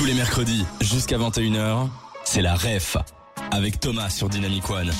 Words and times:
Tous 0.00 0.06
les 0.06 0.14
mercredis, 0.14 0.64
jusqu'à 0.80 1.18
21h, 1.18 1.86
c'est 2.24 2.40
la 2.40 2.54
REF. 2.54 2.96
Avec 3.50 3.80
Thomas 3.80 4.08
sur 4.08 4.30
Dynamic 4.30 4.70
One. 4.70 4.90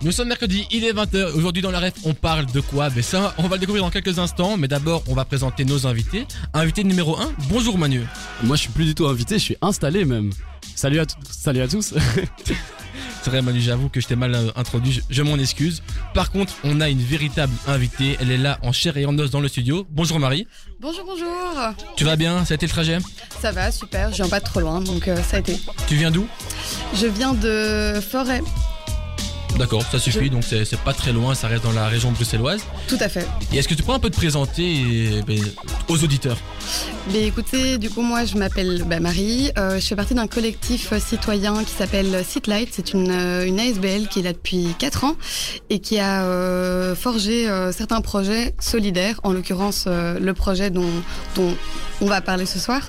Nous 0.00 0.12
sommes 0.12 0.28
mercredi, 0.28 0.66
il 0.70 0.82
est 0.86 0.94
20h. 0.94 1.34
Aujourd'hui 1.34 1.60
dans 1.60 1.70
la 1.70 1.78
ref, 1.78 1.92
on 2.04 2.14
parle 2.14 2.46
de 2.46 2.60
quoi? 2.62 2.88
Ben 2.88 3.02
ça, 3.02 3.34
on 3.36 3.46
va 3.46 3.56
le 3.56 3.60
découvrir 3.60 3.84
dans 3.84 3.90
quelques 3.90 4.18
instants. 4.18 4.56
Mais 4.56 4.66
d'abord, 4.66 5.02
on 5.08 5.14
va 5.14 5.26
présenter 5.26 5.66
nos 5.66 5.86
invités. 5.86 6.26
Invité 6.54 6.84
numéro 6.84 7.18
1, 7.18 7.34
bonjour 7.50 7.76
Manu. 7.76 8.00
Moi, 8.44 8.56
je 8.56 8.62
suis 8.62 8.72
plus 8.72 8.86
du 8.86 8.94
tout 8.94 9.06
invité, 9.06 9.34
je 9.34 9.44
suis 9.44 9.56
installé 9.60 10.06
même. 10.06 10.30
Salut 10.74 10.98
à, 10.98 11.04
salut 11.30 11.60
à 11.60 11.68
tous. 11.68 11.92
C'est 13.22 13.30
vrai 13.30 13.42
Manu, 13.42 13.60
j'avoue 13.60 13.88
que 13.88 14.00
je 14.00 14.06
t'ai 14.06 14.16
mal 14.16 14.34
euh, 14.34 14.50
introduit, 14.56 14.92
je, 14.92 15.00
je 15.10 15.22
m'en 15.22 15.36
excuse. 15.36 15.82
Par 16.14 16.30
contre, 16.30 16.54
on 16.64 16.80
a 16.80 16.88
une 16.88 17.02
véritable 17.02 17.52
invitée. 17.66 18.16
Elle 18.20 18.30
est 18.30 18.38
là 18.38 18.58
en 18.62 18.72
chair 18.72 18.96
et 18.96 19.06
en 19.06 19.18
os 19.18 19.30
dans 19.30 19.40
le 19.40 19.48
studio. 19.48 19.86
Bonjour 19.90 20.18
Marie. 20.18 20.46
Bonjour, 20.80 21.04
bonjour. 21.04 21.26
Tu 21.96 22.04
vas 22.04 22.16
bien? 22.16 22.44
Ça 22.44 22.54
a 22.54 22.56
été 22.56 22.66
le 22.66 22.70
trajet? 22.70 22.98
Ça 23.40 23.52
va, 23.52 23.70
super. 23.72 24.10
Je 24.10 24.16
viens 24.16 24.28
pas 24.28 24.40
de 24.40 24.44
trop 24.44 24.60
loin, 24.60 24.80
donc 24.80 25.08
euh, 25.08 25.22
ça 25.22 25.36
a 25.36 25.40
été. 25.40 25.58
Tu 25.88 25.96
viens 25.96 26.10
d'où? 26.10 26.26
Je 26.94 27.06
viens 27.06 27.34
de 27.34 28.00
Forêt. 28.00 28.42
D'accord, 29.58 29.82
ça 29.90 29.98
suffit, 29.98 30.26
Je- 30.26 30.30
donc 30.30 30.44
c'est 30.44 30.78
pas 30.80 30.92
très 30.94 31.12
loin, 31.12 31.34
ça 31.34 31.48
reste 31.48 31.64
dans 31.64 31.72
la 31.72 31.88
région 31.88 32.12
bruxelloise. 32.12 32.60
Tout 32.86 32.96
à 33.00 33.08
fait. 33.08 33.26
Et 33.52 33.58
est-ce 33.58 33.66
que 33.68 33.74
tu 33.74 33.82
pourrais 33.82 33.96
un 33.96 34.00
peu 34.00 34.10
te 34.10 34.16
présenter 34.16 34.84
euh, 35.18 35.22
ben, 35.26 35.40
aux 35.88 36.02
auditeurs? 36.04 36.36
Mais 37.12 37.26
écoutez, 37.26 37.76
du 37.78 37.90
coup, 37.90 38.02
moi, 38.02 38.24
je 38.24 38.36
m'appelle 38.36 38.84
bah, 38.86 39.00
Marie. 39.00 39.50
Euh, 39.58 39.80
je 39.80 39.86
fais 39.86 39.96
partie 39.96 40.14
d'un 40.14 40.26
collectif 40.28 40.92
euh, 40.92 41.00
citoyen 41.00 41.64
qui 41.64 41.72
s'appelle 41.72 42.22
Sitelight. 42.26 42.68
C'est 42.72 42.92
une, 42.92 43.10
euh, 43.10 43.46
une 43.46 43.58
ASBL 43.58 44.08
qui 44.08 44.20
est 44.20 44.22
là 44.22 44.32
depuis 44.32 44.68
4 44.78 45.04
ans 45.04 45.16
et 45.70 45.80
qui 45.80 45.98
a 45.98 46.22
euh, 46.24 46.94
forgé 46.94 47.48
euh, 47.48 47.72
certains 47.72 48.00
projets 48.00 48.54
solidaires, 48.60 49.18
en 49.24 49.32
l'occurrence 49.32 49.84
euh, 49.88 50.18
le 50.20 50.34
projet 50.34 50.70
dont, 50.70 50.88
dont 51.34 51.54
on 52.00 52.06
va 52.06 52.20
parler 52.20 52.46
ce 52.46 52.58
soir. 52.60 52.82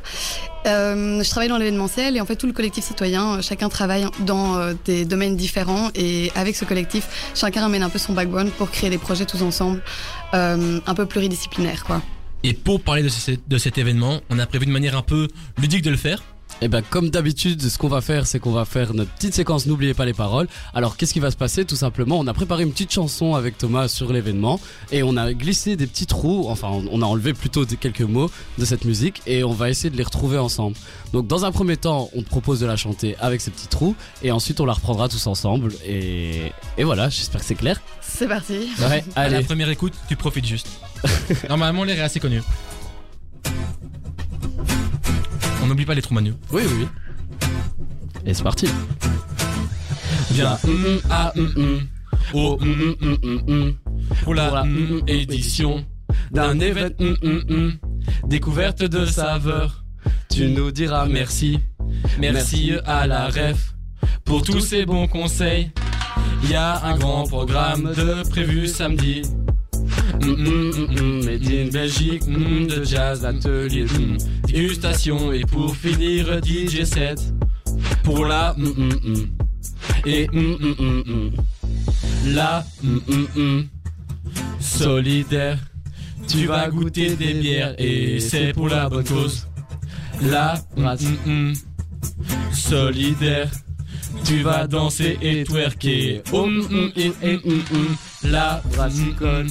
Euh, 0.66 1.24
je 1.24 1.30
travaille 1.30 1.50
dans 1.50 1.58
l'événementiel 1.58 2.18
et 2.18 2.22
en 2.22 2.26
fait 2.26 2.36
tout 2.36 2.48
le 2.48 2.54
collectif 2.54 2.84
citoyen, 2.84 3.36
euh, 3.38 3.42
chacun 3.42 3.70
travaille 3.70 4.06
dans 4.22 4.58
euh, 4.58 4.74
des 4.86 5.06
domaines 5.06 5.38
différents 5.38 5.90
et 5.96 6.32
avec 6.36 6.56
ce 6.56 6.66
collectif, 6.66 7.32
chacun 7.34 7.66
amène 7.66 7.84
un 7.84 7.90
peu 7.90 8.00
son 8.00 8.14
backbone 8.14 8.52
pour 8.52 8.70
créer 8.70 8.90
des 8.90 8.98
projets 8.98 9.26
tous 9.26 9.42
ensemble, 9.42 9.82
un 10.34 10.96
peu 10.96 11.06
pluridisciplinaires 11.06 11.84
quoi. 11.86 12.02
Et 12.44 12.54
pour 12.54 12.82
parler 12.82 13.04
de, 13.04 13.10
de 13.48 13.58
cet 13.58 13.78
événement, 13.78 14.22
on 14.30 14.40
a 14.40 14.46
prévu 14.46 14.66
de 14.66 14.72
manière 14.72 14.96
un 14.96 15.02
peu 15.02 15.28
ludique 15.58 15.82
de 15.82 15.90
le 15.90 15.98
faire. 15.98 16.24
Et 16.62 16.68
ben 16.68 16.82
comme 16.90 17.10
d'habitude, 17.10 17.62
ce 17.62 17.78
qu'on 17.78 17.88
va 17.88 18.02
faire, 18.02 18.28
c'est 18.28 18.40
qu'on 18.40 18.52
va 18.52 18.66
faire 18.66 18.94
notre 18.94 19.12
petite 19.12 19.34
séquence 19.34 19.66
N'oubliez 19.66 19.94
pas 19.94 20.04
les 20.06 20.14
paroles. 20.14 20.48
Alors 20.74 20.98
qu'est-ce 20.98 21.14
qui 21.14 21.22
va 21.22 21.32
se 21.32 21.38
passer 21.38 21.64
Tout 21.64 21.78
simplement, 21.78 22.20
on 22.20 22.28
a 22.28 22.34
préparé 22.34 22.64
une 22.64 22.72
petite 22.72 22.92
chanson 22.92 23.36
avec 23.36 23.58
Thomas 23.58 23.88
sur 23.88 24.12
l'événement 24.12 24.60
et 24.92 25.02
on 25.02 25.16
a 25.16 25.34
glissé 25.34 25.78
des 25.78 25.88
petits 25.88 26.06
trous, 26.06 26.48
enfin 26.50 26.68
on 26.92 27.02
a 27.02 27.06
enlevé 27.06 27.34
plutôt 27.34 27.66
quelques 27.66 28.02
mots 28.02 28.30
de 28.58 28.66
cette 28.66 28.84
musique 28.84 29.22
et 29.26 29.44
on 29.46 29.54
va 29.54 29.70
essayer 29.70 29.90
de 29.90 29.96
les 29.96 30.04
retrouver 30.04 30.38
ensemble. 30.38 30.76
Donc 31.14 31.28
dans 31.28 31.46
un 31.46 31.52
premier 31.54 31.78
temps, 31.78 32.10
on 32.14 32.22
te 32.24 32.28
propose 32.30 32.60
de 32.60 32.66
la 32.66 32.76
chanter 32.76 33.16
avec 33.20 33.40
ces 33.40 33.52
petits 33.52 33.68
trous 33.68 33.96
et 34.22 34.32
ensuite 34.32 34.60
on 34.60 34.66
la 34.66 34.74
reprendra 34.74 35.08
tous 35.08 35.28
ensemble 35.28 35.72
et, 35.86 36.52
et 36.78 36.84
voilà, 36.84 37.08
j'espère 37.10 37.40
que 37.40 37.48
c'est 37.48 37.56
clair. 37.56 37.80
C'est 38.02 38.28
parti. 38.28 38.68
Ouais, 38.80 39.04
À 39.16 39.30
la 39.30 39.38
allez. 39.38 39.46
première 39.46 39.70
écoute, 39.70 39.94
tu 40.10 40.18
profites 40.18 40.46
juste. 40.46 40.68
Normalement, 41.50 41.86
l'air 41.86 42.00
est 42.00 42.02
assez 42.02 42.20
connu. 42.20 42.42
On 45.62 45.68
n'oublie 45.68 45.86
pas 45.86 45.94
les 45.96 46.02
trous 46.02 46.14
Manu. 46.14 46.34
Oui, 46.52 46.64
oui. 46.66 46.88
Et 48.26 48.34
c'est 48.34 48.44
parti. 48.44 48.68
Viens, 50.32 50.58
Mm, 50.64 50.70
mm, 50.70 51.00
ah, 51.10 51.32
mm, 51.36 51.42
mm. 51.42 51.80
oh, 52.34 52.58
Mm, 52.62 52.68
mm, 52.68 52.96
mm, 53.02 53.18
mm, 53.24 53.66
mm. 53.68 53.74
pour 54.24 54.36
la 54.36 54.52
la, 54.52 54.64
mm, 54.64 54.70
mm, 54.70 55.02
édition 55.08 55.86
D'un 56.32 56.60
événement, 56.60 56.96
mm, 57.00 57.28
mm, 57.28 57.56
mm. 57.56 57.72
découverte 58.28 58.84
de 58.84 59.06
saveurs. 59.06 59.84
tu 60.30 60.48
nous 60.50 60.72
diras 60.72 61.06
merci. 61.08 61.60
Merci, 61.90 62.20
merci 62.20 62.72
Merci 62.72 62.72
à 62.86 63.08
la 63.08 63.28
ref 63.28 63.74
pour 64.24 64.44
tous 64.44 64.60
ces 64.62 64.86
bons 64.86 65.08
conseils. 65.08 65.72
Il 66.44 66.52
y 66.52 66.56
a 66.56 66.84
un 66.86 66.98
grand 66.98 67.24
programme 67.24 67.94
de 67.96 68.28
prévu 68.30 68.68
samedi. 68.68 69.24
Mm, 70.22 70.36
mm, 70.36 70.72
mm, 70.76 71.02
mm, 71.02 71.26
Made 71.26 71.48
in 71.52 71.70
Belgique, 71.72 72.28
mm, 72.28 72.68
de 72.68 72.84
jazz, 72.84 73.24
atelier, 73.26 73.86
mm, 73.86 74.18
dégustation 74.48 75.32
et 75.32 75.46
pour 75.46 75.76
finir 75.76 76.40
DJ 76.44 76.84
set 76.84 77.20
pour 78.04 78.26
la 78.26 78.54
mm, 78.58 78.64
Mm, 78.66 78.90
mm, 78.90 79.14
mm. 79.14 79.28
et 80.06 80.28
mm, 80.32 80.40
Mm, 80.40 80.58
mm, 80.60 80.76
mm, 80.80 81.04
mm. 81.06 82.34
la 82.36 82.66
mm, 82.84 83.00
mm, 83.08 83.28
mm, 83.42 83.64
solidaire. 84.60 85.58
Tu 86.28 86.46
vas 86.46 86.70
goûter 86.70 87.16
des 87.16 87.34
bières 87.34 87.74
et 87.78 88.20
c'est 88.20 88.54
pour 88.54 88.70
la 88.70 88.88
bonne 88.90 89.04
cause. 89.06 89.48
La 90.22 90.56
mm, 90.76 90.84
mm, 91.26 91.32
mm, 91.32 91.54
solidaire. 92.54 93.50
Tu 94.26 94.42
vas 94.44 94.68
danser 94.68 95.18
et 95.22 95.44
twerker. 95.44 96.22
Oh, 96.34 96.46
mm, 96.46 96.62
mm, 96.96 97.14
mm, 97.24 97.56
mm, 97.72 98.30
la 98.30 98.62
brassicole. 98.76 99.48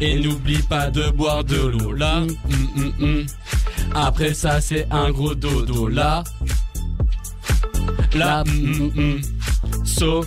Et 0.00 0.18
n'oublie 0.18 0.62
pas 0.62 0.90
de 0.90 1.10
boire 1.10 1.44
de 1.44 1.56
l'eau. 1.56 1.92
Là, 1.92 2.20
mm, 2.20 2.80
mm, 2.80 2.92
mm. 2.98 3.26
après 3.94 4.34
ça 4.34 4.60
c'est 4.60 4.86
un 4.90 5.10
gros 5.10 5.34
dodo. 5.34 5.88
Là, 5.88 6.24
là, 8.14 8.44
so, 9.84 10.24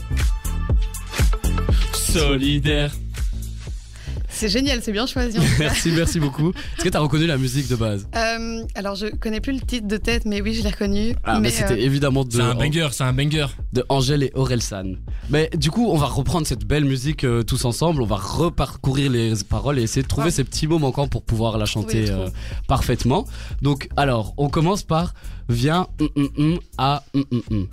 solidaire. 1.93 2.91
C'est 4.35 4.49
génial, 4.49 4.81
c'est 4.83 4.91
bien 4.91 5.05
choisi. 5.07 5.37
en 5.39 5.41
tout 5.41 5.47
cas. 5.47 5.55
Merci, 5.59 5.91
merci 5.91 6.19
beaucoup. 6.19 6.49
Est-ce 6.51 6.83
que 6.83 6.89
t'as 6.89 6.99
reconnu 6.99 7.25
la 7.25 7.37
musique 7.37 7.67
de 7.69 7.75
base 7.75 8.07
Euh, 8.15 8.63
alors 8.75 8.95
je 8.95 9.07
connais 9.07 9.39
plus 9.39 9.53
le 9.53 9.61
titre 9.61 9.87
de 9.87 9.97
tête, 9.97 10.25
mais 10.25 10.41
oui, 10.41 10.53
je 10.53 10.61
l'ai 10.63 10.69
reconnu. 10.69 11.15
Ah, 11.23 11.35
mais, 11.35 11.39
mais 11.41 11.49
c'était 11.51 11.73
euh, 11.73 11.77
évidemment 11.85 12.25
de, 12.25 12.33
C'est 12.33 12.41
un 12.41 12.53
banger, 12.53 12.89
c'est 12.91 13.03
un 13.03 13.13
banger. 13.13 13.47
de 13.73 13.85
Angèle 13.89 14.23
et 14.23 14.31
Orelsan. 14.35 14.95
Mais 15.29 15.49
du 15.55 15.71
coup, 15.71 15.87
on 15.89 15.97
va 15.97 16.07
reprendre 16.07 16.45
cette 16.45 16.65
belle 16.65 16.85
musique 16.85 17.23
euh, 17.23 17.43
tous 17.43 17.63
ensemble. 17.65 18.01
On 18.01 18.05
va 18.05 18.17
reparcourir 18.17 19.09
les 19.11 19.33
paroles 19.49 19.79
et 19.79 19.83
essayer 19.83 20.03
de 20.03 20.07
trouver 20.07 20.25
Ouais. 20.25 20.31
ces 20.31 20.43
petits 20.43 20.67
mots 20.67 20.79
manquants 20.79 21.07
pour 21.07 21.23
pouvoir 21.23 21.57
la 21.57 21.65
chanter 21.65 22.09
euh, 22.09 22.27
parfaitement. 22.67 23.25
Donc, 23.61 23.89
alors, 23.95 24.33
on 24.37 24.49
commence 24.49 24.83
par 24.83 25.13
Viens 25.47 25.87
hum, 26.01 26.09
hum, 26.15 26.29
hum, 26.37 26.59
à 26.77 27.03
hum, 27.13 27.23
hum, 27.31 27.41
hum. 27.51 27.67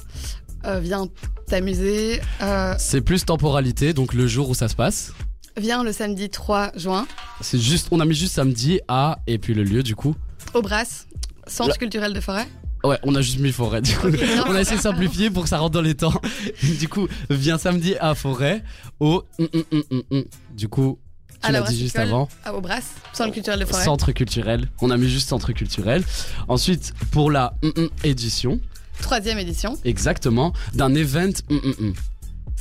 euh, 0.67 0.79
viens 0.81 1.07
t'amuser. 1.47 2.21
Euh, 2.43 2.75
C'est 2.79 3.01
plus 3.01 3.25
temporalité, 3.25 3.95
donc 3.95 4.13
le 4.15 4.27
jour 4.27 4.51
où 4.51 4.55
ça 4.55 4.69
se 4.69 4.75
passe. 4.75 5.13
Viens 5.57 5.83
le 5.85 5.93
samedi 5.93 6.31
3 6.31 6.73
juin 6.77 7.07
C'est 7.41 7.59
juste, 7.59 7.89
on 7.91 8.01
a 8.01 8.05
mis 8.05 8.15
juste 8.15 8.35
samedi 8.35 8.81
à 8.89 9.19
et 9.27 9.39
puis 9.39 9.55
le 9.55 9.63
lieu 9.65 9.83
du 9.83 9.95
coup. 9.97 10.15
au 10.55 10.63
Brass, 10.63 11.07
Centre 11.47 11.71
Là- 11.71 11.77
culturel 11.77 12.13
de 12.15 12.21
Forêt. 12.21 12.47
Ouais, 12.85 12.99
on 13.05 13.15
a 13.15 13.21
juste 13.23 13.39
mis 13.39 13.53
forêt. 13.53 13.81
Du 13.81 13.95
coup, 13.97 14.09
non. 14.11 14.17
on 14.49 14.55
a 14.57 14.61
essayé 14.61 14.77
de 14.77 14.83
simplifier 14.83 15.31
pour 15.31 15.45
que 15.45 15.49
ça 15.49 15.59
rentre 15.59 15.71
dans 15.75 15.83
les 15.83 15.95
temps. 15.95 16.21
Du 16.81 16.89
coup, 16.89 17.07
viens 17.31 17.57
samedi 17.57 17.95
à 18.01 18.17
forêt 18.17 18.65
au. 18.99 19.23
hum, 19.39 19.49
hum, 19.71 20.03
hum. 20.11 20.25
Du 20.57 20.67
coup, 20.69 20.99
tu 21.31 21.37
À 21.43 21.53
la 21.53 21.61
l'as 21.61 21.69
dit 21.69 21.79
juste 21.79 21.97
avant. 21.97 22.29
Ah, 22.45 22.53
au 22.53 22.61
Brass, 22.61 22.91
Centre 23.13 23.33
culturel 23.33 23.61
de 23.61 23.65
Forêt. 23.67 23.85
Centre 23.85 24.11
culturel. 24.11 24.69
On 24.81 24.91
a 24.91 24.97
mis 24.97 25.09
juste 25.09 25.29
centre 25.29 25.53
culturel. 25.53 26.03
Ensuite, 26.49 26.93
pour 27.13 27.31
la 27.31 27.55
édition, 28.03 28.61
Troisième 29.01 29.39
édition, 29.39 29.79
exactement, 29.85 30.53
d'un 30.75 30.93
event. 30.97 31.31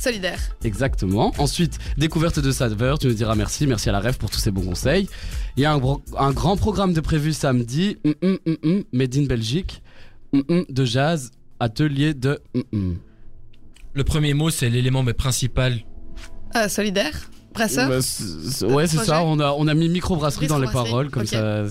Solidaire. 0.02 0.38
Exactement. 0.64 1.32
Ensuite, 1.38 1.78
découverte 1.96 2.40
de 2.40 2.50
saveur. 2.50 2.98
Tu 2.98 3.06
nous 3.06 3.14
diras 3.14 3.34
merci. 3.34 3.66
Merci 3.66 3.88
à 3.88 3.92
la 3.92 4.00
rêve 4.00 4.18
pour 4.18 4.30
tous 4.30 4.38
ces 4.38 4.50
bons 4.50 4.62
conseils. 4.64 5.08
Il 5.56 5.62
y 5.62 5.66
a 5.66 5.72
un, 5.72 6.32
grand 6.32 6.56
programme 6.56 6.92
de 6.92 7.00
prévu 7.00 7.32
samedi. 7.32 7.98
hum, 8.04 8.14
hum, 8.22 8.38
hum, 8.46 8.56
hum, 8.64 8.84
Made 8.92 9.16
in 9.16 9.24
Belgique. 9.24 9.82
hum, 10.32 10.42
hum, 10.48 10.64
de 10.68 10.84
jazz. 10.84 11.30
Atelier 11.60 12.14
de. 12.14 12.40
Le 13.94 14.04
premier 14.04 14.34
mot, 14.34 14.50
c'est 14.50 14.68
l'élément 14.68 15.02
mais 15.02 15.12
principal. 15.12 15.78
Euh, 16.56 16.68
solidaire, 16.68 17.30
brasseur? 17.54 17.88
Bah, 17.88 17.96
ouais, 18.74 18.86
c'est 18.86 19.04
ça. 19.04 19.22
On 19.22 19.38
a, 19.38 19.52
on 19.52 19.68
a 19.68 19.74
mis 19.74 19.88
microbrasserie 19.88 20.48
dans 20.48 20.58
les 20.58 20.68
paroles, 20.68 21.10
comme 21.10 21.26
ça. 21.26 21.64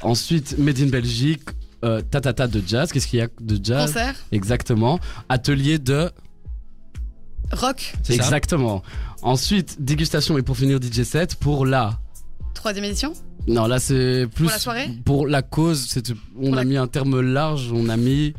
Ensuite, 0.00 0.56
Made 0.58 0.80
in 0.80 0.86
Belgique, 0.86 1.42
euh, 1.84 2.00
tatata 2.00 2.46
de 2.46 2.62
jazz. 2.66 2.90
Qu'est-ce 2.90 3.06
qu'il 3.06 3.18
y 3.18 3.22
a 3.22 3.28
de 3.40 3.62
jazz? 3.62 3.92
Concert, 3.92 4.14
Exactement. 4.32 4.98
Atelier 5.28 5.78
de. 5.78 6.10
Rock, 7.58 7.94
C'est 8.02 8.16
ça 8.16 8.24
Exactement. 8.24 8.82
Ensuite, 9.22 9.82
dégustation 9.82 10.36
et 10.38 10.42
pour 10.42 10.56
finir 10.56 10.78
DJ 10.82 11.02
set 11.04 11.34
pour 11.36 11.64
la. 11.66 11.98
troisième 12.54 12.84
édition. 12.84 13.12
Non, 13.46 13.66
là 13.66 13.78
c'est 13.78 14.26
plus. 14.34 14.44
Pour 14.44 14.52
la 14.52 14.58
soirée 14.58 14.90
Pour 15.04 15.26
la 15.26 15.42
cause, 15.42 15.86
c'est- 15.88 16.12
on 16.38 16.44
Pour 16.46 16.52
a 16.54 16.56
la- 16.56 16.64
mis 16.64 16.76
un 16.76 16.86
terme 16.86 17.20
large, 17.20 17.70
on 17.72 17.88
a 17.88 17.96
mis. 17.96 18.32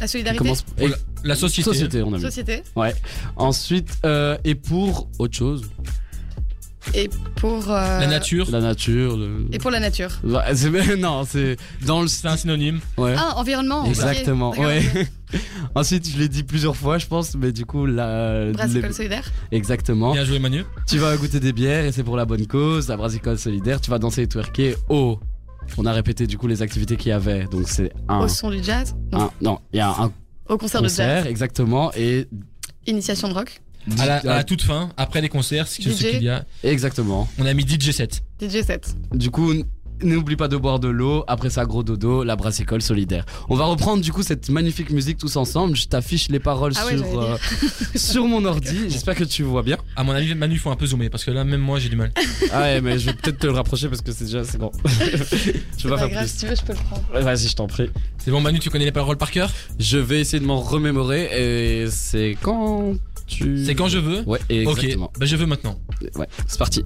La 0.00 0.06
solidarité, 0.06 0.38
commence- 0.38 0.62
Pour 0.62 0.88
la, 0.88 0.96
la 1.24 1.36
société. 1.36 1.70
Société, 1.70 2.02
on 2.02 2.12
a 2.12 2.16
mis. 2.16 2.22
société. 2.22 2.62
Ouais. 2.76 2.94
Ensuite, 3.36 3.90
euh, 4.04 4.36
et 4.44 4.54
pour 4.54 5.08
autre 5.18 5.36
chose. 5.36 5.62
Et 6.94 7.08
pour 7.36 7.70
euh, 7.70 8.00
La 8.00 8.06
nature, 8.06 8.50
La 8.50 8.60
nature. 8.60 9.16
le- 9.16 9.46
Et 9.52 9.58
pour 9.58 9.70
la 9.70 9.78
nature. 9.80 10.10
Ouais, 10.24 10.54
c'est- 10.54 10.96
non, 10.98 11.24
c'est 11.24 11.56
dans 11.86 12.02
le 12.02 12.08
c'est 12.08 12.26
un 12.28 12.36
synonyme. 12.36 12.80
Ouais. 12.98 13.14
Ah, 13.16 13.34
environnement. 13.36 13.82
ok. 13.82 13.88
Exactement, 13.88 14.50
D'accord, 14.50 14.66
ouais. 14.66 14.82
ok. 15.32 15.40
Ensuite, 15.74 16.08
je 16.10 16.18
l'ai 16.18 16.28
dit 16.28 16.42
plusieurs 16.42 16.76
fois, 16.76 16.98
je 16.98 17.06
pense, 17.06 17.34
mais 17.36 17.52
du 17.52 17.64
coup, 17.64 17.86
la. 17.86 18.50
Brassicole 18.52 18.88
les- 18.88 18.92
solidaire. 18.92 19.30
Exactement. 19.52 20.12
Bien 20.12 20.24
joué 20.24 20.38
Manu. 20.38 20.64
Tu 20.86 20.98
vas 20.98 21.16
goûter 21.16 21.40
des 21.40 21.52
bières 21.52 21.84
et 21.86 21.92
c'est 21.92 22.04
pour 22.04 22.16
la 22.16 22.24
bonne 22.24 22.46
cause, 22.46 22.88
la 22.88 22.96
brassicole 22.96 23.38
solidaire. 23.38 23.80
Tu 23.80 23.90
vas 23.90 23.98
danser 23.98 24.22
et 24.22 24.26
twerker 24.26 24.74
au 24.88 25.18
On 25.78 25.86
a 25.86 25.92
répété 25.92 26.26
du 26.26 26.36
coup 26.36 26.48
les 26.48 26.60
activités 26.62 26.96
qu'il 26.96 27.10
y 27.10 27.12
avait. 27.12 27.44
Donc 27.44 27.62
c'est 27.68 27.92
un, 28.08 28.18
Au 28.24 28.28
son 28.28 28.50
du 28.50 28.62
jazz 28.62 28.94
Non. 29.12 29.20
un- 29.22 29.30
non, 29.40 29.58
il 29.72 29.76
y 29.76 29.80
a 29.80 29.88
un 29.90 30.12
Au 30.48 30.58
concert, 30.58 30.82
de 30.82 30.86
concert 30.88 31.18
jazz. 31.22 31.26
exactement 31.30 31.92
et 31.96 32.26
Initiation 32.86 33.28
de 33.28 33.34
rock. 33.34 33.60
À 33.98 34.06
la, 34.06 34.16
à 34.18 34.24
la 34.36 34.44
toute 34.44 34.62
fin, 34.62 34.90
après 34.96 35.20
les 35.20 35.28
concerts, 35.28 35.66
ce 35.68 35.82
DJ. 35.82 35.94
qu'il 35.96 36.22
y 36.22 36.28
a, 36.28 36.44
exactement. 36.62 37.28
on 37.38 37.46
a 37.46 37.52
mis 37.54 37.66
DJ 37.66 37.90
set. 37.90 38.22
DJ 38.40 38.62
7. 38.64 38.94
Du 39.12 39.30
coup, 39.30 39.52
n'oublie 40.02 40.36
pas 40.36 40.48
de 40.48 40.56
boire 40.56 40.80
de 40.80 40.88
l'eau. 40.88 41.24
Après 41.28 41.48
ça, 41.50 41.64
gros 41.64 41.82
dodo, 41.84 42.24
la 42.24 42.34
brassicole 42.36 42.82
solidaire. 42.82 43.24
On 43.48 43.54
va 43.56 43.64
reprendre 43.66 44.02
du 44.02 44.12
coup 44.12 44.22
cette 44.22 44.48
magnifique 44.50 44.90
musique 44.90 45.18
tous 45.18 45.36
ensemble. 45.36 45.76
Je 45.76 45.86
t'affiche 45.86 46.28
les 46.28 46.40
paroles 46.40 46.72
Ah 46.76 46.86
ouais, 46.86 46.96
sur, 46.96 47.20
euh, 47.20 47.36
sur 47.94 48.26
mon 48.26 48.44
ordi. 48.44 48.88
J'espère 48.88 49.14
que 49.14 49.24
tu 49.24 49.42
vois 49.44 49.62
bien. 49.62 49.76
À 49.96 50.02
mon 50.04 50.12
avis, 50.12 50.34
Manu, 50.34 50.54
il 50.54 50.58
faut 50.58 50.70
un 50.70 50.76
peu 50.76 50.86
zoomer 50.86 51.08
parce 51.08 51.24
que 51.24 51.30
là, 51.30 51.44
même 51.44 51.60
moi, 51.60 51.78
j'ai 51.78 51.88
du 51.88 51.96
mal. 51.96 52.12
Ah 52.52 52.60
ouais, 52.62 52.80
mais 52.80 52.98
je 52.98 53.06
vais 53.06 53.14
peut-être 53.14 53.38
te 53.38 53.46
le 53.46 53.52
rapprocher 53.52 53.88
parce 53.88 54.00
que 54.00 54.10
c'est 54.12 54.24
déjà 54.24 54.42
c'est 54.44 54.58
bon. 54.58 54.70
je 54.84 54.88
vais 54.88 55.52
pas 55.84 55.88
Pas 55.90 55.98
faire 55.98 56.08
grave, 56.10 56.22
plus. 56.24 56.28
si 56.32 56.36
tu 56.38 56.46
veux, 56.46 56.56
je 56.56 56.62
peux 56.62 56.72
le 56.72 56.78
prendre. 56.78 57.02
Vas-y, 57.24 57.48
je 57.48 57.54
t'en 57.56 57.66
prie. 57.68 57.90
C'est 58.18 58.30
bon, 58.30 58.40
Manu, 58.40 58.58
tu 58.58 58.70
connais 58.70 58.84
les 58.86 58.92
paroles 58.92 59.18
par 59.18 59.30
cœur? 59.30 59.52
Je 59.78 59.98
vais 59.98 60.20
essayer 60.20 60.40
de 60.40 60.46
m'en 60.46 60.60
remémorer 60.60 61.82
et 61.84 61.90
c'est 61.90 62.36
quand 62.42 62.94
tu. 63.32 63.64
C'est 63.64 63.74
quand 63.74 63.88
je 63.88 63.98
veux 63.98 64.22
Ouais, 64.22 64.38
exactement. 64.48 65.06
Ok, 65.06 65.18
bah 65.18 65.26
je 65.26 65.36
veux 65.36 65.46
maintenant. 65.46 65.78
Ouais, 66.16 66.28
c'est 66.46 66.58
parti. 66.58 66.84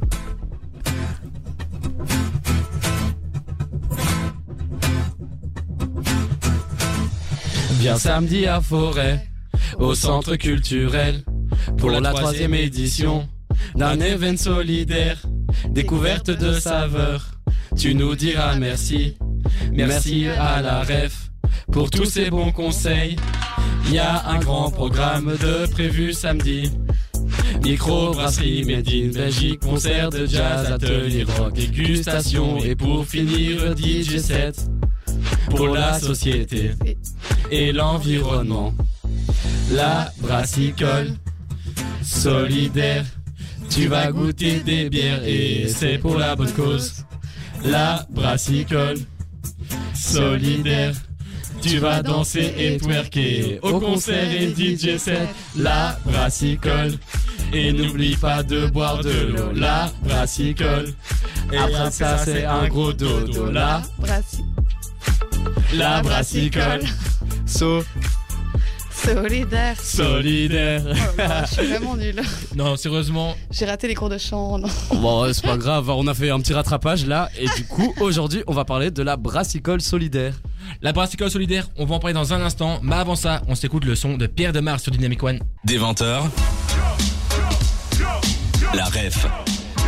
Bien 7.79 7.99
samedi 7.99 8.47
à 8.47 8.61
Forêt, 8.61 9.29
au 9.79 9.95
centre 9.95 10.37
culturel, 10.37 11.25
pour 11.79 11.91
la 11.91 12.13
troisième 12.13 12.55
édition 12.55 13.29
d'un 13.75 14.01
événement 14.01 14.39
solidaire, 14.39 15.23
découverte 15.69 16.31
de 16.31 16.59
saveurs. 16.59 17.33
Tu 17.77 17.95
nous 17.95 18.15
diras 18.15 18.57
merci, 18.57 19.19
merci 19.73 20.27
à 20.27 20.63
la 20.63 20.81
ref 20.83 21.31
pour 21.71 21.91
tous 21.91 22.07
ces 22.07 22.31
bons 22.31 22.53
conseils. 22.53 23.17
Il 23.87 23.95
y 23.95 23.99
a 23.99 24.27
un 24.29 24.39
grand 24.39 24.71
programme 24.71 25.37
de 25.41 25.67
prévu 25.71 26.13
samedi. 26.13 26.71
Micro, 27.63 28.13
brasserie, 28.13 28.65
made 28.65 28.89
in 28.89 29.13
Belgique, 29.13 29.61
concert 29.61 30.11
de 30.11 30.27
jazz, 30.27 30.71
atelier 30.71 31.25
rock, 31.25 31.55
dégustation 31.55 32.59
et 32.59 32.75
pour 32.75 33.07
finir 33.07 33.77
DJ 33.77 34.19
set 34.19 34.69
pour 35.51 35.69
la 35.69 35.99
société 35.99 36.73
et 37.51 37.73
l'environnement. 37.73 38.73
La 39.73 40.13
brassicole 40.21 41.15
solidaire, 42.03 43.05
tu 43.69 43.89
vas 43.89 44.13
goûter 44.13 44.61
des 44.61 44.89
bières 44.89 45.25
et 45.25 45.67
c'est 45.69 45.99
pour 45.99 46.17
la 46.17 46.37
bonne 46.37 46.53
cause. 46.53 47.05
La 47.65 48.07
brassicole 48.11 48.99
solidaire. 49.95 50.95
Tu 51.69 51.79
vas 51.79 52.03
danser 52.03 52.53
et 52.59 52.77
twerker 52.79 53.59
au 53.63 53.81
concert 53.81 54.31
et 54.33 54.49
DJ 54.55 54.97
set. 54.99 55.29
La 55.57 55.99
brassicole. 56.05 56.93
Et 57.53 57.73
n'oublie 57.73 58.17
pas 58.17 58.43
de 58.43 58.67
boire 58.67 58.99
de 59.03 59.33
l'eau. 59.33 59.53
La 59.55 59.91
brassicole. 60.03 60.93
Et 61.53 61.57
après 61.57 61.91
ça, 61.91 62.19
c'est 62.19 62.45
un 62.45 62.67
gros 62.69 62.93
dodo. 62.93 63.51
La, 63.51 63.83
Brassi- 64.01 64.45
la 65.75 66.03
brassicole. 66.03 66.83
So, 67.47 67.85
Solidaire. 69.15 69.81
solidaire. 69.81 70.83
Oh 70.87 71.17
là, 71.19 71.45
je 71.47 71.55
suis 71.55 71.67
vraiment 71.67 71.97
nulle. 71.97 72.21
Non, 72.57 72.77
sérieusement, 72.77 73.35
J'ai 73.51 73.65
raté 73.67 73.87
les 73.89 73.95
cours 73.95 74.09
de 74.09 74.19
chant. 74.19 74.59
non. 74.59 74.69
Bon, 74.95 75.31
c'est 75.33 75.45
pas 75.45 75.57
grave, 75.59 75.89
on 75.91 76.07
a 76.07 76.15
fait 76.15 76.31
un 76.31 76.41
petit 76.41 76.53
rattrapage 76.55 77.07
là. 77.07 77.29
Et 77.39 77.47
du 77.57 77.65
coup, 77.67 77.93
aujourd'hui, 78.01 78.43
on 78.47 78.53
va 78.53 78.65
parler 78.65 78.91
de 78.91 79.03
la 79.03 79.17
brassicole 79.17 79.81
solidaire. 79.81 80.35
la 80.83 80.93
brassicole 80.93 81.31
solidaire, 81.31 81.69
on 81.77 81.85
va 81.85 81.97
en 81.97 81.99
parler 81.99 82.15
dans 82.15 82.33
un 82.33 82.41
instant. 82.43 82.81
Mais 82.83 82.97
avant 82.97 83.15
ça, 83.17 83.43
on 83.49 83.55
s'écoute 83.55 83.85
le 83.85 83.95
son 83.95 84.17
de 84.17 84.27
Pierre 84.27 84.53
Demar 84.53 84.81
sur 84.81 84.91
Dynamic 84.93 85.23
One. 85.23 85.39
Des 85.65 85.79
20h, 85.79 86.23
la 88.75 88.85
ref 88.87 89.27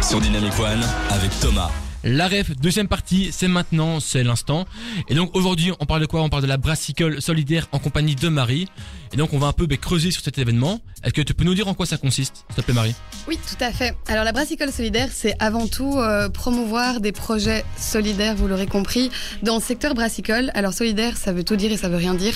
sur 0.03 0.20
Dynamic 0.20 0.59
One 0.61 0.81
avec 1.11 1.31
Thomas. 1.41 1.70
La 2.05 2.29
ref, 2.29 2.56
deuxième 2.56 2.87
partie, 2.87 3.31
c'est 3.33 3.49
maintenant, 3.49 3.99
c'est 3.99 4.23
l'instant. 4.23 4.67
Et 5.09 5.15
donc 5.15 5.35
aujourd'hui, 5.35 5.73
on 5.81 5.87
parle 5.87 6.00
de 6.00 6.06
quoi? 6.06 6.23
On 6.23 6.29
parle 6.29 6.43
de 6.43 6.49
la 6.49 6.56
brassicole 6.56 7.21
solidaire 7.21 7.67
en 7.73 7.81
compagnie 7.81 8.15
de 8.15 8.29
Marie. 8.29 8.69
Et 9.12 9.17
donc 9.17 9.33
on 9.33 9.39
va 9.39 9.49
un 9.49 9.53
peu 9.53 9.67
bah, 9.67 9.77
creuser 9.77 10.11
sur 10.12 10.23
cet 10.23 10.39
événement. 10.39 10.81
Est-ce 11.05 11.12
que 11.15 11.23
tu 11.23 11.33
peux 11.33 11.45
nous 11.45 11.55
dire 11.55 11.69
en 11.69 11.75
quoi 11.75 11.87
ça 11.87 11.97
consiste, 11.97 12.45
s'il 12.49 12.56
te 12.56 12.61
plaît 12.62 12.75
Marie 12.75 12.95
Oui, 13.29 13.39
tout 13.49 13.62
à 13.62 13.71
fait. 13.71 13.95
Alors 14.09 14.25
la 14.25 14.33
brassicole 14.33 14.73
solidaire, 14.73 15.09
c'est 15.12 15.35
avant 15.39 15.69
tout 15.69 15.97
euh, 15.97 16.29
promouvoir 16.29 17.00
des 17.00 17.12
projets 17.12 17.65
solidaires, 17.77 18.35
vous 18.35 18.49
l'aurez 18.49 18.67
compris, 18.67 19.11
dans 19.43 19.55
le 19.56 19.62
secteur 19.62 19.95
brassicole. 19.95 20.50
Alors 20.55 20.73
solidaire, 20.73 21.17
ça 21.17 21.33
veut 21.33 21.45
tout 21.45 21.55
dire 21.55 21.71
et 21.71 21.77
ça 21.77 21.89
veut 21.89 21.97
rien 21.97 22.15
dire. 22.15 22.35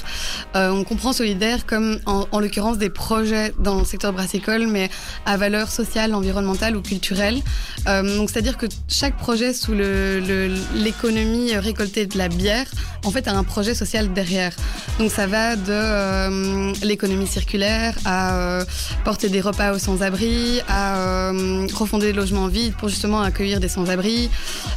Euh, 0.54 0.70
on 0.70 0.84
comprend 0.84 1.12
solidaire 1.12 1.66
comme 1.66 1.98
en, 2.06 2.28
en 2.30 2.38
l'occurrence 2.38 2.78
des 2.78 2.90
projets 2.90 3.52
dans 3.58 3.80
le 3.80 3.84
secteur 3.84 4.12
brassicole, 4.12 4.68
mais 4.68 4.90
à 5.26 5.36
valeur 5.36 5.68
sociale, 5.68 6.14
environnementale 6.14 6.76
ou 6.76 6.82
culturelle. 6.82 7.40
Euh, 7.88 8.16
donc 8.16 8.30
c'est-à-dire 8.30 8.56
que 8.56 8.66
chaque 8.86 9.16
projet 9.16 9.54
sous 9.54 9.74
l'économie 9.74 11.56
récoltée 11.56 12.06
de 12.06 12.16
la 12.16 12.28
bière, 12.28 12.66
en 13.04 13.10
fait, 13.10 13.26
a 13.26 13.32
un 13.32 13.44
projet 13.44 13.74
social 13.74 14.12
derrière. 14.12 14.54
Donc 15.00 15.10
ça 15.10 15.26
va 15.26 15.56
de 15.56 16.84
l'économie 16.86 17.26
circulaire 17.26 17.96
à 18.04 18.51
porter 19.04 19.28
des 19.28 19.40
repas 19.40 19.72
aux 19.72 19.78
sans-abri, 19.78 20.60
à 20.68 20.96
euh, 20.96 21.66
refonder 21.74 22.06
des 22.06 22.12
logements 22.12 22.48
vides 22.48 22.74
pour 22.74 22.88
justement 22.88 23.20
accueillir 23.20 23.60
des 23.60 23.68
sans-abri, 23.68 24.30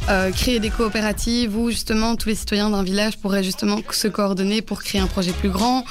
euh, 0.08 0.30
créer 0.30 0.60
des 0.60 0.70
coopératives 0.70 1.56
où 1.56 1.70
justement 1.70 2.16
tous 2.16 2.28
les 2.28 2.34
citoyens 2.34 2.70
d'un 2.70 2.82
village 2.82 3.18
pourraient 3.18 3.44
justement 3.44 3.78
se 3.90 4.08
coordonner 4.08 4.62
pour 4.62 4.82
créer 4.82 5.00
un 5.00 5.06
projet 5.06 5.32
plus 5.32 5.50
grand. 5.50 5.84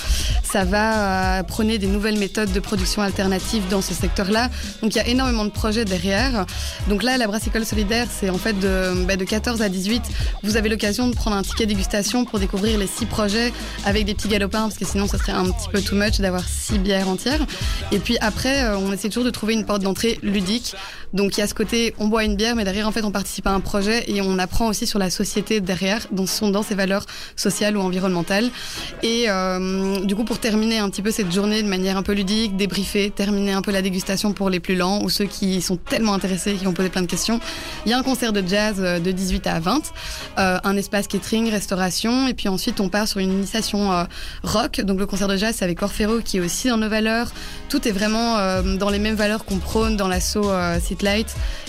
Ça 0.43 0.63
va 0.63 1.39
euh, 1.39 1.43
prôner 1.43 1.77
des 1.77 1.87
nouvelles 1.87 2.17
méthodes 2.17 2.51
de 2.51 2.59
production 2.59 3.01
alternatives 3.01 3.63
dans 3.69 3.81
ce 3.81 3.93
secteur-là. 3.93 4.49
Donc 4.81 4.93
il 4.95 4.97
y 4.97 5.01
a 5.01 5.07
énormément 5.07 5.45
de 5.45 5.49
projets 5.49 5.85
derrière. 5.85 6.45
Donc 6.87 7.03
là, 7.03 7.17
la 7.17 7.27
brassicole 7.27 7.65
solidaire, 7.65 8.07
c'est 8.09 8.29
en 8.29 8.37
fait 8.37 8.57
de, 8.59 9.05
bah, 9.05 9.15
de 9.15 9.25
14 9.25 9.61
à 9.61 9.69
18. 9.69 10.03
Vous 10.43 10.57
avez 10.57 10.69
l'occasion 10.69 11.07
de 11.07 11.15
prendre 11.15 11.35
un 11.35 11.41
ticket 11.41 11.65
dégustation 11.65 12.25
pour 12.25 12.39
découvrir 12.39 12.77
les 12.77 12.87
six 12.87 13.05
projets 13.05 13.51
avec 13.85 14.05
des 14.05 14.13
petits 14.13 14.27
galopins, 14.27 14.63
parce 14.63 14.77
que 14.77 14.85
sinon, 14.85 15.07
ça 15.07 15.17
serait 15.17 15.31
un 15.31 15.45
petit 15.45 15.69
peu 15.69 15.81
too 15.81 15.95
much 15.95 16.19
d'avoir 16.19 16.43
six 16.47 16.79
bières 16.79 17.09
entières. 17.09 17.45
Et 17.91 17.99
puis 17.99 18.17
après, 18.21 18.63
euh, 18.63 18.77
on 18.77 18.91
essaie 18.91 19.09
toujours 19.09 19.23
de 19.23 19.29
trouver 19.29 19.53
une 19.53 19.65
porte 19.65 19.81
d'entrée 19.81 20.19
ludique. 20.23 20.75
Donc 21.15 21.37
il 21.37 21.39
y 21.39 21.43
a 21.43 21.47
ce 21.47 21.53
côté, 21.53 21.95
on 21.97 22.07
boit 22.07 22.25
une 22.25 22.35
bière, 22.35 22.55
mais 22.55 22.65
derrière, 22.65 22.87
en 22.87 22.91
fait, 22.91 23.03
on 23.03 23.11
participe 23.11 23.47
à 23.47 23.51
un 23.51 23.61
projet 23.61 24.03
et 24.07 24.21
on 24.21 24.37
apprend 24.37 24.67
aussi 24.67 24.85
sur 24.85 24.99
la 24.99 25.09
société 25.09 25.61
derrière, 25.61 26.05
dans, 26.11 26.25
sont 26.25 26.49
dans 26.49 26.61
ses 26.61 26.75
valeurs 26.75 27.05
sociales 27.37 27.77
ou 27.77 27.81
environnementales. 27.81 28.49
Et 29.01 29.25
euh, 29.29 30.03
du 30.03 30.15
coup, 30.15 30.25
pour 30.25 30.39
terminer 30.39 30.79
un 30.79 30.89
petit 30.89 31.01
peu 31.01 31.11
cette 31.11 31.31
journée 31.31 31.63
de 31.63 31.69
manière 31.69 31.95
un 31.95 32.03
peu 32.03 32.11
ludique, 32.11 32.57
débriefer, 32.57 33.11
terminer 33.11 33.53
un 33.53 33.61
peu 33.61 33.71
la 33.71 33.81
dégustation 33.81 34.33
pour 34.33 34.49
les 34.49 34.59
plus 34.59 34.75
lents 34.75 35.01
ou 35.03 35.09
ceux 35.09 35.25
qui 35.25 35.61
sont 35.61 35.77
tellement 35.77 36.13
intéressés, 36.13 36.53
qui 36.55 36.67
ont 36.67 36.73
posé 36.73 36.89
plein 36.89 37.01
de 37.01 37.07
questions, 37.07 37.39
il 37.85 37.91
y 37.91 37.93
a 37.93 37.97
un 37.97 38.03
concert 38.03 38.33
de 38.33 38.43
jazz 38.45 38.75
euh, 38.79 38.99
de 38.99 39.11
18 39.11 39.47
à 39.47 39.61
20, 39.61 39.93
euh, 40.37 40.59
un 40.63 40.75
espace 40.75 41.07
catering, 41.07 41.49
restauration, 41.49 42.27
et 42.27 42.33
puis 42.33 42.49
ensuite 42.49 42.81
on 42.81 42.89
part 42.89 43.07
sur 43.07 43.19
une 43.19 43.31
initiation 43.31 44.05
rock. 44.43 44.81
Donc 44.81 44.99
le 44.99 45.05
concert 45.05 45.27
de 45.27 45.37
jazz, 45.37 45.61
avec 45.61 45.81
Orfeo 45.81 46.19
qui 46.19 46.37
est 46.37 46.41
aussi 46.41 46.67
dans 46.67 46.77
nos 46.77 46.89
valeurs. 46.89 47.31
Tout 47.69 47.87
est 47.87 47.91
vraiment 47.91 48.37
dans 48.77 48.89
les 48.89 48.99
mêmes 48.99 49.15
valeurs 49.15 49.45
qu'on 49.45 49.57
prône 49.57 49.95
dans 49.95 50.07
l'assaut 50.07 50.51
euh, 50.51 50.79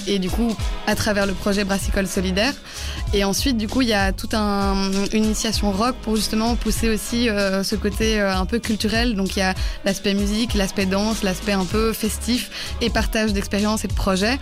Et 0.06 0.18
du 0.18 0.30
coup 0.30 0.54
à 0.86 0.94
travers 0.94 1.26
le 1.26 1.32
projet 1.32 1.64
Brassicole 1.64 2.06
Solidaire. 2.06 2.52
Et 3.12 3.24
ensuite, 3.24 3.56
du 3.56 3.68
coup, 3.68 3.82
il 3.82 3.88
y 3.88 3.92
a 3.92 4.12
toute 4.12 4.34
un, 4.34 4.74
une 5.12 5.24
initiation 5.24 5.70
rock 5.72 5.94
pour 6.02 6.16
justement 6.16 6.54
pousser 6.56 6.88
aussi 6.88 7.28
euh, 7.28 7.62
ce 7.62 7.74
côté 7.76 8.20
euh, 8.20 8.34
un 8.36 8.46
peu 8.46 8.58
culturel. 8.58 9.14
Donc 9.14 9.36
il 9.36 9.40
y 9.40 9.42
a 9.42 9.54
l'aspect 9.84 10.14
musique, 10.14 10.54
l'aspect 10.54 10.86
danse, 10.86 11.22
l'aspect 11.22 11.52
un 11.52 11.64
peu 11.64 11.92
festif 11.92 12.50
et 12.80 12.90
partage 12.90 13.32
d'expériences 13.32 13.84
et 13.84 13.88
de 13.88 13.92
projets. 13.94 14.38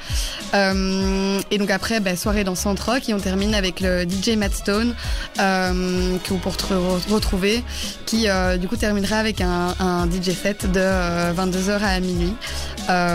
Euh, 0.54 1.40
et 1.50 1.58
donc 1.58 1.70
après, 1.70 2.00
bah, 2.00 2.16
soirée 2.16 2.44
dans 2.44 2.54
Centre 2.54 2.90
Rock 2.92 3.08
et 3.08 3.14
on 3.14 3.20
termine 3.20 3.54
avec 3.54 3.80
le 3.80 4.04
DJ 4.04 4.36
Matt 4.36 4.54
Stone 4.54 4.94
que 5.36 6.28
vous 6.30 6.38
pourrez 6.38 6.74
re- 6.74 7.12
retrouver, 7.12 7.62
qui 8.06 8.26
du 8.58 8.68
coup 8.68 8.76
terminera 8.76 9.16
avec 9.18 9.40
un, 9.40 10.08
DJ 10.10 10.30
set 10.30 10.70
de 10.70 10.80
22h 10.80 11.82
à 11.82 12.00
minuit 12.00 12.34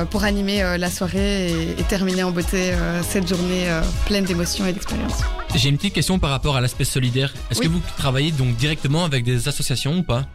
pour 0.09 0.23
animer 0.23 0.77
la 0.77 0.89
soirée 0.89 1.68
et, 1.77 1.79
et 1.79 1.83
terminer 1.83 2.23
en 2.23 2.31
beauté 2.31 2.71
euh, 2.73 3.01
cette 3.03 3.27
journée 3.27 3.69
euh, 3.69 3.81
pleine 4.05 4.25
d'émotions 4.25 4.65
et 4.65 4.73
d'expériences. 4.73 5.21
J'ai 5.55 5.69
une 5.69 5.77
petite 5.77 5.93
question 5.93 6.19
par 6.19 6.29
rapport 6.29 6.55
à 6.55 6.61
l'aspect 6.61 6.83
solidaire. 6.85 7.33
Est-ce 7.49 7.59
Oui. 7.59 7.67
que 7.67 7.71
vous 7.71 7.81
travaillez 7.97 8.31
donc 8.31 8.55
directement 8.55 9.03
avec 9.05 9.23
des 9.23 9.47
associations 9.47 9.97
ou 9.97 10.03
pas? 10.03 10.25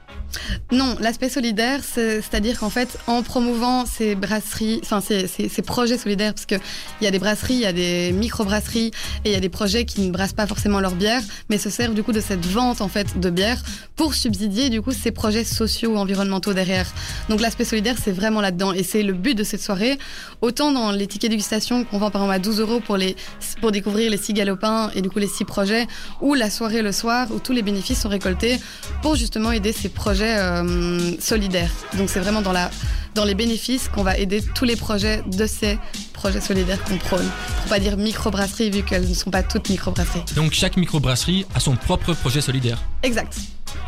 Non, 0.72 0.96
l'aspect 1.00 1.28
solidaire, 1.28 1.80
c'est- 1.84 2.20
c'est-à-dire 2.20 2.58
qu'en 2.58 2.70
fait, 2.70 2.98
en 3.06 3.22
promouvant 3.22 3.86
ces 3.86 4.14
brasseries, 4.14 4.80
enfin 4.82 5.00
ces, 5.00 5.26
ces- 5.28 5.48
ces 5.48 5.62
projets 5.62 5.96
solidaires, 5.98 6.34
parce 6.34 6.46
qu'il 6.46 6.60
y 7.02 7.06
a 7.06 7.10
des 7.10 7.18
brasseries, 7.18 7.54
il 7.54 7.60
y 7.60 7.66
a 7.66 7.72
des 7.72 8.12
micro-brasseries, 8.12 8.90
et 9.24 9.30
il 9.30 9.32
y 9.32 9.36
a 9.36 9.40
des 9.40 9.48
projets 9.48 9.84
qui 9.84 10.00
ne 10.00 10.10
brassent 10.10 10.32
pas 10.32 10.46
forcément 10.46 10.80
leur 10.80 10.94
bière, 10.94 11.22
mais 11.50 11.58
se 11.58 11.70
servent 11.70 11.94
du 11.94 12.02
coup 12.02 12.12
de 12.12 12.20
cette 12.20 12.44
vente 12.46 12.80
en 12.80 12.88
fait 12.88 13.18
de 13.20 13.30
bière 13.30 13.62
pour 13.96 14.14
subsidier 14.14 14.70
du 14.70 14.82
coup 14.82 14.92
ces 14.92 15.12
projets 15.12 15.44
sociaux 15.44 15.92
ou 15.92 15.96
environnementaux 15.98 16.52
derrière. 16.54 16.86
Donc 17.28 17.40
l'aspect 17.40 17.64
solidaire, 17.64 17.96
c'est 18.02 18.12
vraiment 18.12 18.40
là-dedans, 18.40 18.72
et 18.72 18.82
c'est 18.82 19.02
le 19.02 19.12
but 19.12 19.34
de 19.36 19.44
cette 19.44 19.62
soirée. 19.62 19.98
Autant 20.40 20.72
dans 20.72 20.90
les 20.90 21.06
tickets 21.06 21.30
dégustation 21.30 21.84
qu'on 21.84 21.98
vend 21.98 22.10
par 22.10 22.22
exemple 22.22 22.34
à 22.34 22.38
12 22.38 22.60
euros 22.60 22.80
pour 22.80 22.96
les 22.96 23.16
pour 23.60 23.72
découvrir 23.72 24.10
les 24.10 24.16
six 24.18 24.32
galopins 24.32 24.90
et 24.94 25.02
du 25.02 25.10
coup 25.10 25.18
les 25.18 25.26
six 25.28 25.44
projets, 25.44 25.86
ou 26.20 26.34
la 26.34 26.50
soirée 26.50 26.82
le 26.82 26.92
soir 26.92 27.28
où 27.30 27.38
tous 27.38 27.52
les 27.52 27.62
bénéfices 27.62 28.00
sont 28.00 28.08
récoltés 28.08 28.58
pour 29.02 29.14
justement 29.16 29.52
aider 29.52 29.72
ces 29.72 29.88
projets 29.88 30.13
euh, 30.22 31.12
solidaires. 31.20 31.70
Donc 31.96 32.10
c'est 32.10 32.20
vraiment 32.20 32.42
dans, 32.42 32.52
la, 32.52 32.70
dans 33.14 33.24
les 33.24 33.34
bénéfices 33.34 33.88
qu'on 33.88 34.02
va 34.02 34.18
aider 34.18 34.42
tous 34.54 34.64
les 34.64 34.76
projets 34.76 35.22
de 35.26 35.46
ces 35.46 35.78
projets 36.12 36.40
solidaires 36.40 36.82
qu'on 36.84 36.98
prône. 36.98 37.28
Pour 37.60 37.68
pas 37.68 37.78
dire 37.78 37.96
microbrasserie 37.96 38.70
vu 38.70 38.82
qu'elles 38.82 39.08
ne 39.08 39.14
sont 39.14 39.30
pas 39.30 39.42
toutes 39.42 39.70
microbrasseries. 39.70 40.24
Donc 40.34 40.52
chaque 40.52 40.76
microbrasserie 40.76 41.46
a 41.54 41.60
son 41.60 41.76
propre 41.76 42.14
projet 42.14 42.40
solidaire. 42.40 42.82
Exact. 43.02 43.36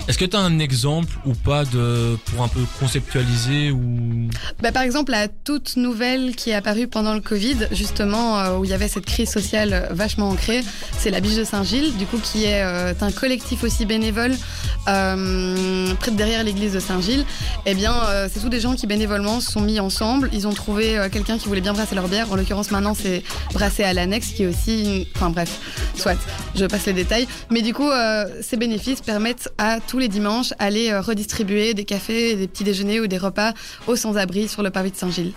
Est-ce 0.08 0.18
que 0.18 0.24
tu 0.24 0.36
as 0.36 0.40
un 0.40 0.60
exemple 0.60 1.12
ou 1.24 1.34
pas 1.34 1.64
de 1.64 2.16
pour 2.26 2.44
un 2.44 2.48
peu 2.48 2.60
conceptualiser 2.78 3.72
ou? 3.72 4.28
Bah, 4.62 4.70
par 4.70 4.84
exemple, 4.84 5.10
la 5.10 5.26
toute 5.26 5.76
nouvelle 5.76 6.36
qui 6.36 6.50
est 6.50 6.54
apparue 6.54 6.86
pendant 6.86 7.12
le 7.12 7.20
Covid, 7.20 7.66
justement, 7.72 8.38
euh, 8.38 8.56
où 8.56 8.64
il 8.64 8.70
y 8.70 8.74
avait 8.74 8.86
cette 8.86 9.04
crise 9.04 9.28
sociale 9.28 9.88
vachement 9.90 10.28
ancrée, 10.28 10.62
c'est 10.96 11.10
la 11.10 11.18
Biche 11.18 11.34
de 11.34 11.42
Saint-Gilles, 11.42 11.96
du 11.96 12.06
coup, 12.06 12.18
qui 12.18 12.44
est 12.44 12.62
euh, 12.62 12.92
un 13.00 13.10
collectif 13.10 13.64
aussi 13.64 13.84
bénévole 13.84 14.36
euh, 14.86 15.92
près 15.94 16.12
de 16.12 16.16
derrière 16.16 16.44
l'église 16.44 16.74
de 16.74 16.80
Saint-Gilles. 16.80 17.24
Eh 17.64 17.74
bien, 17.74 17.94
c'est 18.32 18.40
tous 18.40 18.48
des 18.48 18.60
gens 18.60 18.76
qui 18.76 18.86
sont 19.40 19.60
mis 19.60 19.80
ensemble. 19.80 20.28
Ils 20.32 20.46
ont 20.46 20.52
trouvé 20.52 20.98
euh, 20.98 21.08
quelqu'un 21.08 21.38
qui 21.38 21.48
voulait 21.48 21.60
bien 21.60 21.72
brasser 21.72 21.94
leur 21.94 22.08
bière. 22.08 22.30
En 22.32 22.36
l'occurrence, 22.36 22.70
maintenant, 22.70 22.94
c'est 22.94 23.22
brasser 23.52 23.82
à 23.84 23.92
l'annexe, 23.92 24.28
qui 24.28 24.42
est 24.42 24.46
aussi, 24.46 24.84
une- 24.84 25.04
enfin 25.16 25.30
bref, 25.30 25.58
soit, 25.94 26.16
je 26.54 26.64
passe 26.66 26.86
les 26.86 26.92
détails. 26.92 27.26
Mais 27.50 27.62
du 27.62 27.72
coup, 27.74 27.88
euh, 27.90 28.24
ces 28.42 28.56
bénéfices 28.56 29.00
permettent 29.00 29.48
à 29.58 29.78
tous 29.80 29.98
les 29.98 30.08
dimanches 30.08 30.52
aller 30.58 30.90
euh, 30.90 31.00
redistribuer 31.00 31.74
des 31.74 31.84
cafés, 31.84 32.34
des 32.36 32.46
petits 32.48 32.64
déjeuners 32.64 33.00
ou 33.00 33.06
des 33.06 33.18
repas 33.18 33.52
aux 33.86 33.96
sans-abri 33.96 34.48
sur 34.48 34.62
le 34.62 34.70
pavé 34.70 34.90
de 34.90 34.96
Saint-Gilles. 34.96 35.32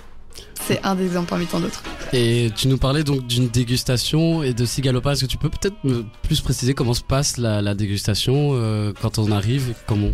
C'est 0.68 0.80
un 0.84 0.96
des 0.96 1.06
exemples 1.06 1.30
parmi 1.30 1.46
tant 1.46 1.60
d'autres. 1.60 1.84
Et 2.14 2.52
tu 2.56 2.68
nous 2.68 2.78
parlais 2.78 3.04
donc 3.04 3.26
d'une 3.28 3.48
dégustation 3.48 4.44
et 4.44 4.54
de 4.54 4.66
cigalopa. 4.66 5.14
Est-ce 5.14 5.26
que 5.26 5.30
tu 5.30 5.38
peux 5.38 5.50
peut-être 5.50 5.76
plus 6.24 6.42
préciser 6.42 6.74
comment 6.74 6.94
se 6.94 7.04
passe 7.04 7.38
la, 7.38 7.62
la 7.62 7.76
dégustation 7.76 8.52
euh, 8.54 8.94
quand 9.02 9.20
on 9.20 9.32
arrive 9.32 9.70
et 9.72 9.76
comment? 9.88 10.12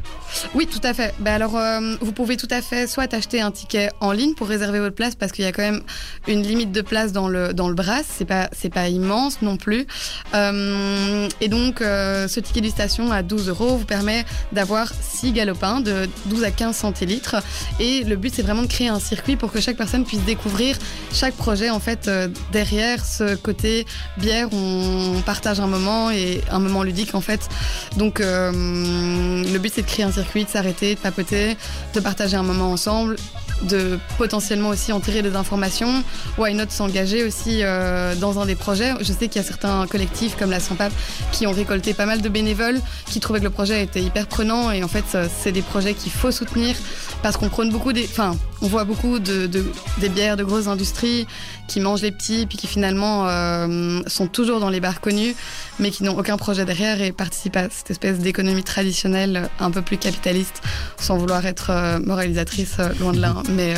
Oui, 0.54 0.68
tout 0.68 0.82
à 0.84 0.94
fait. 0.94 1.14
Ben 1.20 1.34
alors, 1.34 1.58
euh, 1.58 1.96
vous 2.02 2.12
pouvez 2.12 2.38
tout 2.38 2.48
à 2.52 2.62
fait 2.62 2.88
soit 2.88 3.14
acheter 3.14 3.42
un 3.42 3.52
ticket 3.52 3.90
en 4.02 4.12
ligne 4.12 4.34
pour 4.34 4.48
réserver 4.48 4.80
votre 4.80 4.96
place 4.96 5.16
parce 5.16 5.32
qu'il 5.32 5.46
y 5.46 5.48
a 5.48 5.52
quand 5.52 5.62
même 5.62 5.82
une 6.28 6.42
limite 6.42 6.72
de 6.72 6.82
place 6.82 7.12
dans 7.12 7.28
le 7.28 7.54
dans 7.54 7.70
le 7.70 7.76
brass. 7.76 8.06
C'est 8.08 8.26
pas 8.26 8.50
c'est 8.52 8.74
pas 8.74 8.90
immense 8.90 9.42
non 9.42 9.58
plus. 9.58 9.88
Euh, 10.34 11.28
et 11.42 11.48
donc, 11.48 11.80
ce 11.80 12.40
ticket 12.40 12.62
de 12.62 12.70
station 12.70 13.12
à 13.12 13.24
12 13.24 13.50
euros 13.50 13.78
vous 13.78 13.86
permet 13.86 14.26
d'avoir 14.52 14.92
6 15.02 15.32
galopins 15.32 15.80
de 15.82 16.08
12 16.26 16.44
à 16.44 16.52
15 16.52 16.76
centilitres. 16.76 17.38
Et 17.80 18.04
le 18.04 18.16
but, 18.16 18.34
c'est 18.34 18.42
vraiment 18.42 18.64
de 18.64 18.68
créer 18.68 18.90
un 18.90 19.00
circuit 19.00 19.36
pour 19.36 19.52
que 19.52 19.60
chaque 19.62 19.78
personne 19.78 20.04
puisse 20.04 20.24
découvrir 20.36 20.78
chaque 21.14 21.34
projet 21.36 21.70
en 21.70 21.80
fait 21.80 22.08
euh, 22.08 22.28
derrière 22.52 23.04
ce 23.06 23.36
côté 23.36 23.86
bière. 24.18 24.50
On 24.52 25.22
partage 25.26 25.60
un 25.60 25.68
moment 25.68 26.12
et 26.12 26.42
un 26.52 26.60
moment 26.60 26.84
ludique 26.84 27.16
en 27.16 27.22
fait. 27.22 27.48
Donc, 27.96 28.20
euh, 28.20 28.52
le 28.52 29.58
but, 29.58 29.72
c'est 29.74 29.84
de 29.84 29.88
créer 29.88 30.06
un 30.06 30.12
circuit, 30.12 30.44
de 30.44 30.50
s'arrêter, 30.50 30.96
de 30.96 31.00
papoter, 31.00 31.58
de 31.94 32.00
partager 32.02 32.36
un 32.36 32.44
moment 32.44 32.72
ensemble, 32.72 33.16
de 33.64 33.98
potentiellement 34.18 34.70
aussi 34.70 34.92
en 34.92 35.00
tirer 35.00 35.22
des 35.22 35.36
informations. 35.36 36.04
Why 36.38 36.54
not 36.54 36.70
s'engager 36.70 37.24
aussi 37.24 37.60
euh, 37.62 38.14
dans 38.16 38.40
un 38.40 38.46
des 38.46 38.56
projets? 38.56 38.94
Je 39.00 39.14
sais 39.14 39.30
qu'il 39.30 39.42
y 39.42 39.46
a 39.46 39.48
certains 39.48 39.88
collectifs 39.88 40.36
comme 40.38 40.52
la 40.52 40.60
Sampap 40.60 40.92
qui 41.32 41.48
ont 41.48 41.54
récolté 41.54 41.94
pas 41.94 42.06
mal 42.06 42.22
de 42.22 42.28
bénévoles, 42.30 42.82
qui 43.10 43.22
trouvaient 43.22 43.40
que 43.40 43.46
le 43.46 43.52
projet 43.52 43.82
était 43.82 44.02
hyper 44.02 44.28
prenant 44.28 44.72
et 44.72 44.84
en 44.84 44.90
fait, 44.90 45.06
c'est 45.42 45.54
des 45.54 45.62
projets 45.62 45.94
qu'il 45.94 46.12
faut 46.12 46.32
soutenir 46.32 46.76
parce 47.24 47.38
qu'on 47.38 47.50
prône 47.50 47.70
beaucoup 47.72 47.94
des, 47.94 48.04
enfin, 48.04 48.36
on 48.62 48.68
voit 48.68 48.84
beaucoup 48.86 49.20
de, 49.20 49.48
de- 49.48 49.66
des 50.00 50.10
bières 50.10 50.38
de 50.38 50.44
grosses 50.44 50.68
industries 50.68 51.28
qui 51.68 51.80
mangent 51.80 52.02
les 52.02 52.12
petits 52.12 52.46
puis 52.46 52.58
qui 52.58 52.68
finalement 52.68 53.28
euh, 53.28 54.02
sont 54.08 54.28
toujours 54.28 54.60
dans 54.60 54.70
les 54.70 54.80
bars 54.80 55.02
connus 55.02 55.36
mais 55.80 55.92
qui 55.92 56.04
n'ont 56.04 56.18
aucun 56.18 56.38
projet 56.38 56.64
derrière 56.64 57.02
et 57.02 57.12
participent 57.12 57.58
à 57.58 57.70
cette 57.70 57.92
espèce 57.92 58.20
d'économie 58.20 58.64
traditionnelle 58.64 59.50
un 59.60 59.72
peu 59.72 59.82
plus 59.82 59.98
capitaliste, 59.98 60.62
sans 60.98 61.18
vouloir 61.18 61.46
être 61.46 61.70
euh, 61.70 62.00
moralisatrice, 62.00 62.76
euh, 62.80 62.90
loin 63.02 63.12
de 63.12 63.20
là. 63.20 63.34
hein. 63.38 63.44
Mais, 63.50 63.74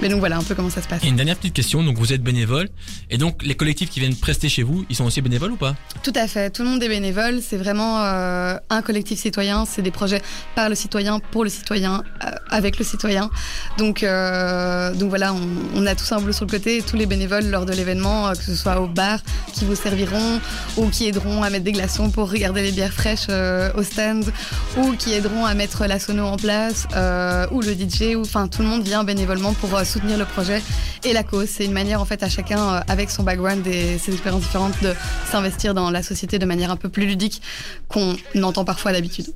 mais 0.00 0.08
donc 0.10 0.18
voilà 0.20 0.36
un 0.36 0.42
peu 0.42 0.54
comment 0.54 0.68
ça 0.70 0.82
se 0.82 0.88
passe. 0.88 1.02
Et 1.04 1.08
une 1.08 1.16
dernière 1.16 1.36
petite 1.36 1.54
question, 1.54 1.82
donc 1.82 1.96
vous 1.96 2.12
êtes 2.12 2.22
bénévole 2.22 2.68
et 3.08 3.16
donc 3.18 3.42
les 3.42 3.54
collectifs 3.54 3.88
qui 3.88 4.00
viennent 4.00 4.14
prester 4.16 4.48
chez 4.48 4.62
vous, 4.62 4.84
ils 4.90 4.96
sont 4.96 5.04
aussi 5.04 5.22
bénévoles 5.22 5.52
ou 5.52 5.56
pas? 5.56 5.74
Tout 6.02 6.12
à 6.16 6.26
fait, 6.28 6.50
tout 6.50 6.62
le 6.64 6.68
monde 6.68 6.82
est 6.82 6.88
bénévole, 6.88 7.40
c'est 7.40 7.56
vraiment 7.56 7.96
un 7.98 8.82
collectif 8.82 9.18
citoyen, 9.20 9.64
c'est 9.64 9.82
des 9.82 9.90
projets 9.90 10.20
par 10.54 10.68
le 10.68 10.74
citoyen, 10.74 11.18
pour 11.30 11.44
le 11.44 11.50
citoyen, 11.50 12.02
avec 12.50 12.78
le 12.78 12.84
citoyen. 12.84 13.30
Donc, 13.78 13.85
euh, 14.02 14.92
donc 14.94 15.08
voilà, 15.08 15.34
on, 15.74 15.86
a 15.86 15.94
tous 15.94 16.10
un 16.12 16.20
boulot 16.20 16.32
sur 16.32 16.44
le 16.46 16.50
côté 16.50 16.82
tous 16.82 16.96
les 16.96 17.06
bénévoles 17.06 17.46
lors 17.46 17.66
de 17.66 17.72
l'événement, 17.72 18.28
euh, 18.28 18.32
que 18.32 18.42
ce 18.42 18.54
soit 18.54 18.80
au 18.80 18.86
bar, 18.86 19.18
qui 19.52 19.64
vous 19.64 19.74
serviront 19.74 20.40
ou 20.76 20.88
qui 20.88 21.06
aideront 21.06 21.42
à 21.42 21.50
mettre 21.50 21.64
des 21.64 21.72
glaçons 21.72 22.10
pour 22.10 22.30
regarder 22.30 22.62
les 22.62 22.72
bières 22.72 22.92
fraîches 22.92 23.26
euh, 23.28 23.70
au 23.74 23.82
stand 23.82 24.24
ou 24.78 24.92
qui 24.92 25.12
aideront 25.12 25.44
à 25.44 25.54
mettre 25.54 25.86
la 25.86 25.98
sono 25.98 26.26
en 26.26 26.36
place 26.36 26.86
ou 27.50 27.60
le 27.60 27.74
DJ, 27.74 28.16
ou 28.16 28.22
enfin 28.22 28.48
tout 28.48 28.62
le 28.62 28.68
monde 28.68 28.82
vient 28.82 29.04
bénévolement 29.04 29.52
pour 29.54 29.78
soutenir 29.84 30.18
le 30.18 30.24
projet 30.24 30.62
et 31.04 31.12
la 31.12 31.22
cause. 31.22 31.48
C'est 31.48 31.64
une 31.64 31.72
manière 31.72 32.00
en 32.00 32.04
fait 32.04 32.22
à 32.22 32.28
chacun 32.28 32.82
avec 32.88 33.10
son 33.10 33.22
background 33.22 33.66
et 33.66 33.98
ses 33.98 34.12
expériences 34.12 34.42
différentes 34.42 34.82
de 34.82 34.94
s'investir 35.30 35.74
dans 35.74 35.90
la 35.90 36.02
société 36.02 36.38
de 36.38 36.46
manière 36.46 36.70
un 36.70 36.76
peu 36.76 36.88
plus 36.88 37.06
ludique 37.06 37.42
qu'on 37.88 38.16
entend 38.42 38.64
parfois 38.64 38.92
d'habitude. 38.92 39.26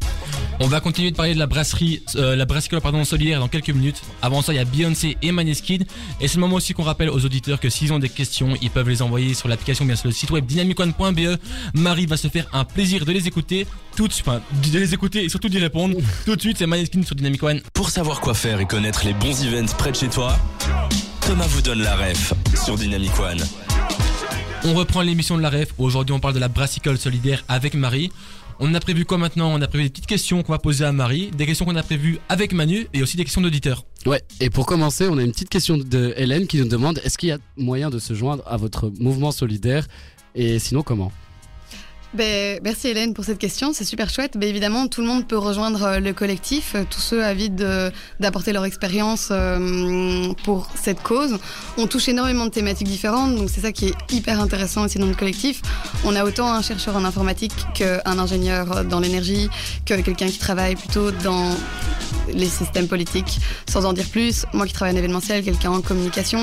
On 0.61 0.67
va 0.67 0.81
continuer 0.81 1.11
de 1.11 1.17
parler 1.17 1.35
de 1.35 1.39
la 1.39 1.47
brasserie, 1.47 2.03
la 2.15 2.45
brassicole 2.45 2.81
pardon 2.81 3.05
solidaire 3.05 3.41
dans 3.41 3.49
quelques 3.49 3.71
minutes. 3.71 4.03
Avant 4.23 4.40
ça, 4.43 4.53
il 4.53 4.57
y 4.57 4.61
a 4.61 4.65
Beyoncé 4.65 5.17
et 5.23 5.33
Maneskin. 5.33 5.79
Et 6.21 6.29
c'est 6.29 6.37
le 6.37 6.41
moment 6.41 6.57
aussi 6.57 6.73
qu'on 6.75 6.83
rappelle 6.83 7.11
aux 7.11 7.25
auditeurs 7.25 7.61
que 7.61 7.71
s'ils 7.71 7.93
ont 7.93 7.99
des 7.99 8.09
questions, 8.09 8.57
ils 8.61 8.71
peuvent 8.71 8.89
les 8.89 9.03
envoyer 9.03 9.35
sur 9.35 9.49
l'application, 9.49 9.85
bien 9.85 9.97
sur 9.97 10.09
le 10.09 10.15
site 10.15 10.31
web 10.31 10.47
dynamicone.be. 10.47 11.39
Marie 11.75 12.07
va 12.07 12.17
se 12.17 12.29
faire 12.29 12.47
un 12.53 12.65
plaisir 12.65 13.05
de 13.05 13.13
les 13.13 13.27
écouter, 13.27 13.67
tout 13.97 14.09
de 14.09 14.13
suite, 14.13 14.27
enfin, 14.29 14.41
de 14.73 14.79
les 14.79 14.95
écouter 14.95 15.25
et 15.25 15.29
surtout 15.29 15.49
d'y 15.49 15.59
répondre. 15.59 15.97
tout 16.25 16.37
de 16.37 16.41
suite, 16.41 16.59
c'est 16.59 16.67
Maneskin 16.67 17.03
sur 17.03 17.17
Dynamic 17.17 17.43
One. 17.43 17.61
Pour 17.75 17.91
savoir 17.91 18.21
quoi 18.21 18.35
faire 18.35 18.61
et 18.61 18.67
connaître 18.67 19.05
les 19.05 19.15
bons 19.15 19.45
events 19.45 19.75
près 19.79 19.93
de 19.93 19.97
chez 19.97 20.09
toi, 20.09 20.37
Thomas 21.23 21.47
vous 21.47 21.63
donne 21.63 21.83
la 21.83 21.97
ref 21.97 22.33
sur 22.65 22.77
Dynamic 22.77 23.19
One. 23.19 23.41
On 24.65 24.75
reprend 24.75 25.01
l'émission 25.01 25.39
de 25.39 25.43
la 25.43 25.49
ref. 25.49 25.69
Aujourd'hui, 25.79 26.15
on 26.15 26.21
parle 26.21 26.35
de 26.35 26.39
la 26.39 26.49
brassicole 26.49 26.99
solidaire 26.99 27.45
avec 27.49 27.75
Marie. 27.75 28.13
On 28.63 28.75
a 28.75 28.81
prévu 28.81 29.07
quoi 29.07 29.17
maintenant? 29.17 29.55
On 29.55 29.63
a 29.63 29.67
prévu 29.67 29.85
des 29.85 29.91
petites 29.91 30.07
questions 30.07 30.43
qu'on 30.43 30.53
va 30.53 30.59
poser 30.59 30.85
à 30.85 30.93
Marie, 30.93 31.31
des 31.31 31.47
questions 31.47 31.65
qu'on 31.65 31.77
a 31.77 31.83
prévues 31.83 32.19
avec 32.29 32.53
Manu 32.53 32.89
et 32.93 33.03
aussi 33.03 33.17
des 33.17 33.25
questions 33.25 33.41
d'auditeurs. 33.41 33.87
Ouais, 34.05 34.21
et 34.39 34.51
pour 34.51 34.67
commencer, 34.67 35.09
on 35.09 35.17
a 35.17 35.23
une 35.23 35.33
petite 35.33 35.49
question 35.49 35.79
de 35.79 36.13
Hélène 36.15 36.47
qui 36.47 36.59
nous 36.59 36.69
demande 36.69 37.01
est-ce 37.03 37.17
qu'il 37.17 37.31
y 37.31 37.33
a 37.33 37.39
moyen 37.57 37.89
de 37.89 37.99
se 37.99 38.13
joindre 38.13 38.43
à 38.47 38.59
votre 38.59 38.93
mouvement 39.01 39.33
solidaire? 39.33 39.87
Et 40.35 40.59
sinon 40.59 40.83
comment? 40.83 41.11
Ben, 42.13 42.59
merci 42.65 42.89
Hélène 42.89 43.15
pour 43.15 43.25
cette 43.25 43.39
question, 43.39 43.73
c'est 43.73 43.85
super 43.85 44.11
chouette. 44.11 44.37
Ben, 44.37 44.49
évidemment, 44.49 44.89
tout 44.89 45.01
le 45.01 45.07
monde 45.07 45.29
peut 45.29 45.39
rejoindre 45.39 45.85
euh, 45.85 46.01
le 46.01 46.13
collectif, 46.13 46.73
euh, 46.75 46.83
tous 46.91 46.99
ceux 47.01 47.23
avides 47.23 47.55
de- 47.55 47.93
d'apporter 48.19 48.53
leur 48.53 48.65
expérience 48.65 49.29
euh, 49.31 50.33
pour 50.43 50.69
cette 50.75 51.01
cause. 51.05 51.39
On 51.79 51.87
touche 51.87 52.09
énormément 52.09 52.47
de 52.47 52.51
thématiques 52.51 52.89
différentes, 52.89 53.37
donc 53.37 53.49
c'est 53.49 53.61
ça 53.61 53.71
qui 53.71 53.87
est 53.87 53.95
hyper 54.13 54.41
intéressant 54.41 54.87
aussi 54.87 54.99
dans 54.99 55.07
le 55.07 55.15
collectif. 55.15 55.63
On 56.05 56.17
a 56.17 56.25
autant 56.25 56.53
un 56.53 56.63
chercheur 56.63 56.97
en 56.97 57.05
informatique 57.05 57.53
qu'un 57.75 58.19
ingénieur 58.19 58.85
dans 58.85 58.99
l'énergie, 58.99 59.49
que 59.87 59.95
quelqu'un 60.01 60.27
qui 60.27 60.39
travaille 60.39 60.75
plutôt 60.75 61.13
dans 61.13 61.51
les 62.33 62.47
systèmes 62.49 62.87
politiques, 62.89 63.39
sans 63.69 63.85
en 63.87 63.93
dire 63.93 64.07
plus. 64.09 64.45
Moi 64.53 64.67
qui 64.67 64.73
travaille 64.73 64.95
en 64.95 64.99
événementiel, 64.99 65.45
quelqu'un 65.45 65.71
en 65.71 65.81
communication. 65.81 66.41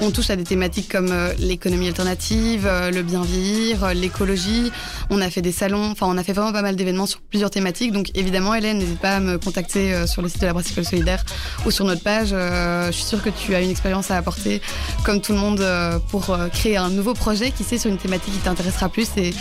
On 0.00 0.10
touche 0.10 0.30
à 0.30 0.36
des 0.36 0.44
thématiques 0.44 0.90
comme 0.90 1.12
l'économie 1.38 1.88
alternative, 1.88 2.66
le 2.92 3.02
bien 3.02 3.22
vieillir, 3.22 3.92
l'écologie. 3.94 4.70
On 5.10 5.20
a 5.20 5.30
fait 5.30 5.42
des 5.42 5.52
salons, 5.52 5.90
enfin 5.90 6.06
on 6.08 6.16
a 6.18 6.24
fait 6.24 6.32
vraiment 6.32 6.52
pas 6.52 6.62
mal 6.62 6.76
d'événements 6.76 7.06
sur 7.06 7.20
plusieurs 7.20 7.50
thématiques. 7.50 7.92
Donc 7.92 8.10
évidemment, 8.14 8.54
Hélène, 8.54 8.78
n'hésite 8.78 8.98
pas 8.98 9.16
à 9.16 9.20
me 9.20 9.38
contacter 9.38 9.94
euh, 9.94 10.06
sur 10.06 10.22
le 10.22 10.28
site 10.28 10.40
de 10.40 10.46
la 10.46 10.52
Brassicole 10.52 10.84
Solidaire 10.84 11.24
ou 11.64 11.70
sur 11.70 11.84
notre 11.84 12.02
page. 12.02 12.30
Euh, 12.32 12.86
je 12.88 12.92
suis 12.92 13.04
sûre 13.04 13.22
que 13.22 13.30
tu 13.30 13.54
as 13.54 13.60
une 13.60 13.70
expérience 13.70 14.10
à 14.10 14.16
apporter, 14.16 14.60
comme 15.04 15.20
tout 15.20 15.32
le 15.32 15.38
monde, 15.38 15.60
euh, 15.60 15.98
pour 16.10 16.36
créer 16.52 16.76
un 16.76 16.90
nouveau 16.90 17.14
projet 17.14 17.50
qui 17.50 17.64
sait 17.64 17.78
sur 17.78 17.90
une 17.90 17.98
thématique 17.98 18.32
qui 18.34 18.40
t'intéressera 18.40 18.88
plus 18.88 19.08
et 19.16 19.32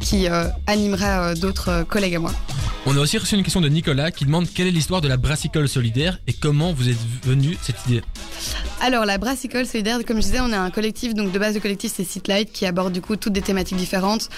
qui 0.00 0.26
animera 0.66 1.34
d'autres 1.34 1.84
collègues 1.88 2.16
à 2.16 2.18
moi. 2.18 2.32
On 2.86 2.96
a 2.96 3.00
aussi 3.00 3.16
reçu 3.16 3.34
une 3.34 3.42
question 3.42 3.62
de 3.62 3.68
Nicolas 3.68 4.10
qui 4.10 4.26
demande 4.26 4.46
quelle 4.52 4.66
est 4.66 4.70
l'histoire 4.70 5.00
de 5.00 5.08
la 5.08 5.16
brassicole 5.16 5.68
solidaire 5.68 6.18
et 6.26 6.34
comment 6.34 6.72
vous 6.74 6.90
êtes 6.90 6.98
venu 7.22 7.56
cette 7.62 7.76
idée? 7.86 8.02
Alors 8.80 9.04
la 9.06 9.18
brassicole 9.18 9.66
solidaire, 9.66 9.98
comme 10.06 10.18
je 10.18 10.22
disais, 10.26 10.40
on 10.40 10.52
a 10.52 10.58
un 10.58 10.70
collectif, 10.70 11.14
donc 11.14 11.32
de 11.32 11.38
base 11.38 11.54
de 11.54 11.60
collectif 11.60 11.92
c'est 11.94 12.04
Citelight 12.04 12.52
qui 12.52 12.66
aborde 12.66 12.92
du 12.92 13.00
coup 13.00 13.16
toutes 13.16 13.32
des 13.32 13.42
thématiques 13.42 13.78
différentes 13.78 14.28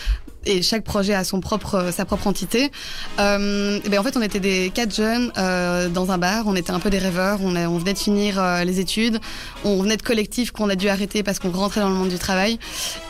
et 0.46 0.62
chaque 0.62 0.84
projet 0.84 1.14
a 1.14 1.24
son 1.24 1.40
propre, 1.40 1.90
sa 1.92 2.04
propre 2.04 2.26
entité. 2.26 2.70
Euh, 3.18 3.80
et 3.84 3.88
ben 3.88 3.98
en 3.98 4.02
fait, 4.02 4.16
on 4.16 4.22
était 4.22 4.40
des 4.40 4.70
quatre 4.72 4.94
jeunes 4.94 5.32
euh, 5.36 5.88
dans 5.88 6.10
un 6.12 6.18
bar. 6.18 6.44
On 6.46 6.54
était 6.54 6.70
un 6.70 6.80
peu 6.80 6.88
des 6.88 6.98
rêveurs. 6.98 7.40
On, 7.42 7.56
on 7.56 7.78
venait 7.78 7.92
de 7.92 7.98
finir 7.98 8.38
euh, 8.38 8.64
les 8.64 8.80
études. 8.80 9.18
On 9.64 9.82
venait 9.82 9.96
de 9.96 10.02
collectifs 10.02 10.52
qu'on 10.52 10.68
a 10.68 10.76
dû 10.76 10.88
arrêter 10.88 11.22
parce 11.22 11.38
qu'on 11.38 11.50
rentrait 11.50 11.80
dans 11.80 11.88
le 11.88 11.94
monde 11.94 12.08
du 12.08 12.18
travail. 12.18 12.58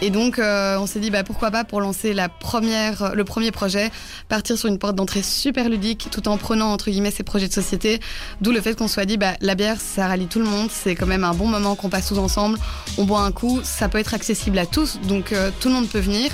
Et 0.00 0.11
donc, 0.11 0.38
euh, 0.38 0.78
on 0.78 0.87
s'est 0.87 1.00
dit, 1.00 1.11
bah, 1.11 1.23
pourquoi 1.23 1.50
pas 1.50 1.64
pour 1.64 1.80
lancer 1.80 2.14
la 2.14 2.28
première, 2.28 3.14
le 3.14 3.25
premier 3.25 3.50
projet, 3.50 3.90
partir 4.28 4.56
sur 4.56 4.68
une 4.68 4.78
porte 4.78 4.97
d'entrée 4.97 5.23
super 5.23 5.68
ludique, 5.68 6.09
tout 6.11 6.28
en 6.28 6.38
prenant 6.38 6.73
entre 6.73 6.90
guillemets 6.90 7.11
ces 7.11 7.23
projets 7.23 7.49
de 7.49 7.52
société. 7.52 8.00
D'où 8.40 8.50
le 8.50 8.61
fait 8.61 8.75
qu'on 8.75 8.88
soit 8.88 9.04
dit, 9.04 9.18
bah, 9.18 9.35
la 9.40 9.54
bière, 9.54 9.80
ça 9.80 10.09
rallie 10.09 10.26
tout 10.26 10.38
le 10.38 10.47
monde. 10.47 10.71
C'est 10.73 10.95
quand 10.95 11.06
même 11.06 11.16
un 11.25 11.35
bon 11.35 11.47
moment 11.47 11.75
qu'on 11.75 11.89
passe 11.89 12.09
tous 12.09 12.19
ensemble. 12.19 12.59
On 12.99 13.05
boit 13.05 13.21
un 13.21 13.33
coup. 13.33 13.61
Ça 13.63 13.89
peut 13.89 13.99
être 13.99 14.15
accessible 14.15 14.59
à 14.59 14.67
tous, 14.67 14.99
donc 15.09 15.33
euh, 15.33 15.51
tout 15.61 15.69
le 15.69 15.75
monde 15.75 15.89
peut 15.89 16.01
venir. 16.01 16.31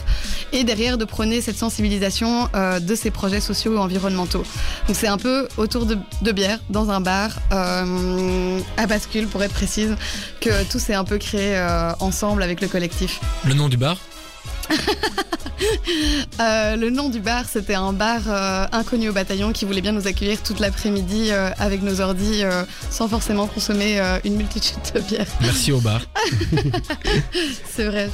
Et 0.52 0.64
derrière 0.64 0.98
de 0.98 1.04
prôner 1.04 1.40
cette 1.40 1.56
sensibilisation 1.56 2.48
euh, 2.54 2.80
de 2.80 2.94
ces 2.94 3.10
projets 3.10 3.40
sociaux 3.40 3.74
et 3.74 3.78
environnementaux. 3.78 4.44
Donc 4.86 4.96
c'est 4.96 5.08
un 5.08 5.18
peu 5.18 5.48
autour 5.56 5.86
de, 5.86 5.96
de 6.22 6.32
bière, 6.32 6.58
dans 6.70 6.90
un 6.90 7.00
bar, 7.00 7.30
euh, 7.52 8.60
à 8.76 8.86
bascule 8.86 9.26
pour 9.26 9.42
être 9.42 9.54
précise, 9.54 9.96
que 10.40 10.64
tout 10.70 10.78
s'est 10.78 10.94
un 10.94 11.04
peu 11.04 11.18
créé 11.18 11.60
ensemble 12.00 12.42
avec 12.42 12.60
le 12.60 12.68
collectif. 12.68 13.20
Le 13.44 13.54
nom 13.54 13.68
du 13.68 13.76
bar? 13.76 13.96
Euh, 16.40 16.76
le 16.76 16.90
nom 16.90 17.08
du 17.10 17.20
bar, 17.20 17.44
c'était 17.48 17.74
un 17.74 17.92
bar 17.92 18.22
euh, 18.26 18.66
inconnu 18.72 19.08
au 19.10 19.12
bataillon 19.12 19.52
qui 19.52 19.64
voulait 19.64 19.80
bien 19.82 19.92
nous 19.92 20.06
accueillir 20.06 20.42
toute 20.42 20.60
l'après-midi 20.60 21.26
euh, 21.30 21.50
avec 21.58 21.82
nos 21.82 22.00
ordis 22.00 22.42
euh, 22.42 22.64
sans 22.90 23.06
forcément 23.06 23.46
consommer 23.46 24.00
euh, 24.00 24.18
une 24.24 24.36
multitude 24.36 24.78
de 24.94 25.00
bières. 25.00 25.26
Merci 25.40 25.72
au 25.72 25.80
bar. 25.80 26.00
C'est 27.70 27.84
vrai. 27.84 28.10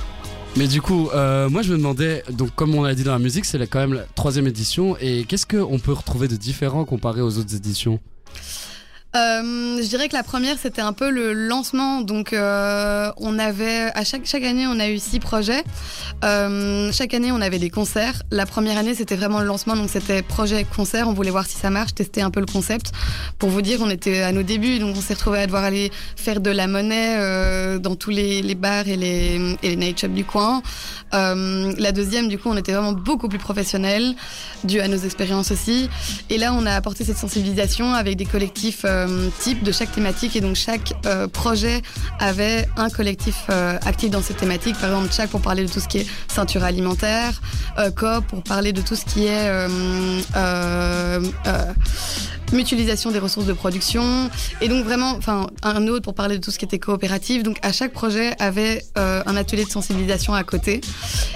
Mais 0.57 0.67
du 0.67 0.83
coup, 0.83 1.09
euh, 1.14 1.49
moi 1.49 1.62
je 1.62 1.71
me 1.73 1.76
demandais, 1.76 2.23
donc 2.31 2.55
comme 2.55 2.75
on 2.75 2.83
l'a 2.83 2.95
dit 2.95 3.05
dans 3.05 3.12
la 3.12 3.19
musique, 3.19 3.45
c'est 3.45 3.59
la- 3.59 3.67
quand 3.67 3.78
même 3.78 3.95
la 3.95 4.05
troisième 4.14 4.47
édition, 4.47 4.97
et 5.00 5.25
qu'est-ce 5.25 5.47
qu'on 5.47 5.78
peut 5.78 5.93
retrouver 5.93 6.26
de 6.26 6.37
différent 6.37 6.85
comparé 6.85 7.21
aux 7.21 7.38
autres 7.38 7.55
éditions? 7.55 8.00
Euh, 9.17 9.81
je 9.83 9.88
dirais 9.88 10.09
que 10.09 10.15
la 10.15 10.23
première, 10.23 10.59
c'était 10.59 10.83
un 10.83 10.93
peu 10.93 11.11
le 11.11 11.33
lancement. 11.33 12.03
Donc, 12.03 12.33
euh, 12.33 13.11
on 13.17 13.38
avait, 13.38 13.91
à 13.95 14.05
chaque, 14.05 14.27
chaque 14.27 14.45
année, 14.45 14.67
on 14.67 14.79
a 14.79 14.88
eu 14.88 14.99
six 14.99 15.19
projets. 15.19 15.65
Euh, 16.25 16.93
chaque 16.93 17.15
année, 17.15 17.33
on 17.33 17.41
avait 17.41 17.59
des 17.59 17.71
concerts. 17.71 18.23
La 18.31 18.45
première 18.45 18.77
année, 18.77 18.95
c'était 18.95 19.17
vraiment 19.17 19.41
le 19.41 19.47
lancement. 19.47 19.77
Donc, 19.77 19.88
c'était 19.88 20.23
projet-concert. 20.23 21.09
On 21.09 21.15
voulait 21.15 21.31
voir 21.31 21.47
si 21.47 21.57
ça 21.57 21.71
marche, 21.71 21.95
tester 21.95 22.21
un 22.21 22.31
peu 22.31 22.41
le 22.41 22.47
concept. 22.47 22.93
Pour 23.38 23.49
vous 23.49 23.62
dire, 23.62 23.81
on 23.81 23.88
était 23.88 24.21
à 24.21 24.33
nos 24.33 24.43
débuts. 24.43 24.79
Donc, 24.79 24.95
on 24.97 25.00
s'est 25.00 25.15
retrouvé 25.15 25.41
à 25.41 25.47
devoir 25.47 25.65
aller 25.65 25.91
faire 26.17 26.41
de 26.41 26.50
la 26.50 26.67
monnaie 26.67 27.79
dans 27.79 27.97
tous 27.97 28.11
les, 28.11 28.55
bars 28.55 28.88
et 28.88 28.97
les, 28.97 29.77
night 29.77 30.00
shops 30.00 30.09
du 30.09 30.25
coin. 30.25 30.62
La 31.12 31.93
deuxième, 31.93 32.29
du 32.29 32.38
coup, 32.38 32.50
on 32.50 32.57
était 32.57 32.73
vraiment 32.73 32.93
beaucoup 32.93 33.29
plus 33.29 33.38
professionnels, 33.38 34.15
dû 34.65 34.81
à 34.81 34.88
nos 34.88 34.99
expériences 34.99 35.50
aussi. 35.50 35.88
Et 36.29 36.37
là, 36.37 36.53
on 36.53 36.67
a 36.67 36.73
apporté 36.73 37.05
cette 37.05 37.17
sensibilisation 37.17 37.95
avec 37.95 38.17
des 38.17 38.27
collectifs 38.27 38.85
euh, 39.07 39.28
types 39.40 39.62
de 39.62 39.73
chaque 39.73 39.93
thématique. 39.93 40.37
Et 40.37 40.40
donc, 40.40 40.57
chaque 40.57 40.95
euh, 41.07 41.28
projet 41.28 41.83
avait 42.19 42.69
un 42.76 42.90
collectif 42.90 43.45
euh, 43.50 43.78
actif 43.85 44.11
dans 44.11 44.23
cette 44.23 44.38
thématique. 44.38 44.76
Par 44.78 44.90
exemple, 44.90 45.12
chaque 45.12 45.31
pour 45.31 45.40
parler 45.40 45.64
de 45.64 45.71
tout 45.71 45.81
ce 45.81 45.88
qui 45.88 45.99
est 45.99 46.07
ceinture 46.28 46.64
alimentaire, 46.64 47.40
COP 47.97 48.26
pour 48.26 48.43
parler 48.43 48.73
de 48.73 48.81
tout 48.81 48.97
ce 48.97 49.05
qui 49.05 49.26
est 49.26 49.49
mutualisation 52.52 53.11
des 53.11 53.19
ressources 53.19 53.47
de 53.47 53.52
production. 53.52 54.31
Et 54.61 54.69
donc, 54.69 54.85
vraiment, 54.85 55.12
enfin, 55.12 55.47
un 55.62 55.87
autre 55.88 56.02
pour 56.02 56.14
parler 56.14 56.38
de 56.38 56.43
tout 56.43 56.50
ce 56.50 56.59
qui 56.59 56.64
était 56.64 56.78
coopératif. 56.78 57.43
Donc, 57.43 57.59
à 57.62 57.73
chaque 57.73 57.93
projet 57.93 58.35
avait 58.38 58.85
euh, 58.97 59.23
un 59.26 59.37
atelier 59.37 59.64
de 59.64 59.71
sensibilisation 59.71 60.35
à 60.35 60.45
côté. 60.45 60.81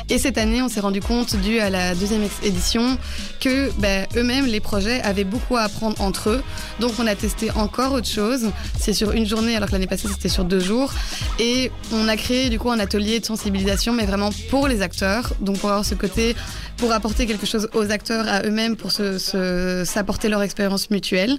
Et 0.08 0.18
cette 0.18 0.38
année, 0.38 0.62
on 0.62 0.68
s'est 0.68 0.80
rendu 0.80 1.00
compte, 1.00 1.36
dû 1.36 1.58
à 1.58 1.70
la 1.70 1.94
deuxième 1.94 2.22
édition, 2.42 2.98
que 3.40 3.70
ben, 3.78 4.06
eux-mêmes, 4.16 4.46
les 4.46 4.60
projets, 4.60 5.00
avaient 5.02 5.24
beaucoup 5.24 5.56
à 5.56 5.62
apprendre 5.62 6.00
entre 6.00 6.30
eux. 6.30 6.42
Donc 6.80 6.92
on 6.98 7.06
a 7.06 7.14
testé 7.14 7.50
encore 7.52 7.92
autre 7.92 8.08
chose. 8.08 8.50
C'est 8.78 8.92
sur 8.92 9.12
une 9.12 9.26
journée, 9.26 9.56
alors 9.56 9.68
que 9.68 9.72
l'année 9.72 9.86
passée, 9.86 10.08
c'était 10.08 10.28
sur 10.28 10.44
deux 10.44 10.60
jours. 10.60 10.92
Et 11.38 11.70
on 11.92 12.08
a 12.08 12.16
créé 12.16 12.48
du 12.50 12.58
coup 12.58 12.70
un 12.70 12.78
atelier 12.78 13.20
de 13.20 13.24
sensibilisation, 13.24 13.92
mais 13.92 14.06
vraiment 14.06 14.30
pour 14.50 14.68
les 14.68 14.82
acteurs. 14.82 15.32
Donc 15.40 15.58
pour 15.58 15.70
avoir 15.70 15.84
ce 15.84 15.94
côté, 15.94 16.34
pour 16.82 16.90
apporter 16.90 17.26
quelque 17.26 17.46
chose 17.46 17.68
aux 17.74 17.92
acteurs, 17.92 18.26
à 18.26 18.42
eux-mêmes, 18.42 18.74
pour 18.74 18.90
s'apporter 18.90 20.28
leur 20.28 20.42
expérience 20.42 20.90
mutuelle. 20.90 21.38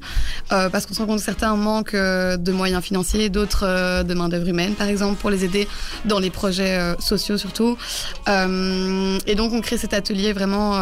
Euh, 0.54 0.70
parce 0.70 0.86
qu'on 0.86 0.94
se 0.94 1.00
rend 1.00 1.06
compte 1.06 1.18
que 1.18 1.26
certains 1.26 1.54
manquent 1.58 1.96
euh, 1.96 2.38
de 2.38 2.54
moyens 2.54 2.82
financiers, 2.82 3.28
d'autres 3.28 3.66
euh, 3.68 4.04
de 4.04 4.14
main-d'œuvre 4.14 4.48
humaine, 4.48 4.74
par 4.74 4.88
exemple, 4.88 5.20
pour 5.20 5.30
les 5.30 5.44
aider 5.44 5.68
dans 6.06 6.20
les 6.20 6.30
projets 6.30 6.80
sociaux 7.00 7.38
surtout. 7.38 7.78
Et 8.28 9.36
donc 9.36 9.52
on 9.52 9.60
crée 9.60 9.78
cet 9.78 9.94
atelier 9.94 10.32
vraiment 10.32 10.80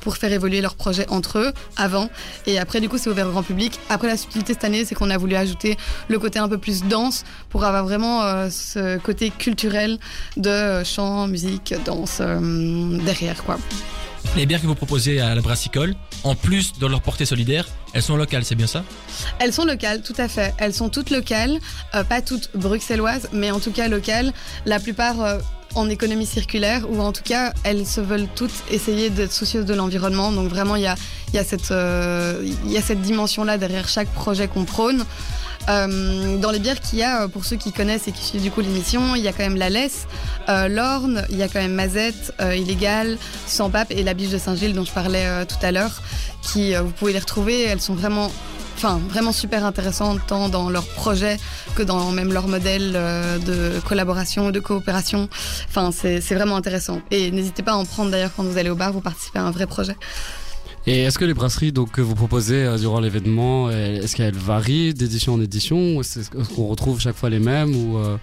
pour 0.00 0.16
faire 0.16 0.32
évoluer 0.32 0.60
leurs 0.60 0.74
projets 0.74 1.06
entre 1.08 1.38
eux 1.38 1.52
avant 1.76 2.10
et 2.46 2.58
après 2.58 2.80
du 2.80 2.88
coup 2.88 2.98
c'est 2.98 3.10
ouvert 3.10 3.26
au 3.26 3.30
grand 3.30 3.42
public. 3.42 3.78
Après 3.88 4.08
la 4.08 4.16
subtilité 4.16 4.52
cette 4.52 4.64
année 4.64 4.84
c'est 4.84 4.94
qu'on 4.94 5.10
a 5.10 5.16
voulu 5.18 5.36
ajouter 5.36 5.76
le 6.08 6.18
côté 6.18 6.38
un 6.38 6.48
peu 6.48 6.58
plus 6.58 6.84
dense 6.84 7.24
pour 7.50 7.64
avoir 7.64 7.84
vraiment 7.84 8.22
ce 8.50 8.98
côté 8.98 9.30
culturel 9.30 9.98
de 10.36 10.84
chant, 10.84 11.26
musique, 11.28 11.74
danse 11.84 12.20
derrière 13.04 13.42
quoi. 13.44 13.58
Les 14.34 14.46
bières 14.46 14.60
que 14.60 14.66
vous 14.66 14.74
proposez 14.74 15.20
à 15.20 15.34
la 15.34 15.40
brassicole, 15.40 15.94
en 16.24 16.34
plus 16.34 16.78
de 16.78 16.86
leur 16.86 17.00
portée 17.00 17.24
solidaire, 17.24 17.66
elles 17.94 18.02
sont 18.02 18.16
locales, 18.16 18.44
c'est 18.44 18.54
bien 18.54 18.66
ça? 18.66 18.84
Elles 19.38 19.52
sont 19.52 19.64
locales, 19.64 20.02
tout 20.02 20.14
à 20.18 20.28
fait. 20.28 20.54
Elles 20.58 20.74
sont 20.74 20.88
toutes 20.88 21.10
locales, 21.10 21.58
euh, 21.94 22.04
pas 22.04 22.20
toutes 22.20 22.50
bruxelloises, 22.54 23.28
mais 23.32 23.50
en 23.50 23.60
tout 23.60 23.70
cas 23.70 23.88
locales. 23.88 24.32
La 24.66 24.78
plupart 24.78 25.22
euh, 25.22 25.38
en 25.74 25.88
économie 25.88 26.26
circulaire, 26.26 26.90
ou 26.90 27.00
en 27.00 27.12
tout 27.12 27.22
cas, 27.22 27.52
elles 27.64 27.86
se 27.86 28.00
veulent 28.00 28.28
toutes 28.34 28.52
essayer 28.70 29.10
d'être 29.10 29.32
soucieuses 29.32 29.66
de 29.66 29.74
l'environnement. 29.74 30.32
Donc 30.32 30.48
vraiment, 30.48 30.76
il 30.76 30.82
y 30.82 30.86
a, 30.86 30.96
euh, 31.70 32.42
il 32.64 32.72
y 32.72 32.76
a 32.76 32.82
cette 32.82 33.02
dimension-là 33.02 33.58
derrière 33.58 33.88
chaque 33.88 34.08
projet 34.08 34.48
qu'on 34.48 34.64
prône. 34.64 35.04
Euh, 35.68 36.38
dans 36.38 36.50
les 36.50 36.58
bières 36.60 36.80
qu'il 36.80 36.98
y 36.98 37.02
a, 37.02 37.22
euh, 37.22 37.28
pour 37.28 37.44
ceux 37.44 37.56
qui 37.56 37.72
connaissent 37.72 38.06
et 38.06 38.12
qui 38.12 38.22
suivent 38.22 38.42
du 38.42 38.50
coup 38.50 38.60
l'émission, 38.60 39.16
il 39.16 39.22
y 39.22 39.28
a 39.28 39.32
quand 39.32 39.42
même 39.42 39.56
la 39.56 39.68
Laisse, 39.68 40.06
euh, 40.48 40.68
l'Orne, 40.68 41.26
il 41.30 41.36
y 41.36 41.42
a 41.42 41.48
quand 41.48 41.60
même 41.60 41.74
Mazette, 41.74 42.32
euh, 42.40 42.54
Illégal, 42.54 43.18
Sans 43.46 43.68
Pape 43.68 43.90
et 43.90 44.02
la 44.02 44.14
biche 44.14 44.30
de 44.30 44.38
Saint-Gilles 44.38 44.74
dont 44.74 44.84
je 44.84 44.92
parlais 44.92 45.26
euh, 45.26 45.44
tout 45.44 45.56
à 45.62 45.72
l'heure, 45.72 46.02
qui 46.42 46.74
euh, 46.74 46.82
vous 46.82 46.90
pouvez 46.90 47.12
les 47.12 47.18
retrouver. 47.18 47.64
Elles 47.64 47.80
sont 47.80 47.94
vraiment 47.94 48.30
enfin 48.76 49.00
vraiment 49.08 49.32
super 49.32 49.64
intéressantes 49.64 50.20
tant 50.26 50.50
dans 50.50 50.68
leur 50.68 50.84
projet 50.84 51.38
que 51.74 51.82
dans 51.82 52.12
même 52.12 52.32
leur 52.32 52.46
modèle 52.46 52.92
de 52.92 53.80
collaboration, 53.88 54.50
de 54.50 54.60
coopération. 54.60 55.30
Enfin, 55.68 55.90
c'est 55.92 56.34
vraiment 56.34 56.56
intéressant. 56.56 57.00
Et 57.10 57.30
n'hésitez 57.30 57.62
pas 57.62 57.72
à 57.72 57.76
en 57.76 57.86
prendre 57.86 58.10
d'ailleurs 58.10 58.32
quand 58.36 58.42
vous 58.44 58.58
allez 58.58 58.68
au 58.68 58.74
bar, 58.74 58.92
vous 58.92 59.00
participez 59.00 59.38
à 59.38 59.44
un 59.44 59.50
vrai 59.50 59.66
projet. 59.66 59.96
Et 60.88 61.02
est-ce 61.02 61.18
que 61.18 61.24
les 61.24 61.34
brasseries 61.34 61.72
que 61.72 62.00
vous 62.00 62.14
proposez 62.14 62.62
euh, 62.62 62.78
durant 62.78 63.00
l'événement, 63.00 63.70
est-ce 63.70 64.14
qu'elles 64.14 64.36
varient 64.36 64.94
d'édition 64.94 65.34
en 65.34 65.40
édition 65.40 66.00
est-ce 66.00 66.30
qu'on 66.30 66.66
retrouve 66.66 67.00
chaque 67.00 67.16
fois 67.16 67.28
les 67.28 67.40
mêmes 67.40 67.74
ou 67.74 67.98
euh, 67.98 68.16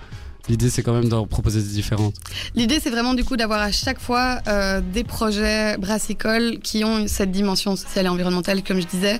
l'idée 0.50 0.70
c'est 0.70 0.84
quand 0.84 0.94
même 0.94 1.10
d'en 1.10 1.26
proposer 1.28 1.62
des 1.62 1.70
différentes 1.70 2.16
L'idée, 2.56 2.80
c'est 2.82 2.90
vraiment 2.90 3.14
du 3.14 3.24
coup 3.24 3.38
d'avoir 3.38 3.62
à 3.62 3.72
chaque 3.72 4.00
fois 4.00 4.40
euh, 4.48 4.82
des 4.82 5.04
projets 5.04 5.78
brassicoles 5.78 6.60
qui 6.60 6.84
ont 6.84 7.08
cette 7.08 7.32
dimension 7.32 7.76
sociale 7.76 8.06
et 8.06 8.10
environnementale, 8.10 8.64
comme 8.64 8.80
je 8.80 8.88
disais. 8.88 9.20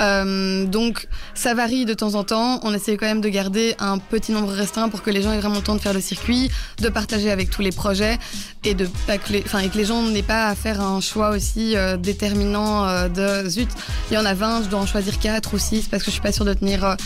Euh, 0.00 0.66
donc, 0.66 1.08
ça 1.34 1.54
varie 1.54 1.84
de 1.84 1.94
temps 1.94 2.14
en 2.14 2.24
temps. 2.24 2.60
On 2.62 2.72
essaie 2.74 2.96
quand 2.96 3.06
même 3.06 3.20
de 3.20 3.28
garder 3.28 3.74
un 3.78 3.98
petit 3.98 4.32
nombre 4.32 4.50
restreint 4.50 4.88
pour 4.88 5.02
que 5.02 5.10
les 5.10 5.22
gens 5.22 5.32
aient 5.32 5.40
vraiment 5.40 5.56
le 5.56 5.62
temps 5.62 5.74
de 5.74 5.80
faire 5.80 5.94
le 5.94 6.00
circuit, 6.00 6.50
de 6.78 6.88
partager 6.88 7.30
avec 7.30 7.50
tous 7.50 7.62
les 7.62 7.72
projets 7.72 8.18
et 8.64 8.74
de 8.74 8.88
pas 9.06 9.18
que 9.18 9.32
les, 9.32 9.42
enfin, 9.44 9.66
que 9.68 9.76
les 9.76 9.84
gens 9.84 10.02
n'aient 10.02 10.22
pas 10.22 10.48
à 10.48 10.54
faire 10.54 10.80
un 10.80 11.00
choix 11.00 11.30
aussi 11.30 11.76
euh, 11.76 11.96
déterminant 11.96 13.08
de 13.08 13.48
zut. 13.48 13.68
Il 14.10 14.14
y 14.14 14.18
en 14.18 14.24
a 14.24 14.34
20, 14.34 14.64
je 14.64 14.68
dois 14.68 14.80
en 14.80 14.86
choisir 14.86 15.18
4 15.18 15.54
ou 15.54 15.58
6 15.58 15.88
parce 15.88 16.02
que 16.02 16.06
je 16.06 16.12
suis 16.12 16.22
pas 16.22 16.32
sûre 16.32 16.44
de 16.44 16.54
tenir, 16.54 16.96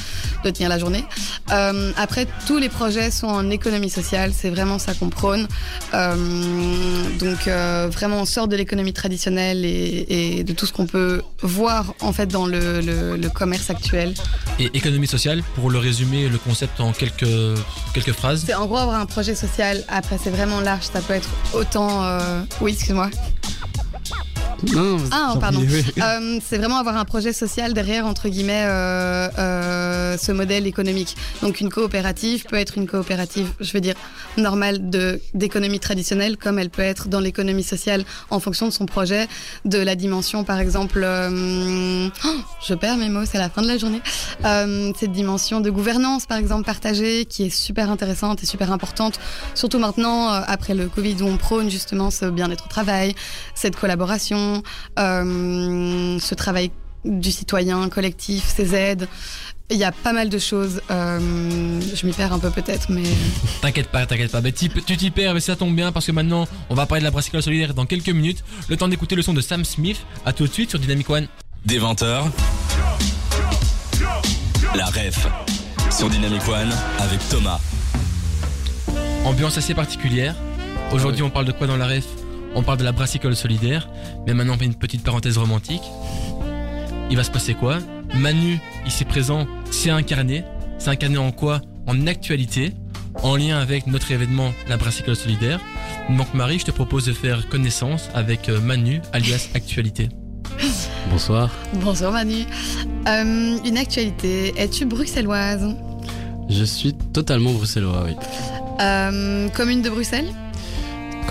de 0.44 0.50
tenir 0.50 0.68
la 0.68 0.79
journée. 0.79 1.05
Après, 1.48 2.27
tous 2.46 2.59
les 2.59 2.68
projets 2.68 3.11
sont 3.11 3.27
en 3.27 3.50
économie 3.54 3.90
sociale, 3.90 4.32
c'est 4.36 4.50
vraiment 4.50 4.78
ça 4.78 4.92
qu'on 4.94 5.08
prône. 5.10 5.48
Euh, 5.94 6.14
donc 7.18 7.48
euh, 7.48 7.88
vraiment 7.90 8.20
on 8.20 8.24
sort 8.24 8.48
de 8.48 8.56
l'économie 8.56 8.92
traditionnelle 8.92 9.64
et, 9.64 10.06
et 10.38 10.44
de 10.44 10.52
tout 10.52 10.66
ce 10.66 10.72
qu'on 10.72 10.86
peut 10.86 11.22
voir 11.42 11.94
en 12.00 12.12
fait 12.12 12.26
dans 12.26 12.46
le, 12.46 12.80
le- 12.80 13.16
le 13.16 13.28
commerce 13.30 13.70
actuel. 13.70 14.14
Et 14.58 14.70
économie 14.74 15.06
sociale, 15.06 15.42
pour 15.54 15.70
le 15.70 15.78
résumer 15.78 16.28
le 16.28 16.38
concept 16.38 16.80
en 16.80 16.92
quelques, 16.92 17.26
quelques 17.94 18.12
phrases. 18.12 18.44
C'est 18.46 18.54
en 18.54 18.66
gros 18.66 18.76
avoir 18.78 19.00
un 19.00 19.06
projet 19.06 19.34
social. 19.34 19.82
Après 19.88 20.18
c'est 20.22 20.30
vraiment 20.30 20.60
large, 20.60 20.84
ça 20.92 21.00
peut 21.00 21.14
être 21.14 21.30
autant. 21.54 22.04
euh, 22.04 22.42
Oui, 22.60 22.72
excuse-moi. 22.72 23.10
Non, 24.72 24.96
Ah, 25.10 25.34
pardon. 25.40 25.60
Euh, 25.60 26.38
c'est 26.44 26.58
vraiment 26.58 26.78
avoir 26.78 26.96
un 26.96 27.04
projet 27.04 27.32
social 27.32 27.72
derrière, 27.72 28.06
entre 28.06 28.28
guillemets, 28.28 28.64
euh, 28.64 29.28
euh, 29.38 30.16
ce 30.18 30.32
modèle 30.32 30.66
économique. 30.66 31.16
Donc 31.42 31.60
une 31.60 31.70
coopérative 31.70 32.44
peut 32.44 32.56
être 32.56 32.78
une 32.78 32.86
coopérative, 32.86 33.48
je 33.60 33.72
veux 33.72 33.80
dire, 33.80 33.94
normale 34.36 34.90
de 34.90 35.20
d'économie 35.34 35.80
traditionnelle, 35.80 36.36
comme 36.36 36.58
elle 36.58 36.70
peut 36.70 36.82
être 36.82 37.08
dans 37.08 37.20
l'économie 37.20 37.62
sociale 37.62 38.04
en 38.30 38.40
fonction 38.40 38.66
de 38.66 38.72
son 38.72 38.86
projet, 38.86 39.28
de 39.64 39.78
la 39.78 39.94
dimension, 39.94 40.44
par 40.44 40.58
exemple, 40.58 41.04
oh, 41.04 42.28
je 42.66 42.74
perds 42.74 42.96
mes 42.96 43.08
mots, 43.08 43.24
c'est 43.24 43.38
la 43.38 43.50
fin 43.50 43.62
de 43.62 43.68
la 43.68 43.78
journée, 43.78 44.00
cette 44.42 45.12
dimension 45.12 45.60
de 45.60 45.70
gouvernance, 45.70 46.26
par 46.26 46.38
exemple, 46.38 46.64
partagée, 46.64 47.24
qui 47.24 47.44
est 47.44 47.50
super 47.50 47.90
intéressante 47.90 48.42
et 48.42 48.46
super 48.46 48.72
importante, 48.72 49.18
surtout 49.54 49.78
maintenant, 49.78 50.28
après 50.28 50.74
le 50.74 50.88
Covid, 50.88 51.16
où 51.22 51.26
on 51.26 51.36
prône 51.36 51.70
justement 51.70 52.10
ce 52.10 52.26
bien-être 52.26 52.66
au 52.66 52.68
travail, 52.68 53.14
cette 53.54 53.76
collaboration, 53.76 54.43
euh, 54.98 56.18
ce 56.18 56.35
travail 56.35 56.70
du 57.04 57.30
citoyen 57.33 57.88
collectif, 57.88 58.44
ces 58.57 58.74
aides. 58.74 59.09
Il 59.70 59.78
y 59.78 59.85
a 59.85 59.92
pas 59.92 60.12
mal 60.12 60.28
de 60.28 60.38
choses. 60.38 60.83
euh, 60.90 61.80
je 61.94 62.07
m'y 62.07 62.12
perds 62.12 62.35
un 62.35 62.38
peu 62.38 62.50
peut-être, 62.50 62.90
mais 62.90 63.02
T'inquiète 63.62 63.88
pas, 63.88 64.04
t'inquiète 64.04 64.30
pas. 64.30 64.42
Mais 64.42 64.52
t'y- 64.52 64.68
tu 64.68 64.96
t'y 64.96 65.11
perds, 65.11 65.33
mais 65.35 65.40
ça 65.40 65.57
tombe 65.57 65.74
bien 65.74 65.90
parce 65.90 66.07
que 66.07 66.12
maintenant, 66.12 66.46
on 66.68 66.74
va 66.74 66.85
parler 66.85 67.00
de 67.00 67.04
la 67.04 67.11
brassicole 67.11 67.42
solidaire 67.42 67.72
dans 67.72 67.87
quelques 67.87 68.11
minutes. 68.11 68.44
Le 68.68 68.76
temps 68.76 68.88
d'écouter 68.88 69.16
le 69.16 69.22
son 69.22 69.33
de 69.33 69.40
Sam 69.40 69.64
Smith. 69.64 69.98
À 70.26 70.33
tout 70.35 70.46
de 70.46 70.52
suite 70.52 70.68
sur 70.70 70.78
Dynamic 70.78 71.09
One. 71.09 71.26
Des 71.64 71.80
20h, 71.80 72.24
la 74.74 74.85
ref 74.87 75.26
sur 75.90 76.11
Dynamic 76.11 76.46
One 76.48 76.70
avec 76.98 77.26
Thomas. 77.30 77.61
Ambiance 79.24 79.57
assez 79.57 79.74
particulière. 79.74 80.35
Aujourd'hui, 80.92 81.22
on 81.22 81.30
parle 81.30 81.46
de 81.46 81.52
quoi 81.52 81.66
dans 81.66 81.76
la 81.78 81.87
ref? 81.87 82.04
On 82.54 82.62
parle 82.62 82.78
de 82.78 82.84
la 82.84 82.92
brassicole 82.92 83.36
solidaire. 83.36 83.88
Mais 84.26 84.34
maintenant, 84.34 84.54
on 84.54 84.58
fait 84.58 84.64
une 84.64 84.74
petite 84.74 85.02
parenthèse 85.02 85.38
romantique. 85.38 85.82
Il 87.10 87.16
va 87.16 87.24
se 87.24 87.30
passer 87.30 87.54
quoi? 87.54 87.78
Manu, 88.14 88.58
ici 88.86 89.04
présent, 89.04 89.46
s'est 89.70 89.90
incarné. 89.90 90.44
C'est 90.78 90.90
incarné 90.90 91.18
en 91.18 91.32
quoi? 91.32 91.60
En 91.86 92.06
actualité, 92.06 92.72
en 93.22 93.36
lien 93.36 93.58
avec 93.58 93.86
notre 93.86 94.10
événement, 94.10 94.52
la 94.68 94.76
brassicole 94.76 95.16
solidaire. 95.16 95.60
Donc 96.10 96.32
Marie, 96.34 96.58
je 96.58 96.64
te 96.66 96.70
propose 96.70 97.06
de 97.06 97.12
faire 97.12 97.48
connaissance 97.48 98.08
avec 98.14 98.48
euh, 98.48 98.60
Manu, 98.60 99.00
alias 99.12 99.48
Actualité. 99.54 100.08
Bonsoir. 101.10 101.50
bonjour 101.74 102.12
Manu. 102.12 102.44
Euh, 103.06 103.58
une 103.64 103.76
actualité. 103.78 104.54
Es-tu 104.56 104.84
bruxelloise? 104.86 105.74
Je 106.48 106.64
suis 106.64 106.94
totalement 107.12 107.52
bruxellois, 107.52 108.04
oui. 108.06 108.12
Euh, 108.80 109.48
Commune 109.50 109.82
de 109.82 109.90
Bruxelles? 109.90 110.28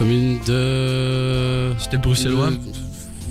Commune 0.03 0.37
de. 0.45 1.71
C'était 1.79 1.97
bruxellois? 1.97 2.49
De- 2.51 2.59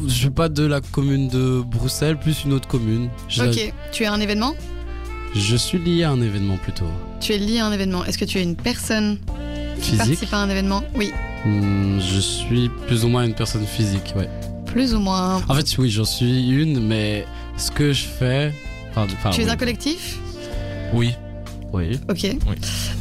Je 0.08 0.14
suis 0.14 0.30
pas 0.30 0.48
de 0.48 0.64
la 0.64 0.80
commune 0.80 1.28
de 1.28 1.60
Bruxelles, 1.60 2.18
plus 2.18 2.44
une 2.46 2.54
autre 2.54 2.66
commune. 2.66 3.10
Je, 3.28 3.42
Ok. 3.42 3.74
Tu 3.92 4.04
es 4.04 4.06
un 4.06 4.18
événement? 4.20 4.54
Je 5.34 5.54
suis 5.54 5.76
lié 5.76 6.04
à 6.04 6.10
un 6.12 6.22
événement 6.22 6.56
plutôt. 6.56 6.86
Tu 7.20 7.32
es 7.34 7.38
lié 7.38 7.58
à 7.58 7.66
un 7.66 7.72
événement. 7.72 8.06
Est-ce 8.06 8.16
que 8.16 8.24
tu 8.24 8.38
es 8.38 8.42
une 8.42 8.56
personne 8.56 9.18
qui 9.76 9.82
Physique. 9.82 9.98
participe 9.98 10.32
à 10.32 10.38
un 10.38 10.48
événement? 10.48 10.82
Oui. 10.96 11.12
Hmm, 11.44 12.00
je 12.00 12.20
suis 12.20 12.70
plus 12.86 13.04
ou 13.04 13.08
moins 13.08 13.24
une 13.24 13.34
personne 13.34 13.66
physique, 13.66 14.14
ouais. 14.16 14.30
Plus 14.64 14.94
ou 14.94 14.98
moins. 14.98 15.42
En 15.50 15.54
fait, 15.54 15.76
oui, 15.76 15.90
j'en 15.90 16.06
suis 16.06 16.48
une, 16.48 16.80
mais 16.86 17.26
ce 17.58 17.70
que 17.70 17.92
je 17.92 18.04
fais. 18.04 18.50
Enfin, 18.92 19.06
enfin, 19.12 19.28
tu 19.28 19.42
es 19.42 19.44
oui. 19.44 19.50
un 19.50 19.56
collectif? 19.56 20.16
Oui. 20.94 21.12
Oui. 21.72 21.98
Ok. 22.10 22.26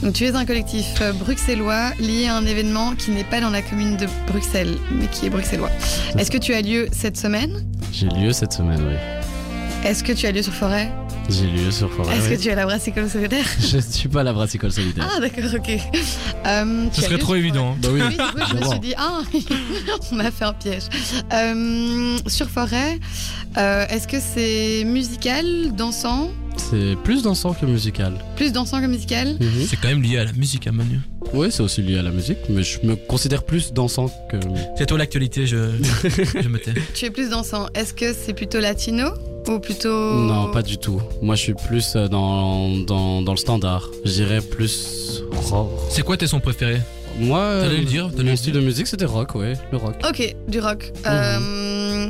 Donc 0.04 0.14
tu 0.14 0.26
es 0.26 0.36
un 0.36 0.46
collectif 0.46 0.86
euh, 1.02 1.12
bruxellois 1.14 1.92
lié 2.00 2.28
à 2.28 2.36
un 2.38 2.46
événement 2.46 2.96
qui 2.96 3.12
n'est 3.12 3.24
pas 3.26 3.42
dans 3.42 3.50
la 3.50 3.62
commune 3.62 3.98
de 3.98 4.08
Bruxelles, 4.28 4.78
mais 4.92 5.08
qui 5.08 5.26
est 5.26 5.30
bruxellois. 5.30 5.70
Est-ce 6.18 6.32
que 6.32 6.38
tu 6.38 6.54
as 6.54 6.62
lieu 6.62 6.88
cette 6.92 7.18
semaine? 7.18 7.66
J'ai 7.92 8.08
lieu 8.08 8.32
cette 8.32 8.54
semaine, 8.54 8.82
oui. 8.88 8.96
Est-ce 9.90 10.04
que 10.04 10.14
tu 10.14 10.26
as 10.28 10.32
lieu 10.32 10.42
sur 10.44 10.54
Forêt? 10.54 10.90
J'ai 11.30 11.48
lieu 11.48 11.72
sur 11.72 11.92
Forêt. 11.92 12.16
Est-ce 12.18 12.30
oui. 12.30 12.38
que 12.38 12.42
tu 12.42 12.50
as 12.50 12.56
la 12.56 12.66
brassicole 12.66 13.10
solidaire? 13.10 13.46
Je 13.60 13.78
ne 13.78 13.82
suis 13.82 14.10
pas 14.10 14.24
la 14.24 14.32
brassicole 14.34 14.72
solidaire. 14.72 15.08
Ah 15.16 15.20
d'accord, 15.20 15.52
ok. 15.56 15.70
Euh, 16.46 16.86
Ce 16.94 17.02
serait 17.02 17.18
trop 17.18 17.36
évident. 17.36 17.72
hein. 17.74 17.78
Bah 17.82 17.90
oui. 17.92 18.02
Oui, 18.02 18.10
du 18.10 18.18
coup, 18.18 18.40
je 18.50 18.56
me 18.56 18.70
suis 18.70 18.80
dit, 18.80 18.94
ah, 18.98 19.22
on 20.12 20.16
m'a 20.16 20.32
fait 20.32 20.46
un 20.46 20.54
piège. 20.54 20.84
Euh, 21.34 22.18
sur 22.28 22.50
Forêt, 22.50 23.00
euh, 23.58 23.86
est-ce 23.90 24.08
que 24.08 24.18
c'est 24.20 24.84
musical, 24.86 25.74
dansant? 25.76 26.32
C'est 26.70 26.96
plus 27.04 27.24
dansant 27.24 27.54
que 27.54 27.66
musical. 27.66 28.14
Plus 28.36 28.52
dansant 28.54 28.80
que 28.82 28.86
musical 28.86 29.36
Mhm. 29.40 29.66
C'est 29.68 29.76
quand 29.78 29.90
même 29.90 30.02
lié 30.02 30.18
à 30.20 30.26
la 30.26 30.34
musique, 30.34 30.68
à 30.68 30.72
Manu. 30.72 31.00
Oui, 31.34 31.48
c'est 31.52 31.62
aussi 31.64 31.82
lié 31.82 31.98
à 31.98 32.02
la 32.04 32.12
musique, 32.12 32.38
mais 32.50 32.64
je 32.64 32.80
me 32.84 32.96
considère 32.96 33.44
plus 33.44 33.74
dansant 33.74 34.08
que. 34.32 34.38
C'est 34.78 34.86
toi 34.86 34.98
l'actualité, 34.98 35.46
je, 35.46 35.58
je 36.42 36.48
me 36.48 36.58
tais. 36.60 36.74
Tu 36.94 37.06
es 37.06 37.10
plus 37.10 37.30
dansant. 37.30 37.68
Est-ce 37.74 37.94
que 37.94 38.14
c'est 38.14 38.34
plutôt 38.34 38.60
latino 38.60 39.10
ou 39.48 39.60
plutôt... 39.60 39.90
Non, 40.16 40.52
pas 40.52 40.62
du 40.62 40.78
tout. 40.78 41.02
Moi, 41.22 41.36
je 41.36 41.42
suis 41.42 41.54
plus 41.54 41.96
euh, 41.96 42.08
dans, 42.08 42.78
dans, 42.78 43.22
dans 43.22 43.32
le 43.32 43.38
standard. 43.38 43.90
Je 44.06 44.12
dirais 44.12 44.40
plus 44.42 45.24
rock. 45.50 45.70
C'est 45.90 46.04
quoi 46.04 46.16
tes 46.18 46.28
sons 46.28 46.40
préférés? 46.40 46.82
Moi, 47.20 47.40
T'allais 47.62 47.76
euh, 47.76 47.80
le 47.80 47.86
dire, 47.86 48.10
t'allais 48.12 48.24
mon 48.24 48.30
le 48.32 48.36
style 48.38 48.54
dire. 48.54 48.62
de 48.62 48.66
musique, 48.66 48.88
c'était 48.88 49.06
rock, 49.06 49.36
ouais, 49.36 49.54
le 49.72 49.78
rock. 49.78 49.96
Ok, 50.08 50.36
du 50.48 50.60
rock. 50.60 50.92
Mhm. 51.06 51.12
Euh, 51.12 52.10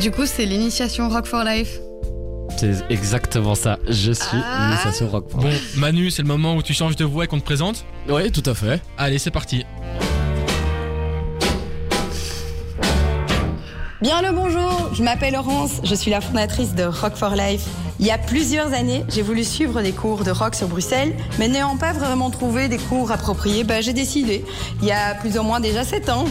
Du 0.00 0.10
coup, 0.10 0.26
c'est 0.26 0.46
l'initiation 0.46 1.08
Rock 1.08 1.26
for 1.26 1.44
Life. 1.44 1.78
C'est 2.56 2.84
exactement 2.90 3.54
ça. 3.54 3.78
Je 3.88 4.12
suis 4.12 4.26
Ah. 4.44 4.68
initiation 4.72 5.08
rock. 5.08 5.26
Bon, 5.34 5.50
Manu, 5.76 6.10
c'est 6.10 6.22
le 6.22 6.28
moment 6.28 6.54
où 6.56 6.62
tu 6.62 6.72
changes 6.72 6.96
de 6.96 7.04
voix 7.04 7.24
et 7.24 7.26
qu'on 7.26 7.38
te 7.40 7.44
présente. 7.44 7.84
Oui, 8.08 8.30
tout 8.30 8.48
à 8.48 8.54
fait. 8.54 8.80
Allez, 8.96 9.18
c'est 9.18 9.30
parti. 9.30 9.64
Bien 14.00 14.20
le 14.20 14.32
bonjour, 14.32 14.90
je 14.92 15.02
m'appelle 15.02 15.32
Laurence, 15.32 15.80
je 15.82 15.94
suis 15.94 16.10
la 16.10 16.20
fondatrice 16.20 16.74
de 16.74 16.82
Rock 16.84 17.14
for 17.16 17.30
Life. 17.30 17.64
Il 17.98 18.04
y 18.04 18.10
a 18.10 18.18
plusieurs 18.18 18.74
années, 18.74 19.02
j'ai 19.08 19.22
voulu 19.22 19.44
suivre 19.44 19.80
des 19.80 19.92
cours 19.92 20.24
de 20.24 20.30
rock 20.30 20.54
sur 20.54 20.68
Bruxelles, 20.68 21.14
mais 21.38 21.48
n'ayant 21.48 21.78
pas 21.78 21.94
vraiment 21.94 22.28
trouvé 22.28 22.68
des 22.68 22.76
cours 22.76 23.10
appropriés, 23.12 23.64
bah, 23.64 23.80
j'ai 23.80 23.94
décidé, 23.94 24.44
il 24.82 24.88
y 24.88 24.92
a 24.92 25.14
plus 25.14 25.38
ou 25.38 25.42
moins 25.42 25.58
déjà 25.60 25.84
7 25.84 26.10
ans, 26.10 26.26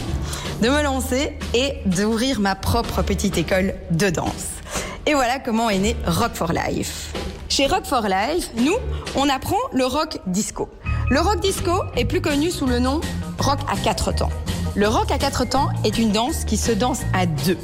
de 0.62 0.68
me 0.68 0.82
lancer 0.84 1.36
et 1.52 1.78
d'ouvrir 1.86 2.38
ma 2.38 2.54
propre 2.54 3.02
petite 3.02 3.38
école 3.38 3.74
de 3.90 4.08
danse. 4.08 4.53
Et 5.06 5.12
voilà 5.12 5.38
comment 5.38 5.68
est 5.68 5.78
né 5.78 5.96
Rock 6.06 6.34
for 6.34 6.52
Life. 6.52 7.12
Chez 7.50 7.66
Rock 7.66 7.84
for 7.84 8.02
Life, 8.08 8.50
nous, 8.56 8.76
on 9.16 9.28
apprend 9.28 9.58
le 9.74 9.84
rock 9.84 10.18
disco. 10.26 10.70
Le 11.10 11.20
rock 11.20 11.40
disco 11.40 11.72
est 11.94 12.06
plus 12.06 12.22
connu 12.22 12.50
sous 12.50 12.66
le 12.66 12.78
nom 12.78 13.02
rock 13.38 13.58
à 13.70 13.76
quatre 13.76 14.14
temps. 14.14 14.30
Le 14.74 14.88
rock 14.88 15.10
à 15.10 15.18
quatre 15.18 15.46
temps 15.46 15.68
est 15.84 15.98
une 15.98 16.10
danse 16.10 16.46
qui 16.46 16.56
se 16.56 16.72
danse 16.72 17.02
à 17.12 17.26
deux. 17.26 17.58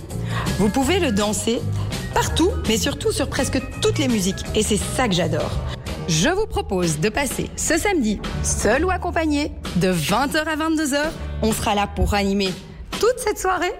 Vous 0.58 0.68
pouvez 0.68 1.00
le 1.00 1.12
danser 1.12 1.62
partout, 2.12 2.50
mais 2.68 2.76
surtout 2.76 3.10
sur 3.10 3.30
presque 3.30 3.58
toutes 3.80 3.98
les 3.98 4.08
musiques. 4.08 4.44
Et 4.54 4.62
c'est 4.62 4.76
ça 4.76 5.08
que 5.08 5.14
j'adore. 5.14 5.50
Je 6.08 6.28
vous 6.28 6.46
propose 6.46 7.00
de 7.00 7.08
passer 7.08 7.48
ce 7.56 7.78
samedi, 7.78 8.20
seul 8.42 8.84
ou 8.84 8.90
accompagné, 8.90 9.52
de 9.76 9.90
20h 9.90 10.44
à 10.44 10.56
22h. 10.56 10.98
On 11.40 11.52
sera 11.52 11.74
là 11.74 11.86
pour 11.86 12.12
animer 12.12 12.52
toute 12.98 13.18
cette 13.18 13.38
soirée. 13.38 13.72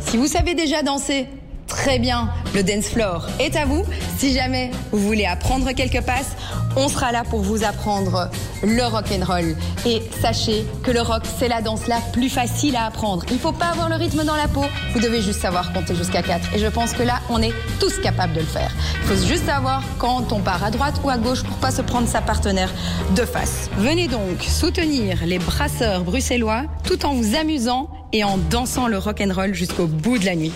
Si 0.00 0.16
vous 0.16 0.26
savez 0.26 0.54
déjà 0.54 0.82
danser, 0.82 1.28
très 1.66 1.98
bien, 1.98 2.30
le 2.54 2.62
dance 2.62 2.86
floor 2.86 3.26
est 3.40 3.56
à 3.56 3.64
vous. 3.64 3.84
Si 4.18 4.32
jamais 4.32 4.70
vous 4.92 4.98
voulez 4.98 5.26
apprendre 5.26 5.70
quelques 5.72 6.02
passes, 6.02 6.36
on 6.76 6.88
sera 6.88 7.12
là 7.12 7.22
pour 7.28 7.40
vous 7.40 7.64
apprendre 7.64 8.30
le 8.62 8.82
rock 8.84 9.06
and 9.12 9.24
roll. 9.24 9.56
Et 9.86 10.02
sachez 10.20 10.64
que 10.82 10.90
le 10.90 11.00
rock, 11.00 11.22
c'est 11.38 11.48
la 11.48 11.60
danse 11.60 11.86
la 11.86 12.00
plus 12.12 12.28
facile 12.28 12.76
à 12.76 12.86
apprendre. 12.86 13.24
Il 13.30 13.38
faut 13.38 13.52
pas 13.52 13.66
avoir 13.66 13.88
le 13.88 13.96
rythme 13.96 14.24
dans 14.24 14.36
la 14.36 14.48
peau, 14.48 14.64
vous 14.92 15.00
devez 15.00 15.20
juste 15.20 15.40
savoir 15.40 15.72
compter 15.72 15.94
jusqu'à 15.94 16.22
4. 16.22 16.54
Et 16.54 16.58
je 16.58 16.66
pense 16.66 16.92
que 16.92 17.02
là, 17.02 17.20
on 17.28 17.40
est 17.42 17.52
tous 17.80 17.98
capables 17.98 18.32
de 18.32 18.40
le 18.40 18.46
faire. 18.46 18.70
Il 19.02 19.08
faut 19.08 19.26
juste 19.26 19.46
savoir 19.46 19.82
quand 19.98 20.32
on 20.32 20.40
part 20.40 20.64
à 20.64 20.70
droite 20.70 20.94
ou 21.04 21.10
à 21.10 21.18
gauche 21.18 21.42
pour 21.42 21.56
pas 21.58 21.70
se 21.70 21.82
prendre 21.82 22.08
sa 22.08 22.20
partenaire 22.20 22.70
de 23.14 23.24
face. 23.24 23.68
Venez 23.78 24.08
donc 24.08 24.42
soutenir 24.42 25.18
les 25.24 25.38
brasseurs 25.38 26.02
bruxellois 26.02 26.62
tout 26.84 27.04
en 27.06 27.14
vous 27.14 27.36
amusant 27.36 27.88
et 28.14 28.22
en 28.22 28.38
dansant 28.38 28.86
le 28.86 28.96
rock 28.96 29.20
and 29.20 29.34
roll 29.34 29.52
jusqu'au 29.52 29.86
bout 29.86 30.18
de 30.18 30.24
la 30.24 30.36
nuit. 30.36 30.52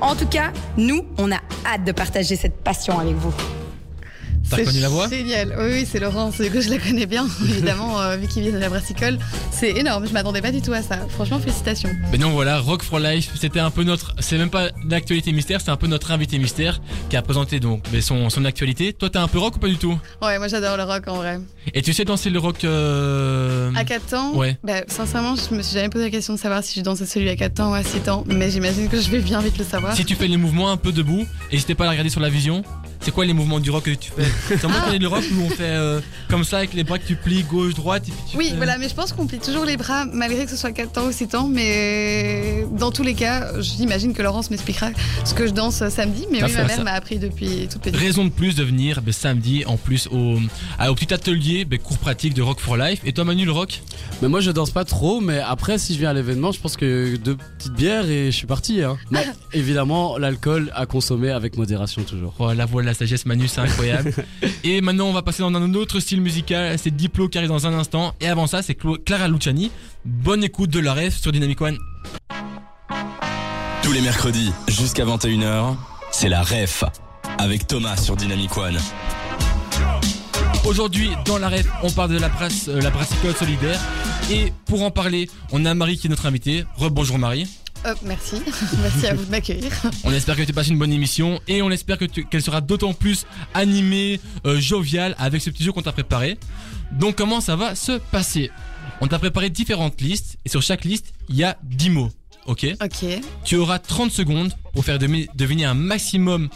En 0.00 0.16
tout 0.16 0.26
cas, 0.26 0.50
nous, 0.78 1.04
on 1.18 1.30
a 1.30 1.38
hâte 1.66 1.84
de 1.84 1.92
partager 1.92 2.34
cette 2.36 2.64
passion 2.64 2.98
avec 2.98 3.14
vous. 3.14 3.34
T'as 4.56 4.62
reconnu 4.62 4.80
la 4.80 4.88
voix 4.88 5.08
Génial. 5.08 5.54
Oui, 5.58 5.64
oui, 5.72 5.86
c'est 5.90 5.98
Laurence. 6.00 6.40
Du 6.40 6.50
coup, 6.50 6.60
je 6.60 6.68
la 6.70 6.78
connais 6.78 7.06
bien, 7.06 7.26
évidemment, 7.42 8.00
euh, 8.00 8.16
vu 8.16 8.26
qu'il 8.28 8.42
vient 8.42 8.52
de 8.52 8.58
la 8.58 8.68
brassicole. 8.68 9.18
C'est 9.50 9.70
énorme. 9.70 10.06
Je 10.06 10.12
m'attendais 10.12 10.40
pas 10.42 10.50
du 10.52 10.60
tout 10.62 10.72
à 10.72 10.82
ça. 10.82 10.98
Franchement, 11.08 11.38
félicitations. 11.38 11.90
Mais 12.10 12.18
donc 12.18 12.32
voilà, 12.32 12.58
Rock 12.60 12.82
for 12.82 12.98
Life, 12.98 13.30
c'était 13.40 13.60
un 13.60 13.70
peu 13.70 13.84
notre. 13.84 14.14
C'est 14.20 14.38
même 14.38 14.50
pas 14.50 14.68
l'actualité 14.88 15.32
mystère, 15.32 15.60
c'est 15.60 15.70
un 15.70 15.76
peu 15.76 15.86
notre 15.86 16.10
invité 16.10 16.38
mystère 16.38 16.80
qui 17.10 17.16
a 17.16 17.22
présenté 17.22 17.60
donc 17.60 17.84
son, 18.00 18.30
son 18.30 18.44
actualité. 18.44 18.92
Toi, 18.92 19.10
t'as 19.10 19.22
un 19.22 19.28
peu 19.28 19.38
rock 19.38 19.56
ou 19.56 19.58
pas 19.58 19.68
du 19.68 19.76
tout? 19.76 19.98
Ouais, 20.22 20.38
moi 20.38 20.48
j'adore 20.48 20.76
le 20.76 20.84
rock 20.84 21.08
en 21.08 21.16
vrai. 21.16 21.40
Et 21.74 21.82
tu 21.82 21.92
sais 21.92 22.04
danser 22.04 22.30
le 22.30 22.38
rock. 22.38 22.64
euh, 22.64 23.70
À 23.74 23.84
4 23.84 24.06
temps 24.06 24.34
Ouais. 24.34 24.58
Bah, 24.64 24.82
sincèrement, 24.88 25.34
je 25.36 25.54
me 25.54 25.62
suis 25.62 25.74
jamais 25.74 25.88
posé 25.88 26.04
la 26.04 26.10
question 26.10 26.34
de 26.34 26.38
savoir 26.38 26.62
si 26.64 26.78
je 26.78 26.84
dansais 26.84 27.06
celui 27.06 27.28
à 27.28 27.36
4 27.36 27.54
temps 27.54 27.70
ou 27.70 27.74
à 27.74 27.82
6 27.82 28.00
temps, 28.00 28.24
mais 28.26 28.50
j'imagine 28.50 28.88
que 28.88 29.00
je 29.00 29.10
vais 29.10 29.20
bien 29.20 29.40
vite 29.40 29.58
le 29.58 29.64
savoir. 29.64 29.94
Si 29.96 30.04
tu 30.04 30.14
fais 30.14 30.26
les 30.28 30.36
mouvements 30.36 30.70
un 30.70 30.76
peu 30.76 30.92
debout, 30.92 31.26
n'hésitez 31.52 31.74
pas 31.74 31.84
à 31.84 31.86
la 31.86 31.90
regarder 31.92 32.10
sur 32.10 32.20
la 32.20 32.28
vision. 32.30 32.62
C'est 33.02 33.10
quoi 33.10 33.24
les 33.24 33.32
mouvements 33.32 33.58
du 33.60 33.70
rock 33.70 33.84
que 33.84 33.90
tu 33.90 34.12
fais 34.16 34.24
C'est 34.48 34.62
moi 34.68 34.76
qui 34.90 34.98
le 34.98 35.08
rock 35.08 35.24
où 35.32 35.40
on 35.42 35.48
fait 35.50 35.62
euh, 35.62 36.00
comme 36.28 36.44
ça 36.44 36.58
avec 36.58 36.72
les 36.72 36.84
bras 36.84 36.98
que 36.98 37.06
tu 37.06 37.16
plies 37.16 37.42
gauche, 37.42 37.74
droite 37.74 38.04
et 38.08 38.12
puis 38.12 38.20
tu 38.30 38.36
Oui, 38.36 38.50
fais- 38.50 38.56
voilà, 38.56 38.78
mais 38.78 38.88
je 38.88 38.94
pense 38.94 39.12
qu'on 39.12 39.26
plie 39.26 39.40
toujours 39.40 39.64
les 39.64 39.76
bras 39.76 40.04
malgré 40.04 40.44
que 40.44 40.50
ce 40.50 40.56
soit 40.56 40.70
4 40.72 40.92
temps 40.92 41.06
ou 41.06 41.12
6 41.12 41.26
temps. 41.28 41.48
Mais 41.48 42.64
dans 42.78 42.92
tous 42.92 43.02
les 43.02 43.14
cas, 43.14 43.60
j'imagine 43.60 44.14
que 44.14 44.22
Laurence 44.22 44.50
m'expliquera 44.50 44.90
ce 45.24 45.34
que 45.34 45.46
je 45.46 45.52
danse 45.52 45.86
samedi. 45.88 46.26
Mais 46.30 46.44
oui, 46.44 46.52
ma 46.52 46.64
mère 46.64 46.84
m'a 46.84 46.92
appris 46.92 47.18
depuis 47.18 47.66
toute 47.70 47.82
petite. 47.82 47.96
Raison 47.98 48.24
de 48.24 48.30
plus 48.30 48.54
de 48.54 48.62
venir 48.62 49.02
ben, 49.02 49.12
samedi 49.12 49.64
en 49.66 49.76
plus 49.76 50.06
au, 50.12 50.36
à- 50.78 50.90
au 50.90 50.94
petit 50.94 51.12
atelier 51.12 51.64
ben, 51.64 51.78
cours 51.80 51.98
pratique 51.98 52.34
de 52.34 52.42
Rock 52.42 52.60
for 52.60 52.76
Life. 52.76 53.00
Et 53.04 53.12
toi 53.12 53.24
Manu 53.24 53.44
le 53.44 53.52
rock? 53.52 53.80
Mais 54.22 54.28
moi 54.28 54.40
je 54.40 54.50
danse 54.52 54.70
pas 54.70 54.84
trop, 54.84 55.20
mais 55.20 55.40
après 55.40 55.78
si 55.78 55.94
je 55.94 55.98
viens 55.98 56.10
à 56.10 56.14
l'événement, 56.14 56.52
je 56.52 56.60
pense 56.60 56.76
que 56.76 57.16
deux 57.16 57.36
petites 57.58 57.72
bières 57.72 58.08
et 58.08 58.26
je 58.26 58.36
suis 58.36 58.46
parti. 58.46 58.82
Hein. 58.82 58.96
Mais 59.10 59.26
évidemment, 59.52 60.18
l'alcool 60.18 60.70
à 60.76 60.86
consommer 60.86 61.30
avec 61.30 61.56
modération 61.56 62.02
toujours. 62.04 62.52
La 62.54 62.64
voix 62.66 62.82
de 62.82 62.86
la 62.92 62.98
sagesse 62.98 63.24
Manu, 63.24 63.48
c'est 63.48 63.60
incroyable. 63.60 64.14
et 64.64 64.80
maintenant, 64.82 65.06
on 65.06 65.12
va 65.12 65.22
passer 65.22 65.42
dans 65.42 65.54
un 65.54 65.74
autre 65.74 65.98
style 65.98 66.20
musical. 66.20 66.78
C'est 66.78 66.94
Diplo 66.94 67.28
qui 67.28 67.38
arrive 67.38 67.48
dans 67.48 67.66
un 67.66 67.72
instant. 67.72 68.14
Et 68.20 68.28
avant 68.28 68.46
ça, 68.46 68.62
c'est 68.62 68.76
Clara 69.04 69.28
Luciani. 69.28 69.70
Bonne 70.04 70.44
écoute 70.44 70.70
de 70.70 70.80
la 70.80 70.92
ref 70.92 71.16
sur 71.16 71.32
Dynamic 71.32 71.60
One. 71.60 71.78
Tous 73.82 73.92
les 73.92 74.02
mercredis, 74.02 74.52
jusqu'à 74.68 75.04
21h, 75.04 75.74
c'est 76.12 76.28
la 76.28 76.42
REF. 76.42 76.84
Avec 77.38 77.66
Thomas 77.66 77.96
sur 77.96 78.14
Dynamic 78.14 78.56
One. 78.56 78.78
Aujourd'hui, 80.66 81.10
dans 81.24 81.38
la 81.38 81.48
ref, 81.48 81.66
on 81.82 81.90
parle 81.90 82.10
de 82.10 82.18
la 82.18 82.28
brasse, 82.28 82.68
euh, 82.68 82.80
la 82.80 82.90
brassicole 82.90 83.34
solidaire. 83.34 83.80
Et 84.30 84.52
pour 84.66 84.82
en 84.82 84.90
parler, 84.90 85.28
on 85.50 85.64
a 85.64 85.74
Marie 85.74 85.96
qui 85.96 86.08
est 86.08 86.10
notre 86.10 86.26
invitée. 86.26 86.64
Rebonjour 86.76 87.18
Marie. 87.18 87.48
Hop, 87.84 87.98
merci. 88.04 88.36
merci 88.82 89.06
à 89.08 89.14
vous 89.14 89.24
de 89.24 89.30
m'accueillir. 89.30 89.72
On 90.04 90.12
espère 90.12 90.36
que 90.36 90.42
tu 90.42 90.52
passes 90.52 90.68
une 90.68 90.78
bonne 90.78 90.92
émission 90.92 91.40
et 91.48 91.62
on 91.62 91.70
espère 91.70 91.98
que 91.98 92.04
tu- 92.04 92.24
qu'elle 92.24 92.42
sera 92.42 92.60
d'autant 92.60 92.92
plus 92.94 93.26
animée, 93.54 94.20
euh, 94.46 94.60
joviale 94.60 95.16
avec 95.18 95.42
ce 95.42 95.50
petit 95.50 95.64
jeu 95.64 95.72
qu'on 95.72 95.82
t'a 95.82 95.92
préparé. 95.92 96.38
Donc 96.92 97.16
comment 97.16 97.40
ça 97.40 97.56
va 97.56 97.74
se 97.74 97.98
passer? 97.98 98.50
On 99.00 99.08
t'a 99.08 99.18
préparé 99.18 99.50
différentes 99.50 100.00
listes 100.00 100.36
et 100.44 100.48
sur 100.48 100.62
chaque 100.62 100.84
liste, 100.84 101.12
il 101.28 101.34
y 101.36 101.42
a 101.44 101.58
10 101.64 101.90
mots. 101.90 102.10
Ok? 102.46 102.66
Ok, 102.82 103.04
Tu 103.44 103.56
auras 103.56 103.78
30 103.78 104.10
secondes 104.12 104.52
pour 104.72 104.84
faire 104.84 104.98
deviner 104.98 105.64
un 105.64 105.74
maximum 105.74 106.48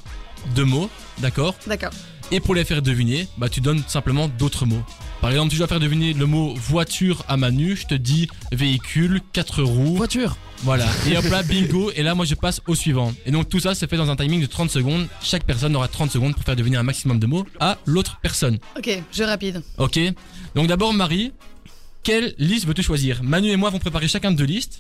de 0.55 0.63
mots, 0.63 0.91
d'accord? 1.19 1.57
D'accord. 1.67 1.91
Et 2.33 2.41
pour 2.41 2.55
les 2.57 2.65
faire 2.65 2.83
deviner, 2.83 3.29
bah 3.39 3.49
tu 3.49 3.61
donnes 3.61 3.83
simplement 3.87 4.27
d'autres 4.29 4.67
mots. 4.67 4.83
Par 5.21 5.31
exemple, 5.31 5.51
tu 5.53 5.59
dois 5.59 5.69
faire 5.69 5.79
deviner 5.81 6.13
le 6.13 6.27
mot 6.27 6.55
voiture 6.57 7.25
à 7.29 7.37
Manu, 7.37 7.77
je 7.77 7.87
te 7.87 7.95
dis 7.95 8.29
véhicule, 8.53 9.21
4 9.33 9.63
roues, 9.63 9.97
Voiture 9.97 10.37
voilà. 10.63 10.87
Et 11.09 11.17
hop 11.17 11.25
là, 11.31 11.43
bingo. 11.43 11.91
Et 11.95 12.03
là, 12.03 12.15
moi, 12.15 12.25
je 12.25 12.35
passe 12.35 12.61
au 12.67 12.75
suivant. 12.75 13.13
Et 13.25 13.31
donc, 13.31 13.49
tout 13.49 13.61
ça 13.61 13.75
se 13.75 13.87
fait 13.87 13.97
dans 13.97 14.11
un 14.11 14.17
timing 14.17 14.41
de 14.41 14.47
30 14.47 14.71
secondes. 14.71 15.07
Chaque 15.23 15.45
personne 15.45 15.75
aura 15.77 15.89
30 15.89 16.11
secondes 16.11 16.35
pour 16.35 16.45
faire 16.45 16.57
deviner 16.57 16.77
un 16.77 16.83
maximum 16.83 17.19
de 17.19 17.27
mots 17.27 17.47
à 17.61 17.79
l'autre 17.87 18.19
personne. 18.23 18.59
Ok, 18.77 19.03
jeu 19.13 19.25
rapide. 19.25 19.63
Ok 19.79 19.99
Donc, 20.55 20.67
d'abord, 20.67 20.93
Marie, 20.93 21.33
quelle 22.03 22.35
liste 22.39 22.67
veux-tu 22.67 22.83
choisir? 22.83 23.23
Manu 23.23 23.51
et 23.51 23.57
moi 23.57 23.71
vont 23.71 23.79
préparer 23.79 24.09
chacun 24.09 24.33
deux 24.33 24.45
listes. 24.45 24.79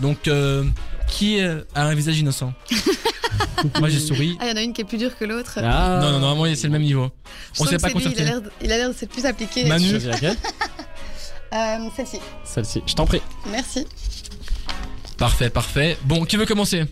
Donc, 0.00 0.28
euh, 0.28 0.64
qui 1.08 1.40
euh, 1.40 1.62
a 1.74 1.82
un 1.84 1.94
visage 1.94 2.18
innocent? 2.18 2.52
Moi, 3.80 3.88
j'ai 3.88 3.98
souri. 3.98 4.36
Ah, 4.40 4.44
il 4.46 4.50
y 4.50 4.52
en 4.52 4.56
a 4.56 4.62
une 4.62 4.72
qui 4.72 4.82
est 4.82 4.84
plus 4.84 4.98
dure 4.98 5.16
que 5.18 5.24
l'autre. 5.24 5.58
Ah. 5.62 5.98
Non, 6.00 6.12
non, 6.12 6.20
non, 6.20 6.36
moi, 6.36 6.54
c'est 6.54 6.68
le 6.68 6.72
même 6.72 6.82
niveau. 6.82 7.10
Je 7.54 7.62
On 7.62 7.64
que 7.64 7.70
pas 7.72 7.78
c'est 7.78 7.86
lui, 7.88 7.92
concerté. 7.94 8.22
Il 8.62 8.70
a 8.72 8.76
l'air 8.76 8.88
de- 8.90 8.94
s'être 8.94 9.10
plus 9.10 9.26
appliqué. 9.26 9.64
Manu. 9.64 9.94
Euh, 11.50 11.78
Celle-ci. 11.96 12.18
Celle-ci. 12.44 12.82
Je 12.86 12.92
t'en 12.94 13.06
prie. 13.06 13.22
Merci. 13.50 13.86
Parfait, 15.18 15.50
parfait. 15.50 15.98
Bon, 16.04 16.24
qui 16.24 16.36
veut 16.36 16.46
commencer? 16.46 16.84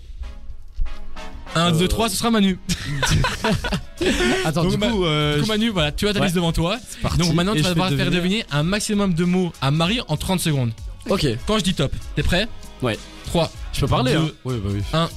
1, 1.54 1.72
2, 1.72 1.88
3, 1.88 2.08
ce 2.10 2.16
sera 2.16 2.30
Manu. 2.30 2.58
Attends, 4.44 4.64
Donc, 4.64 4.72
du 4.72 4.76
bah, 4.76 4.88
coup, 4.90 5.04
euh, 5.06 5.36
Du 5.36 5.42
coup, 5.42 5.46
Manu, 5.48 5.68
voilà, 5.70 5.90
tu 5.92 6.06
as 6.06 6.12
ta 6.12 6.18
Ouais. 6.20 6.26
liste 6.26 6.36
devant 6.36 6.52
toi. 6.52 6.76
c'est 6.88 7.00
parti. 7.00 7.18
Donc 7.18 7.32
maintenant, 7.34 7.54
Et 7.54 7.58
tu 7.58 7.62
vas 7.62 7.70
devoir 7.70 7.88
faire 7.90 8.10
deviner. 8.10 8.44
un 8.50 8.62
maximum 8.62 9.14
de 9.14 9.24
mots 9.24 9.52
à 9.62 9.70
Marie 9.70 10.00
en 10.08 10.16
30 10.16 10.40
secondes. 10.40 10.72
Ok, 11.08 11.26
Quand 11.46 11.58
je 11.58 11.64
dis 11.64 11.72
top, 11.74 11.92
t'es 12.14 12.22
prêt? 12.22 12.46
Ouais. 12.82 12.98
3. 13.26 13.50
je 13.72 13.80
peux 13.80 13.86
parler. 13.86 14.14
Hein. 14.14 14.28
Oui, 14.44 14.56
bah 14.62 14.70
oui. 14.74 14.82
Un. 14.92 15.08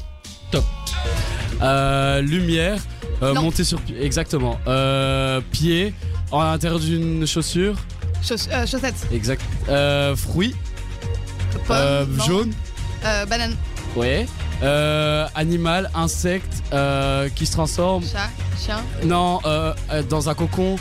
Top. 0.51 0.63
Euh, 1.61 2.21
lumière, 2.21 2.79
euh, 3.21 3.33
monter 3.33 3.63
sur 3.63 3.81
pied. 3.81 4.01
Exactement. 4.01 4.59
Euh, 4.67 5.41
pied, 5.51 5.93
à 6.31 6.51
l'intérieur 6.51 6.79
d'une 6.79 7.25
chaussure. 7.27 7.75
Chauss- 8.23 8.47
euh, 8.51 8.65
chaussettes. 8.65 9.07
Exact. 9.11 9.41
Euh, 9.67 10.15
fruits, 10.15 10.55
Pomme. 11.67 11.75
euh, 11.77 12.05
jaune. 12.25 12.53
Euh, 13.05 13.25
banane. 13.25 13.55
Ouais. 13.95 14.27
Euh, 14.61 15.25
animal, 15.35 15.89
insecte, 15.95 16.61
euh, 16.73 17.29
qui 17.29 17.45
se 17.45 17.53
transforme. 17.53 18.03
Chat. 18.03 18.29
Chien. 18.63 18.77
Non, 19.05 19.39
euh, 19.45 19.73
dans 20.09 20.29
un 20.29 20.33
cocon. 20.33 20.75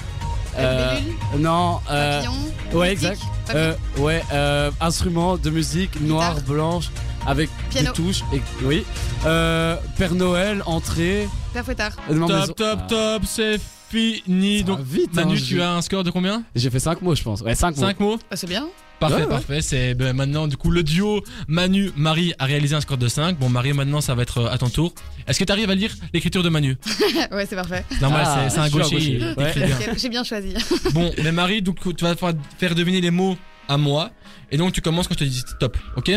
Euh, 0.58 0.94
libellule. 0.96 1.14
non, 1.38 1.78
euh, 1.88 2.20
Papillon. 2.20 2.78
ouais, 2.80 2.90
exact. 2.92 3.20
papillon. 3.46 3.60
euh, 3.98 4.00
ouais, 4.02 4.24
euh, 4.32 4.70
instrument 4.80 5.36
de 5.36 5.50
musique 5.50 6.00
noir, 6.00 6.34
Guitare. 6.34 6.48
blanche, 6.54 6.90
avec 7.26 7.48
Piano. 7.70 7.92
des 7.92 7.92
touches. 7.94 8.22
Et, 8.32 8.40
oui. 8.64 8.84
Euh, 9.24 9.76
Père 9.96 10.14
Noël, 10.14 10.62
entrée. 10.66 11.28
Père 11.52 11.64
Fouettard. 11.64 11.92
non, 12.10 12.26
top, 12.26 12.56
top, 12.56 12.78
Ah, 12.82 12.86
top, 12.88 13.22
c'est 13.24 13.60
fini. 13.88 14.58
ça 14.60 14.64
Donc, 14.64 14.80
vite. 14.80 15.14
Manu, 15.14 15.36
hein, 15.36 15.40
tu 15.46 15.62
as 15.62 15.70
un 15.74 15.82
score 15.82 16.02
de 16.02 16.10
combien? 16.10 16.42
J'ai 16.56 16.70
fait 16.70 16.80
5 16.80 17.00
mots, 17.02 17.14
je 17.14 17.22
pense. 17.22 17.40
Ouais, 17.42 17.54
5 17.54 17.76
mots. 17.76 17.82
5 17.86 18.00
mots 18.00 18.18
Ah, 18.30 18.34
c'est 18.36 18.48
bien. 18.48 18.66
Parfait, 19.00 19.14
Ouais, 19.16 19.22
ouais. 19.22 19.28
parfait. 19.28 19.62
C'est 19.62 19.94
ben, 19.94 20.12
maintenant, 20.14 20.48
du 20.48 20.56
coup, 20.56 20.70
le 20.70 20.82
duo 20.82 21.22
Manu-Marie 21.46 22.34
a 22.38 22.46
réalisé 22.46 22.74
un 22.74 22.80
score 22.80 22.98
de 22.98 23.06
5. 23.08 23.38
Bon, 23.38 23.48
Marie, 23.48 23.72
maintenant, 23.72 24.00
ça 24.00 24.14
va 24.16 24.22
être 24.22 24.38
euh, 24.38 24.50
à 24.50 24.58
ton 24.58 24.68
tour. 24.68 24.92
Est-ce 25.26 25.38
que 25.38 25.44
tu 25.44 25.52
arrives 25.52 25.70
à 25.70 25.74
lire 25.74 25.94
l'écriture 26.12 26.42
de 26.42 26.48
Manu? 26.48 26.76
Ouais, 27.30 27.46
c'est 27.48 27.54
parfait. 27.56 27.84
Normal, 28.00 28.24
Ah, 28.26 28.48
c'est- 28.50 28.58
un 28.58 28.68
gaucher. 28.68 29.20
Ouais. 29.36 29.52
J'ai 29.96 30.08
bien 30.08 30.24
choisi. 30.24 30.54
Bon, 30.92 31.12
mais 31.22 31.30
Marie, 31.32 31.62
donc, 31.62 31.76
tu 31.96 32.04
vas 32.04 32.14
faire- 32.16 32.74
deviner 32.74 33.00
les 33.00 33.10
mots 33.12 33.36
à 33.68 33.76
moi. 33.76 34.10
Et 34.50 34.56
donc, 34.56 34.72
tu 34.72 34.80
commences 34.80 35.06
quand 35.06 35.14
je 35.14 35.24
te 35.24 35.24
dis 35.30 35.44
top, 35.60 35.76
ok? 35.96 36.10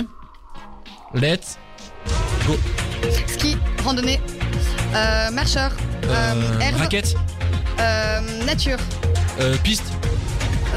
Let's 1.13 1.57
Ski, 3.27 3.57
randonnée, 3.83 4.19
euh, 4.95 5.29
marcheur, 5.31 5.71
euh, 6.05 6.07
euh, 6.07 6.59
herbe, 6.59 6.77
raquette, 6.77 7.15
nature. 8.45 8.77
piste, 9.63 9.83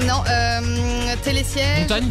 Non, 0.02 0.22
euh, 0.28 1.14
télésiège. 1.22 1.80
montagne, 1.83 2.11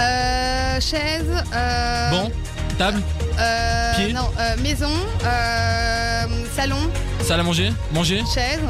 Euh, 0.00 0.80
chaise. 0.80 1.24
Euh, 1.54 2.10
banc, 2.10 2.30
table, 2.78 3.02
euh, 3.38 3.94
pied. 3.96 4.12
Non, 4.12 4.30
euh, 4.38 4.56
maison. 4.62 4.90
Euh, 5.24 6.24
salon. 6.56 6.76
salle 7.22 7.40
à 7.40 7.42
manger, 7.42 7.72
manger, 7.92 8.22
Chaise. 8.32 8.60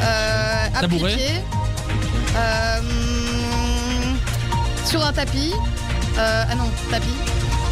Euh, 0.00 0.80
Tabouret. 0.80 1.12
appliqué. 1.12 1.30
Euh, 2.36 2.80
sur 4.86 5.04
un 5.04 5.12
tapis. 5.12 5.52
Euh, 6.18 6.44
ah 6.50 6.54
non, 6.54 6.70
tapis. 6.90 7.06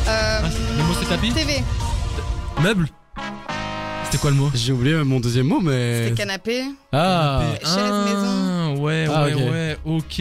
Euh, 0.08 0.40
Ah, 0.44 0.48
le 0.76 0.82
mot, 0.84 0.94
c'est 1.00 1.08
tapis 1.08 1.32
TV. 1.32 1.62
meuble. 2.61 2.88
C'était 4.04 4.18
quoi 4.18 4.30
le 4.30 4.37
mot? 4.37 4.50
J'ai 4.54 4.72
oublié 4.72 4.94
mon 5.04 5.20
deuxième 5.20 5.46
mot, 5.46 5.61
mais. 5.61 6.08
C'est 6.08 6.14
canapé. 6.14 6.64
Ah, 6.92 7.42
Chaise, 7.62 7.76
Ah, 7.76 8.04
maison. 8.04 8.58
Ouais, 8.78 9.06
Ah, 9.12 9.24
ouais, 9.24 9.34
ok. 9.34 9.40
ouais, 9.50 9.76
ok. 9.84 10.18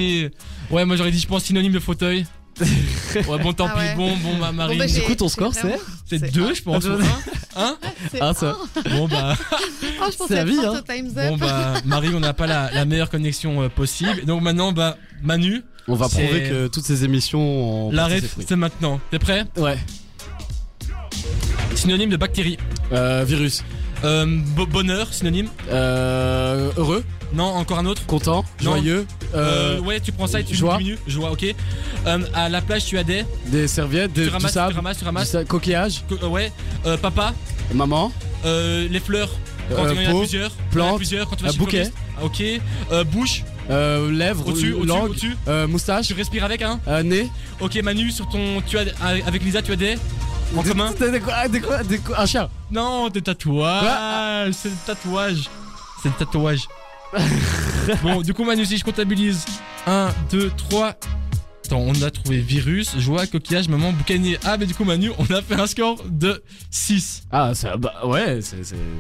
Ouais, 0.72 0.86
moi 0.86 0.96
j'aurais 0.96 1.12
dit, 1.12 1.20
je 1.20 1.28
pense, 1.28 1.44
synonyme 1.44 1.72
de 1.74 1.80
fauteuil. 1.80 2.26
ouais, 3.16 3.38
bon, 3.44 3.54
tant 3.54 3.68
Ah 3.68 3.74
pis, 3.76 3.80
ouais. 3.80 3.96
bon, 3.96 4.16
bon, 4.18 4.38
bah, 4.40 4.52
Marie. 4.52 4.78
Bon, 4.78 4.84
bah, 4.86 4.92
du 4.92 5.02
coup, 5.02 5.14
ton 5.16 5.30
score, 5.30 5.54
c'est 5.54 5.78
c'est 6.08 6.32
deux, 6.32 6.50
un. 6.50 6.54
je 6.56 6.62
pense. 6.64 6.86
Ah, 6.86 6.90
ou 6.90 7.02
un 7.60 7.64
Hein 7.64 7.78
C'est 8.12 8.20
Ah, 8.22 8.30
un. 8.30 8.34
ça. 8.34 8.58
Bon, 8.92 9.08
bah, 9.08 9.36
Oh, 10.02 10.06
je 10.12 10.18
pensais 10.18 10.28
C'est 10.28 10.36
la 10.36 10.42
être 10.42 10.48
vie, 10.48 10.60
hein. 10.66 10.72
au 10.80 10.82
Time's 10.82 11.16
Up. 11.18 11.30
bon, 11.30 11.38
bah, 11.38 11.74
Marie, 11.86 12.10
on 12.16 12.20
n'a 12.20 12.34
pas 12.34 12.48
la, 12.48 12.72
la 12.72 12.86
meilleure 12.86 13.10
connexion 13.12 13.62
euh, 13.62 13.70
possible. 13.70 14.26
Donc 14.26 14.42
maintenant, 14.42 14.72
bah, 14.72 14.98
Manu, 15.22 15.62
On 15.88 15.94
va 15.96 16.10
prouver 16.10 16.44
que 16.50 16.68
toutes 16.68 16.84
ces 16.86 17.04
émissions 17.06 17.88
ont. 17.88 17.92
la 17.92 18.04
porté 18.04 18.16
ref, 18.16 18.22
ses 18.24 18.28
fruits. 18.30 18.46
c'est 18.50 18.56
maintenant. 18.56 19.00
T'es 19.12 19.20
prêt? 19.20 19.46
Ouais. 19.56 19.78
Synonyme 21.76 22.10
de 22.10 22.18
bactérie. 22.18 22.58
Euh, 22.92 23.24
virus. 23.28 23.64
Euh, 24.04 24.26
bo- 24.56 24.66
bonheur, 24.68 25.12
synonyme. 25.14 25.48
Euh, 25.72 26.70
heureux, 26.78 27.04
Non, 27.34 27.44
encore 27.46 27.80
un 27.80 27.86
autre. 27.86 28.06
content, 28.06 28.46
Non. 28.62 28.72
joyeux. 28.72 29.06
Euh, 29.36 29.78
Euh, 29.78 29.82
ouais, 29.82 30.00
tu 30.00 30.12
prends 30.12 30.28
ça 30.28 30.40
et 30.40 30.44
tu 30.44 30.56
joie. 30.56 30.78
diminues. 30.78 30.98
Joie, 31.08 31.32
ok. 31.32 31.46
Euh, 32.06 32.20
à 32.34 32.48
la 32.50 32.62
plage, 32.62 32.86
tu 32.86 32.98
as 32.98 33.04
des. 33.04 33.24
des 33.48 33.68
serviettes, 33.68 34.14
des, 34.14 34.22
tu 34.24 34.28
du 34.28 34.34
ramasses, 34.34 34.52
tu 34.52 34.54
sable, 34.54 34.74
ramasses, 34.76 34.98
tu 34.98 35.04
du 35.04 35.06
ramasses. 35.08 35.30
sa- 35.32 35.44
coquillage, 35.46 36.04
Co- 36.08 36.18
euh, 36.24 36.28
ouais. 36.28 36.52
Euh, 36.86 36.96
papa, 36.98 37.34
maman, 37.74 38.12
euh, 38.46 38.88
les 38.90 39.00
fleurs. 39.00 39.30
Quand 39.76 39.84
Euh, 39.84 39.94
il 39.96 40.02
y 40.04 40.06
en 40.06 40.10
a 40.10 40.12
peau, 40.14 40.20
plusieurs. 40.20 40.50
Quand 40.52 40.56
il 40.72 40.78
y 40.78 40.82
en 40.82 40.84
a 40.84 40.88
plante, 40.88 40.98
plusieurs. 40.98 41.30
Quand 41.30 41.36
tu 41.36 41.44
vas 41.44 41.50
un 41.50 41.52
chez 41.52 41.58
le 41.58 41.66
bouquet. 41.66 41.78
fleuriste. 41.86 41.98
Ah, 42.20 42.26
ok. 42.26 42.44
Euh, 42.94 43.04
bouche. 43.04 43.44
euh, 43.70 44.10
lèvres, 44.12 44.48
Au-dessus, 44.48 44.72
au-dessus, 44.72 44.88
langue, 44.88 45.10
au-dessus. 45.10 45.36
euh, 45.50 45.68
moustache, 45.68 46.08
Tu 46.08 46.14
respires 46.14 46.46
avec, 46.46 46.62
hein. 46.62 46.80
euh, 46.88 47.04
nez. 47.04 47.30
Ok, 47.60 47.76
Manu, 47.84 48.12
sur 48.12 48.30
ton. 48.30 48.62
Tu 48.66 48.78
as 48.78 48.84
avec 49.26 49.44
Lisa, 49.44 49.62
tu 49.62 49.74
as 49.74 49.76
des. 49.76 49.96
En 50.56 50.62
Des- 50.64 50.70
commun 50.70 50.92
des- 50.98 51.12
des- 51.12 51.60
des 51.60 51.98
des 51.98 52.02
Un 52.18 52.26
chien. 52.26 52.48
Non, 52.72 53.10
des 53.10 53.22
tatouages. 53.22 54.54
C'est 54.54 54.70
le 54.70 54.76
tatouage. 54.86 55.50
C'est 56.02 56.10
le 56.10 56.16
tatouage. 56.16 56.68
bon, 58.04 58.22
du 58.22 58.34
coup, 58.34 58.44
Manu, 58.44 58.66
si 58.66 58.78
je 58.78 58.84
comptabilise 58.84 59.46
1, 59.86 60.10
2, 60.32 60.52
3, 60.70 60.94
Attends, 61.68 61.84
on 61.86 62.02
a 62.02 62.10
trouvé 62.12 62.38
virus, 62.38 62.98
joie, 62.98 63.28
coquillage, 63.28 63.68
maman, 63.68 63.92
boucanier. 63.92 64.38
Ah, 64.46 64.56
mais 64.58 64.66
du 64.66 64.74
coup, 64.74 64.86
Manu, 64.86 65.12
on 65.18 65.26
a 65.34 65.42
fait 65.42 65.56
un 65.60 65.68
score 65.68 66.02
de 66.10 66.42
6. 66.72 67.24
Ah, 67.30 67.54
ça, 67.54 67.76
bah 67.76 67.94
ouais, 68.06 68.40
c'est. 68.42 68.56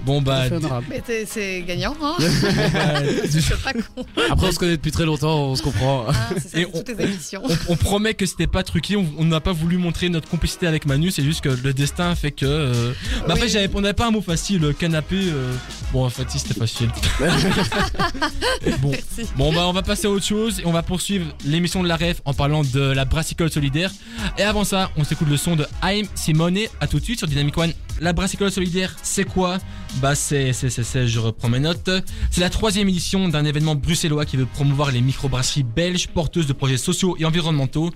Bon, 0.05 0.21
bah. 0.21 0.43
Mais 0.89 0.99
t'es- 0.99 1.25
c'est 1.25 1.63
gagnant, 1.65 1.95
hein 2.03 2.15
C'est 2.19 3.57
pas 3.63 3.71
con. 3.71 4.05
Après, 4.29 4.47
on 4.47 4.51
se 4.51 4.59
connaît 4.59 4.75
depuis 4.75 4.91
très 4.91 5.05
longtemps, 5.05 5.45
on 5.51 5.55
se 5.55 5.61
comprend. 5.63 6.07
C'est 6.33 6.39
ça, 6.49 6.59
Et 6.59 6.63
c'est 6.63 6.65
on- 6.73 6.83
toutes 6.83 6.97
les 6.97 7.05
émissions. 7.05 7.41
on, 7.45 7.73
on 7.73 7.75
promet 7.77 8.15
que 8.15 8.25
c'était 8.25 8.47
pas 8.47 8.63
truqué, 8.63 8.97
on 8.97 9.23
n'a 9.23 9.39
pas 9.39 9.53
voulu 9.53 9.77
montrer 9.77 10.09
notre 10.09 10.27
complicité 10.27 10.67
avec 10.67 10.85
Manu, 10.85 11.09
c'est 11.11 11.23
juste 11.23 11.39
que 11.41 11.49
le 11.49 11.73
destin 11.73 12.15
fait 12.15 12.31
que. 12.31 12.45
euh, 12.45 12.91
Bah, 13.19 13.33
après, 13.35 13.43
Oui. 13.45 13.49
j'avais, 13.49 13.69
on 13.73 13.79
n'avait 13.81 13.93
pas 13.93 14.07
un 14.07 14.11
mot 14.11 14.21
facile, 14.21 14.59
le 14.59 14.73
canapé. 14.73 15.15
euh, 15.15 15.53
Bon, 15.93 16.03
en 16.05 16.09
fait, 16.09 16.29
si, 16.29 16.39
c'était 16.39 16.53
facile. 16.59 16.89
bon. 18.81 18.89
Merci. 18.91 19.31
Bon 19.37 19.53
bah 19.53 19.65
on 19.67 19.71
va 19.73 19.81
passer 19.83 20.07
à 20.07 20.09
autre 20.09 20.25
chose 20.25 20.59
et 20.59 20.65
on 20.65 20.71
va 20.73 20.83
poursuivre 20.83 21.25
l'émission 21.45 21.81
de 21.81 21.87
la 21.87 21.95
ref 21.95 22.21
en 22.25 22.33
parlant 22.33 22.56
de 22.63 22.81
la 22.81 23.05
brassicole 23.05 23.51
solidaire. 23.51 23.91
Et 24.37 24.43
avant 24.43 24.63
ça, 24.63 24.91
on 24.97 25.03
s'écoute 25.03 25.29
le 25.29 25.37
son 25.37 25.55
de 25.55 25.65
Haim 25.81 26.03
Simone. 26.15 26.59
À 26.79 26.87
tout 26.87 26.99
de 26.99 27.03
suite 27.03 27.19
sur 27.19 27.27
Dynamic 27.27 27.57
One. 27.57 27.73
La 27.99 28.13
brassicole 28.13 28.51
solidaire, 28.51 28.95
c'est 29.01 29.23
quoi? 29.23 29.57
Bah 29.95 30.13
c'est, 30.13 30.53
c'est, 30.53 30.69
c'est, 30.69 31.07
je 31.07 31.19
reprends 31.19 31.49
mes 31.49 31.59
notes. 31.59 31.89
C'est 32.29 32.41
la 32.41 32.49
troisième 32.51 32.87
édition 32.89 33.27
d'un 33.27 33.43
événement 33.43 33.73
bruxellois 33.73 34.25
qui 34.25 34.37
veut 34.37 34.45
promouvoir 34.45 34.91
les 34.91 35.01
microbrasseries 35.01 35.63
belges 35.63 36.07
porteuses 36.07 36.45
de 36.45 36.53
projets 36.53 36.77
sociaux 36.77 37.15
et 37.17 37.25
environnementaux. 37.25 37.91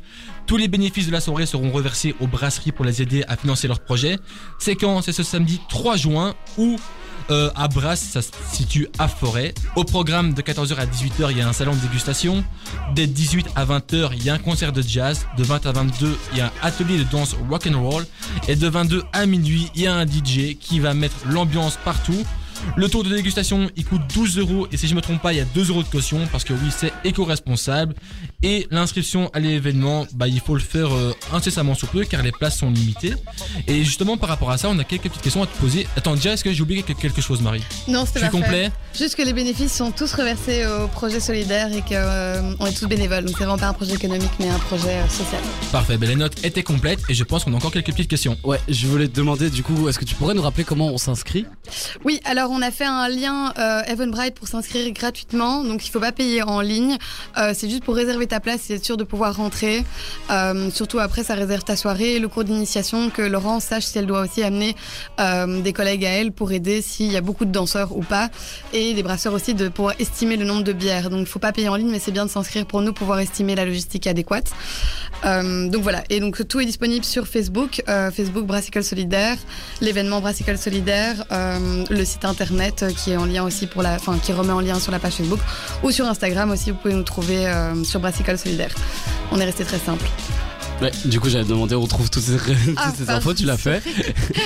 Tous 0.48 0.58
les 0.58 0.68
bénéfices 0.68 1.06
de 1.06 1.12
la 1.12 1.22
soirée 1.22 1.46
seront 1.46 1.72
reversés 1.72 2.16
aux 2.20 2.28
brasseries 2.28 2.72
pour 2.72 2.84
les 2.84 3.04
aider 3.04 3.24
à 3.28 3.38
financer 3.38 3.68
leurs 3.68 3.82
projets. 3.82 4.18
C'est 4.58 4.76
quand? 4.76 5.04
C'est 5.04 5.14
ce 5.14 5.24
samedi 5.24 5.62
3 5.70 5.98
juin 5.98 6.34
où 6.58 6.78
euh, 7.32 7.50
à 7.56 7.68
Brasse, 7.68 8.02
ça 8.02 8.22
se 8.22 8.30
situe 8.52 8.88
à 9.00 9.08
Forêt. 9.08 9.54
Au 9.76 9.84
programme 9.84 10.34
de 10.34 10.42
14h 10.42 10.76
à 10.76 10.86
18h, 10.86 11.32
il 11.32 11.38
y 11.38 11.42
a 11.42 11.48
un 11.48 11.54
salon 11.54 11.74
de 11.74 11.80
dégustation. 11.80 12.44
Dès 12.94 13.08
18 13.08 13.48
à 13.56 13.66
20h, 13.66 14.12
il 14.14 14.24
y 14.24 14.30
a 14.30 14.34
un 14.34 14.38
concert 14.38 14.72
de 14.72 14.82
jazz. 14.82 15.26
De 15.38 15.44
20 15.44 15.66
à 15.66 15.72
22, 15.72 16.18
il 16.32 16.38
y 16.38 16.42
a 16.42 16.48
un 16.48 16.52
atelier 16.62 16.98
de 16.98 17.04
danse 17.04 17.36
rock 17.50 17.68
and 17.68 17.82
roll. 17.82 18.06
Et 18.48 18.56
de 18.56 18.68
22 18.68 19.04
à 19.14 19.26
minuit, 19.26 19.72
il 19.76 19.82
y 19.82 19.88
a 19.88 19.96
un 19.96 20.06
DJ 20.06 20.58
qui 20.60 20.80
va 20.80 20.94
mettre 20.94 21.16
l'ambiance 21.26 21.78
partout. 21.84 22.26
Le 22.76 22.88
tour 22.88 23.04
de 23.04 23.10
dégustation, 23.10 23.70
il 23.76 23.86
coûte 23.86 24.02
12 24.14 24.38
euros 24.38 24.68
et 24.72 24.78
si 24.78 24.88
je 24.88 24.96
me 24.96 25.02
trompe 25.02 25.22
pas, 25.22 25.34
il 25.34 25.38
y 25.38 25.42
a 25.42 25.46
2 25.46 25.70
euros 25.70 25.84
de 25.84 25.88
caution 25.88 26.20
parce 26.32 26.44
que 26.44 26.54
oui, 26.54 26.70
c'est 26.70 26.94
éco-responsable. 27.04 27.96
Et 28.44 28.68
l'inscription 28.72 29.30
à 29.34 29.40
l'événement, 29.40 30.08
bah, 30.14 30.28
il 30.28 30.40
faut 30.40 30.56
le 30.56 30.62
faire 30.62 30.92
euh, 30.94 31.14
incessamment 31.32 31.76
sous 31.76 31.86
peu 31.88 32.04
car 32.06 32.24
les 32.24 32.32
places 32.32 32.58
sont 32.58 32.72
limitées. 32.72 33.14
Et 33.68 33.84
justement, 33.84 34.18
par 34.18 34.30
rapport 34.30 34.50
à 34.50 34.58
ça, 34.58 34.70
on 34.70 34.80
a 34.80 34.84
quelques 34.84 35.04
petites 35.04 35.22
questions 35.22 35.44
à 35.44 35.48
te 35.48 35.56
poser. 35.60 35.88
Attends, 35.96 36.16
déjà, 36.16 36.34
est-ce 36.34 36.44
que 36.44 36.52
j'ai 36.52 36.62
oublié 36.64 36.82
quelque- 36.84 37.22
chose, 37.22 37.42
Marie? 37.42 37.62
Non, 37.88 38.06
Je 38.06 38.14
c'était 38.14 38.30
complet 38.30 38.72
Juste 38.98 39.16
que 39.16 39.22
les 39.22 39.34
bénéfices 39.34 39.74
sont 39.74 39.92
tous 39.92 40.12
reversés 40.14 40.66
au 40.66 40.88
projet 40.88 41.20
solidaire 41.20 41.70
et 41.72 41.82
qu'on 41.82 42.66
est 42.66 42.74
tous 42.78 42.88
bénévoles. 42.88 43.26
Donc 43.26 43.36
c'est 43.38 43.44
vraiment 43.44 43.60
pas 43.60 43.68
un 43.68 43.74
projet 43.74 43.94
économique 43.94 44.32
mais 44.40 44.50
un 44.50 44.58
projet 44.60 44.90
euh, 44.98 45.08
social. 45.08 45.42
Parfait, 45.72 45.98
ben, 45.98 46.10
les 46.10 46.16
notes 46.16 46.44
étaient 46.44 46.64
complètes 46.64 47.00
et 47.10 47.14
je 47.14 47.24
pense 47.24 47.44
qu'on 47.44 47.54
a 47.54 47.58
encore 47.58 47.72
quelques 47.72 47.92
petites 47.92 48.10
questions. 48.10 48.38
Ouais, 48.44 48.60
je 48.68 48.88
voulais 48.88 49.08
te 49.08 49.16
demander, 49.16 49.50
du 49.50 49.62
coup, 49.62 49.88
est-ce 49.88 50.00
que 50.00 50.06
tu 50.06 50.16
pourrais 50.16 50.34
nous 50.34 50.42
rappeler 50.42 50.64
comment 50.64 50.88
on 50.88 50.98
s'inscrit? 50.98 51.46
Oui, 52.04 52.20
alors 52.26 52.50
on 52.50 52.62
a 52.62 52.72
fait 52.72 52.86
un 52.86 53.08
lien 53.08 53.54
euh, 53.60 53.82
Eventbrite 53.84 54.34
pour 54.36 54.48
s'inscrire 54.48 54.92
gratuitement, 54.94 55.64
donc 55.64 55.86
il 55.86 55.90
faut 55.92 56.00
pas 56.00 56.12
payer 56.12 56.42
en 56.44 56.62
ligne. 56.62 56.98
Euh, 57.38 57.54
c'est 57.56 57.70
juste 57.70 57.84
pour 57.84 57.96
réserver 57.96 58.28
ta 58.32 58.40
place 58.40 58.70
et 58.70 58.76
être 58.76 58.86
sûr 58.86 58.96
de 58.96 59.04
pouvoir 59.04 59.36
rentrer. 59.36 59.84
Euh, 60.30 60.72
surtout 60.72 61.00
après, 61.00 61.24
ça 61.24 61.36
réserve 61.36 61.64
ta 61.66 61.76
soirée, 61.76 62.18
le 62.18 62.30
cours 62.30 62.46
d'initiation, 62.46 63.10
que 63.10 63.22
Laurence 63.22 63.66
sache 63.66 63.84
si 63.84 63.98
elle 63.98 64.06
doit 64.06 64.22
aussi 64.22 64.42
amener 64.42 64.74
euh, 65.20 65.62
des 65.62 65.74
collègues 65.74 66.06
à 66.06 66.12
elle 66.12 66.32
pour 66.32 66.54
aider 66.54 66.82
s'il 66.82 67.12
y 67.12 67.18
a 67.18 67.22
beaucoup 67.22 67.44
de 67.44 67.52
danseurs 67.52 67.96
ou 67.96 68.04
pas, 68.04 68.30
et 68.72 68.94
des 68.94 69.04
brasseurs 69.04 69.34
aussi 69.34 69.54
de 69.54 69.68
pouvoir 69.68 69.96
estimer 70.00 70.38
le 70.38 70.46
nombre 70.46 70.64
de 70.64 70.72
bières. 70.72 71.10
Donc 71.10 71.20
il 71.20 71.26
faut 71.26 71.40
pas 71.40 71.52
payer 71.52 71.68
en 71.68 71.76
ligne, 71.76 71.92
mais 71.92 72.00
c'est 72.00 72.14
bien 72.14 72.26
de 72.26 72.30
s'inscrire 72.30 72.66
pour 72.66 72.82
nous 72.82 72.94
pouvoir 72.94 73.20
estimer 73.20 73.54
la 73.54 73.66
logistique 73.66 74.08
adéquate. 74.08 74.50
Euh, 75.26 75.68
donc 75.68 75.84
voilà, 75.84 76.02
et 76.10 76.22
donc 76.22 76.48
tout 76.48 76.62
est 76.62 76.66
disponible 76.66 77.04
sur 77.04 77.28
Facebook, 77.28 77.84
Facebook 78.16 78.46
Brassicle 78.46 78.84
Solidaire, 78.84 79.38
l'événement 79.82 80.22
Brassicle 80.22 80.58
Solidaire, 80.58 81.26
le 81.30 82.06
site 82.06 82.24
internet 82.24 82.86
qui 82.96 83.12
est 83.12 83.18
en 83.18 83.26
lien 83.26 83.44
aussi 83.44 83.68
pour 83.68 83.82
la, 83.82 83.96
enfin 83.96 84.18
qui 84.24 84.32
remet 84.32 84.54
en 84.54 84.62
lien 84.62 84.80
sur 84.80 84.92
la 84.92 85.00
page 85.00 85.16
Facebook 85.16 85.40
ou 85.84 85.92
sur 85.92 86.06
Instagram 86.06 86.50
aussi. 86.52 86.72
Vous 86.72 86.78
pouvez 86.78 86.94
nous 86.94 87.04
trouver 87.04 87.52
sur 87.84 88.00
Brassicle 88.22 88.38
Solidaire. 88.38 88.76
On 89.32 89.40
est 89.40 89.46
resté 89.46 89.64
très 89.66 89.80
simple. 89.80 90.06
Ouais, 90.82 90.92
du 91.06 91.20
coup, 91.20 91.30
j'avais 91.30 91.46
demandé, 91.46 91.76
on 91.76 91.86
trouve 91.86 92.10
toutes 92.10 92.24
ces, 92.24 92.38
toutes 92.66 92.76
Ah, 92.78 92.92
ces 92.98 93.10
infos, 93.10 93.34
tu 93.34 93.46
l'as 93.46 93.58
fait. 93.58 93.84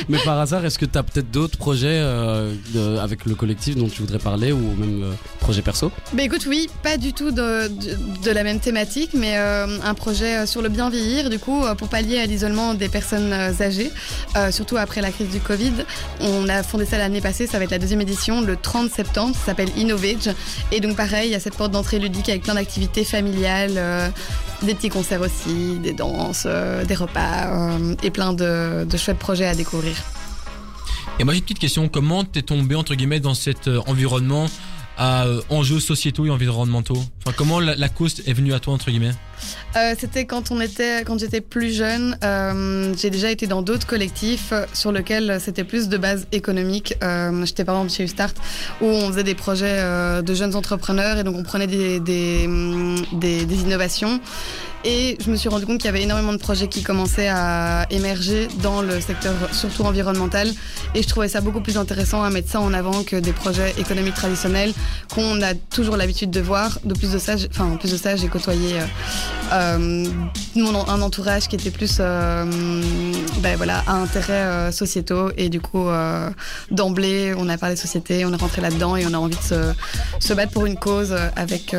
Mais 0.09 0.17
par 0.25 0.39
hasard, 0.39 0.65
est-ce 0.65 0.77
que 0.77 0.85
tu 0.85 0.97
as 0.97 1.03
peut-être 1.03 1.31
d'autres 1.31 1.57
projets 1.57 1.87
euh, 2.01 2.53
de- 2.73 2.97
avec 2.97 3.25
le 3.25 3.35
collectif 3.35 3.75
dont 3.77 3.87
tu 3.87 4.01
voudrais 4.01 4.19
parler 4.19 4.51
ou 4.51 4.59
même 4.77 5.03
euh, 5.03 5.11
projet 5.39 5.61
perso? 5.61 5.91
Bah 6.13 6.23
écoute, 6.23 6.45
oui, 6.47 6.67
pas 6.83 6.97
du 6.97 7.13
tout 7.13 7.31
de, 7.31 7.67
de, 7.69 7.97
de 8.23 8.31
la 8.31 8.43
même 8.43 8.59
thématique, 8.59 9.11
mais 9.13 9.37
euh, 9.37 9.77
un 9.83 9.93
projet 9.93 10.45
sur 10.45 10.61
le 10.61 10.67
bien 10.69 10.89
vieillir, 10.89 11.29
du 11.29 11.39
coup, 11.39 11.63
pour 11.77 11.87
pallier 11.87 12.19
à 12.19 12.25
l'isolement 12.25 12.73
des 12.73 12.89
personnes 12.89 13.31
âgées, 13.33 13.91
surtout 14.51 14.77
après 14.77 15.01
la 15.01 15.11
crise 15.11 15.29
du 15.29 15.39
Covid. 15.39 15.71
On 16.19 16.49
a 16.49 16.63
fondé 16.63 16.85
ça 16.85 16.97
l'année 16.97 17.21
passée, 17.21 17.47
ça 17.47 17.57
va 17.59 17.63
être 17.63 17.71
la 17.71 17.79
deuxième 17.79 18.01
édition, 18.01 18.41
le 18.41 18.57
30 18.57 18.91
septembre, 18.91 19.35
ça 19.35 19.45
s'appelle 19.47 19.69
Innovage. 19.77 20.29
Et 20.71 20.81
donc 20.81 20.97
pareil, 20.97 21.29
il 21.29 21.31
y 21.31 21.35
a 21.35 21.39
cette 21.39 21.55
porte 21.55 21.71
d'entrée 21.71 21.99
ludique 21.99 22.27
avec 22.29 22.43
plein 22.43 22.55
d'activités 22.55 23.03
familiales, 23.05 24.11
des 24.63 24.75
petits 24.75 24.89
concerts 24.89 25.21
aussi, 25.21 25.79
des 25.79 25.93
danses, 25.93 26.43
euh, 26.45 26.85
des 26.85 26.95
repas 26.95 27.47
euh, 27.47 27.95
et 28.03 28.11
plein 28.11 28.33
de, 28.33 28.85
de 28.85 28.97
chouettes 28.97 29.19
projets 29.19 29.45
à 29.45 29.55
découvrir. 29.55 29.95
Et 31.19 31.23
moi 31.23 31.33
j'ai 31.33 31.39
une 31.39 31.43
petite 31.45 31.59
question, 31.59 31.87
comment 31.87 32.23
t'es 32.23 32.41
tombé 32.41 32.75
entre 32.75 32.95
guillemets 32.95 33.19
dans 33.19 33.35
cet 33.35 33.67
euh, 33.67 33.79
environnement 33.87 34.47
à 34.97 35.25
euh, 35.25 35.41
enjeux 35.49 35.79
sociétaux 35.79 36.25
et 36.25 36.29
environnementaux 36.29 36.97
Enfin 37.25 37.35
comment 37.37 37.59
la, 37.59 37.75
la 37.75 37.89
cause 37.89 38.21
est 38.25 38.33
venue 38.33 38.53
à 38.53 38.59
toi 38.59 38.73
entre 38.73 38.89
guillemets 38.91 39.13
Euh, 39.75 39.93
C'était 39.99 40.25
quand 40.25 40.51
on 40.51 40.61
était, 40.61 41.03
quand 41.05 41.19
j'étais 41.19 41.41
plus 41.41 41.73
jeune. 41.75 42.17
euh, 42.23 42.93
j'ai 42.97 43.09
déjà 43.09 43.29
été 43.31 43.47
dans 43.47 43.61
d'autres 43.61 43.87
collectifs 43.87 44.53
sur 44.73 44.91
lesquels 44.91 45.37
c'était 45.41 45.63
plus 45.65 45.89
de 45.89 45.97
base 45.97 46.27
économique. 46.31 46.95
Euh, 47.03 47.45
J'étais 47.45 47.65
par 47.65 47.75
exemple 47.75 47.91
chez 47.93 48.03
Ustart 48.03 48.35
où 48.81 48.85
on 48.85 49.07
faisait 49.11 49.23
des 49.23 49.35
projets 49.35 49.65
euh, 49.79 50.21
de 50.21 50.33
jeunes 50.33 50.55
entrepreneurs 50.55 51.17
et 51.17 51.23
donc 51.23 51.35
on 51.37 51.43
prenait 51.43 51.67
des, 51.67 51.99
des, 51.99 52.47
des, 53.13 53.45
des 53.45 53.61
innovations. 53.61 54.19
Et 54.87 55.17
je 55.19 55.31
me 55.31 55.35
suis 55.35 55.49
rendu 55.49 55.65
compte 55.65 55.77
qu'il 55.77 55.87
y 55.87 55.89
avait 55.89 56.03
énormément 56.03 56.31
de 56.31 56.37
projets 56.37 56.67
qui 56.67 56.83
commençaient 56.83 57.27
à 57.27 57.87
émerger 57.89 58.47
dans 58.61 58.81
le 58.81 59.01
secteur 59.01 59.33
surtout 59.51 59.83
environnemental. 59.83 60.47
Et 60.93 61.01
je 61.01 61.07
trouvais 61.07 61.27
ça 61.27 61.41
beaucoup 61.41 61.61
plus 61.61 61.77
intéressant 61.77 62.23
à 62.23 62.29
mettre 62.29 62.49
ça 62.49 62.61
en 62.61 62.73
avant 62.73 63.03
que 63.03 63.15
des 63.15 63.33
projets 63.33 63.73
économiques 63.79 64.13
traditionnels 64.13 64.73
qu'on 65.13 65.41
a 65.41 65.55
toujours 65.55 65.97
l'habitude 65.97 66.29
de 66.29 66.39
voir. 66.39 66.79
De 66.85 66.93
plus 66.93 67.11
de 67.11 67.17
ça, 67.17 67.33
enfin 67.49 67.65
en 67.65 67.77
plus 67.77 67.91
de 67.91 67.97
ça, 67.97 68.15
j'ai 68.15 68.27
côtoyé 68.27 68.79
mon, 70.55 70.87
un 70.87 71.01
entourage 71.01 71.47
qui 71.47 71.55
était 71.55 71.71
plus 71.71 71.97
euh, 71.99 72.45
ben 73.39 73.57
voilà, 73.57 73.83
à 73.87 73.93
intérêts 73.93 74.33
euh, 74.33 74.71
sociétaux 74.71 75.31
et 75.37 75.49
du 75.49 75.61
coup 75.61 75.87
euh, 75.87 76.29
d'emblée 76.71 77.33
on 77.37 77.49
a 77.49 77.57
parlé 77.57 77.75
société, 77.75 78.25
on 78.25 78.33
est 78.33 78.37
rentré 78.37 78.61
là-dedans 78.61 78.95
et 78.95 79.05
on 79.05 79.13
a 79.13 79.17
envie 79.17 79.37
de 79.37 79.41
se, 80.19 80.33
battre 80.33 80.51
pour 80.51 80.65
une 80.65 80.77
cause 80.77 81.15
avec 81.35 81.75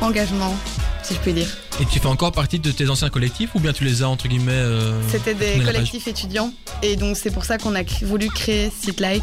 engagement 0.00 0.54
si 1.02 1.14
je 1.14 1.20
puis 1.20 1.32
dire. 1.32 1.69
Et 1.80 1.86
tu 1.86 1.98
fais 1.98 2.06
encore 2.08 2.32
partie 2.32 2.58
de 2.58 2.70
tes 2.70 2.90
anciens 2.90 3.08
collectifs 3.08 3.54
ou 3.54 3.58
bien 3.60 3.72
tu 3.72 3.84
les 3.84 4.02
as 4.02 4.08
entre 4.08 4.28
guillemets 4.28 4.52
euh, 4.52 4.92
C'était 5.08 5.32
des 5.32 5.60
collectifs 5.64 6.06
étudiants 6.08 6.52
et 6.82 6.96
donc 6.96 7.16
c'est 7.16 7.30
pour 7.30 7.44
ça 7.46 7.56
qu'on 7.56 7.74
a 7.74 7.82
voulu 8.02 8.28
créer 8.28 8.70
Seatlight 8.70 9.22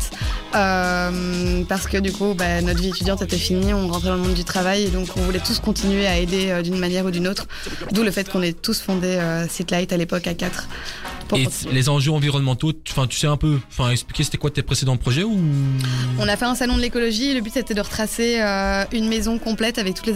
euh, 0.55 1.63
parce 1.69 1.85
que 1.85 1.97
du 1.97 2.11
coup 2.11 2.33
bah, 2.33 2.61
notre 2.61 2.81
vie 2.81 2.89
étudiante 2.89 3.21
était 3.21 3.37
finie, 3.37 3.73
on 3.75 3.87
rentrait 3.87 4.09
dans 4.09 4.15
le 4.15 4.21
monde 4.21 4.33
du 4.33 4.43
travail 4.43 4.85
et 4.85 4.89
donc 4.89 5.07
on 5.17 5.21
voulait 5.21 5.39
tous 5.39 5.59
continuer 5.59 6.07
à 6.07 6.17
aider 6.17 6.49
euh, 6.49 6.61
d'une 6.63 6.79
manière 6.79 7.05
ou 7.05 7.11
d'une 7.11 7.27
autre. 7.27 7.45
D'où 7.91 8.01
le 8.01 8.09
fait 8.09 8.27
qu'on 8.27 8.41
ait 8.41 8.53
tous 8.53 8.81
fondé 8.81 9.07
euh, 9.07 9.47
Seatlight 9.47 9.93
à 9.93 9.97
l'époque 9.97 10.25
à 10.25 10.33
4. 10.33 10.67
Pour 11.27 11.37
Et 11.37 11.43
continuer. 11.43 11.73
les 11.75 11.89
enjeux 11.89 12.11
environnementaux, 12.11 12.71
tu- 12.71 12.93
tu 13.09 13.17
sais 13.17 13.27
un 13.27 13.35
peu, 13.37 13.59
expliquer 13.91 14.23
c'était 14.23 14.37
quoi 14.37 14.49
tes 14.49 14.63
précédents 14.63 14.95
projets 14.97 15.23
ou? 15.23 15.37
On 16.17 16.27
a 16.27 16.37
fait 16.37 16.45
un 16.45 16.55
salon 16.55 16.77
de 16.77 16.81
l'écologie. 16.81 17.33
Le 17.33 17.41
but 17.41 17.53
c'était 17.53 17.73
de 17.73 17.81
retracer 17.81 18.39
une 18.93 19.09
maison 19.09 19.37
complète 19.37 19.77
avec 19.77 19.93
toutes 19.93 20.07
les, 20.07 20.15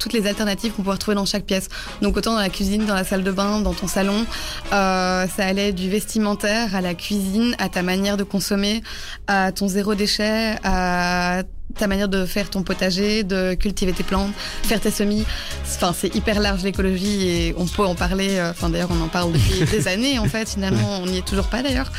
toutes 0.00 0.12
les 0.12 0.26
alternatives 0.26 0.72
qu'on 0.72 0.82
pouvait 0.82 0.96
retrouver 0.96 1.14
dans 1.14 1.24
chaque 1.24 1.44
pièce. 1.46 1.53
Donc 2.02 2.16
autant 2.16 2.34
dans 2.34 2.40
la 2.40 2.48
cuisine, 2.48 2.86
dans 2.86 2.94
la 2.94 3.04
salle 3.04 3.22
de 3.22 3.32
bain, 3.32 3.60
dans 3.60 3.74
ton 3.74 3.86
salon. 3.86 4.24
Euh, 4.72 5.26
ça 5.36 5.46
allait 5.46 5.72
du 5.72 5.88
vestimentaire 5.88 6.74
à 6.74 6.80
la 6.80 6.94
cuisine, 6.94 7.54
à 7.58 7.68
ta 7.68 7.82
manière 7.82 8.16
de 8.16 8.24
consommer, 8.24 8.82
à 9.26 9.52
ton 9.52 9.68
zéro 9.68 9.94
déchet, 9.94 10.56
à 10.64 11.42
ta 11.78 11.86
manière 11.88 12.08
de 12.08 12.24
faire 12.24 12.50
ton 12.50 12.62
potager, 12.62 13.24
de 13.24 13.54
cultiver 13.54 13.92
tes 13.92 14.04
plantes, 14.04 14.30
faire 14.62 14.80
tes 14.80 14.90
semis. 14.92 15.24
Enfin, 15.64 15.92
c'est 15.98 16.14
hyper 16.14 16.38
large 16.38 16.62
l'écologie 16.62 17.26
et 17.28 17.54
on 17.58 17.66
peut 17.66 17.84
en 17.84 17.94
parler. 17.96 18.36
euh, 18.38 18.50
Enfin, 18.50 18.68
d'ailleurs, 18.68 18.90
on 18.92 19.02
en 19.02 19.08
parle 19.08 19.32
depuis 19.32 19.64
des 19.70 19.88
années 19.88 20.18
en 20.20 20.26
fait. 20.26 20.48
Finalement, 20.50 21.00
on 21.02 21.06
n'y 21.06 21.18
est 21.18 21.26
toujours 21.26 21.46
pas 21.48 21.62
d'ailleurs. 21.62 21.90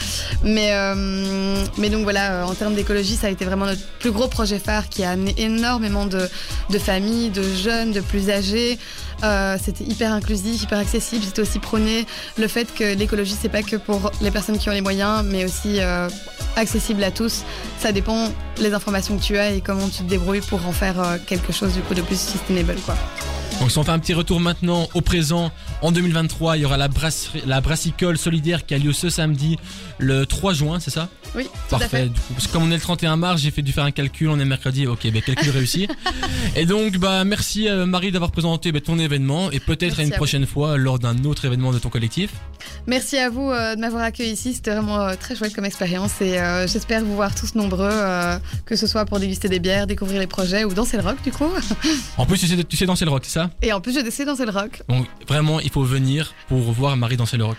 Mais, 0.43 0.69
euh, 0.71 1.65
mais 1.77 1.89
donc 1.89 2.03
voilà, 2.03 2.31
euh, 2.31 2.43
en 2.43 2.53
termes 2.53 2.75
d'écologie, 2.75 3.15
ça 3.15 3.27
a 3.27 3.29
été 3.29 3.43
vraiment 3.43 3.65
notre 3.65 3.81
plus 3.99 4.11
gros 4.11 4.27
projet 4.29 4.59
phare 4.59 4.87
qui 4.87 5.03
a 5.03 5.11
amené 5.11 5.33
énormément 5.37 6.05
de, 6.05 6.29
de 6.69 6.79
familles, 6.79 7.29
de 7.31 7.43
jeunes, 7.43 7.91
de 7.91 7.99
plus 8.01 8.29
âgés. 8.29 8.77
Euh, 9.23 9.57
c'était 9.61 9.83
hyper 9.83 10.13
inclusif, 10.13 10.63
hyper 10.63 10.77
accessible. 10.79 11.23
C'était 11.25 11.41
aussi 11.41 11.59
prôné 11.59 12.05
le 12.37 12.47
fait 12.47 12.73
que 12.73 12.95
l'écologie, 12.95 13.35
c'est 13.41 13.49
pas 13.49 13.63
que 13.63 13.75
pour 13.75 14.11
les 14.21 14.31
personnes 14.31 14.57
qui 14.57 14.69
ont 14.69 14.73
les 14.73 14.81
moyens, 14.81 15.23
mais 15.25 15.43
aussi 15.43 15.79
euh, 15.81 16.07
accessible 16.55 17.03
à 17.03 17.11
tous. 17.11 17.43
Ça 17.79 17.91
dépend 17.91 18.29
les 18.59 18.73
informations 18.73 19.17
que 19.17 19.23
tu 19.23 19.37
as 19.37 19.51
et 19.51 19.61
comment 19.61 19.87
tu 19.87 20.03
te 20.03 20.09
débrouilles 20.09 20.41
pour 20.41 20.65
en 20.65 20.71
faire 20.71 20.99
euh, 20.99 21.17
quelque 21.25 21.51
chose 21.51 21.73
du 21.73 21.81
coup 21.81 21.93
de 21.93 22.01
plus 22.01 22.19
sustainable, 22.19 22.75
quoi. 22.85 22.95
Donc 23.59 23.71
si 23.71 23.77
on 23.79 23.83
fait 23.83 23.91
un 23.91 23.99
petit 23.99 24.13
retour 24.13 24.39
maintenant 24.39 24.87
au 24.93 25.01
présent, 25.01 25.51
en 25.81 25.91
2023, 25.91 26.57
il 26.57 26.61
y 26.61 26.65
aura 26.65 26.77
la, 26.77 26.87
brasserie, 26.87 27.41
la 27.47 27.61
brassicole 27.61 28.17
solidaire 28.17 28.65
qui 28.65 28.73
a 28.75 28.77
lieu 28.77 28.93
ce 28.93 29.09
samedi, 29.09 29.57
le 29.97 30.25
3 30.25 30.53
juin, 30.53 30.79
c'est 30.79 30.91
ça? 30.91 31.09
Oui, 31.35 31.45
tout 31.69 31.75
à 31.75 31.79
Parfait. 31.79 31.97
fait. 32.03 32.09
Du 32.09 32.19
coup, 32.19 32.33
parce 32.33 32.47
que 32.47 32.53
comme 32.53 32.63
on 32.63 32.71
est 32.71 32.75
le 32.75 32.81
31 32.81 33.17
mars, 33.17 33.41
j'ai 33.41 33.51
fait 33.51 33.61
dû 33.61 33.71
faire 33.71 33.83
un 33.83 33.91
calcul. 33.91 34.29
On 34.29 34.39
est 34.39 34.45
mercredi. 34.45 34.87
Ok, 34.87 35.07
ben 35.11 35.21
calcul 35.21 35.49
réussi. 35.49 35.87
et 36.55 36.65
donc, 36.65 36.97
bah 36.97 37.23
merci 37.25 37.67
euh, 37.67 37.85
Marie 37.85 38.11
d'avoir 38.11 38.31
présenté 38.31 38.71
bah, 38.71 38.79
ton 38.81 38.99
événement 38.99 39.51
et 39.51 39.59
peut-être 39.59 39.99
à 39.99 40.03
une 40.03 40.09
à 40.09 40.11
vous. 40.11 40.17
prochaine 40.17 40.45
fois 40.45 40.77
lors 40.77 40.99
d'un 40.99 41.23
autre 41.25 41.43
événement 41.45 41.73
de 41.73 41.79
ton 41.79 41.89
collectif. 41.89 42.31
Merci 42.87 43.17
à 43.17 43.29
vous 43.29 43.51
euh, 43.51 43.75
de 43.75 43.81
m'avoir 43.81 44.03
accueilli 44.03 44.31
ici. 44.31 44.53
C'était 44.53 44.71
vraiment 44.71 45.01
euh, 45.01 45.15
très 45.19 45.35
chouette 45.35 45.53
comme 45.53 45.65
expérience 45.65 46.21
et 46.21 46.37
j'espère 46.67 47.03
vous 47.03 47.15
voir 47.15 47.33
tous 47.35 47.55
nombreux, 47.55 47.89
que 48.65 48.75
ce 48.75 48.87
soit 48.87 49.05
pour 49.05 49.19
déguster 49.19 49.49
des 49.49 49.59
bières, 49.59 49.87
découvrir 49.87 50.19
les 50.19 50.27
projets 50.27 50.63
ou 50.63 50.73
danser 50.73 50.97
le 50.97 51.03
rock 51.03 51.17
du 51.23 51.31
coup. 51.31 51.49
En 52.17 52.25
plus, 52.25 52.37
tu 52.37 52.47
sais, 52.47 52.63
tu 52.63 52.77
sais 52.77 52.85
danser 52.85 53.05
le 53.05 53.11
rock, 53.11 53.23
c'est 53.25 53.31
ça? 53.31 53.44
Et 53.61 53.73
en 53.73 53.81
plus, 53.81 53.93
je 53.95 53.99
décide 54.01 54.25
danser 54.25 54.45
le 54.45 54.51
rock. 54.51 54.81
Donc 54.89 55.07
vraiment, 55.27 55.59
il 55.59 55.69
faut 55.69 55.83
venir 55.83 56.33
pour 56.47 56.59
voir 56.71 56.95
Marie 56.97 57.17
danser 57.17 57.37
le 57.37 57.45
rock. 57.45 57.57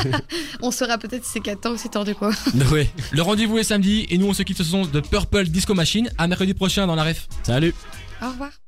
On 0.62 0.70
saura 0.70 0.98
peut-être 0.98 1.24
si 1.24 1.32
c'est 1.32 1.40
4 1.40 1.66
ans 1.66 1.72
ou 1.72 1.76
si 1.76 1.88
tard 1.88 2.04
du 2.04 2.14
coup. 2.14 2.26
Ouais. 2.72 2.88
Le 3.10 3.22
rendez-vous 3.22 3.58
est 3.58 3.64
samedi 3.64 4.06
et 4.08 4.16
nous 4.16 4.26
on 4.28 4.32
se 4.34 4.42
quitte 4.42 4.56
ce 4.56 4.64
son 4.64 4.86
de 4.86 5.00
Purple 5.00 5.44
Disco 5.44 5.74
Machine. 5.74 6.10
À 6.16 6.26
mercredi 6.26 6.54
prochain 6.54 6.86
dans 6.86 6.94
la 6.94 7.04
ref. 7.04 7.26
Salut. 7.42 7.74
Au 8.22 8.28
revoir. 8.30 8.61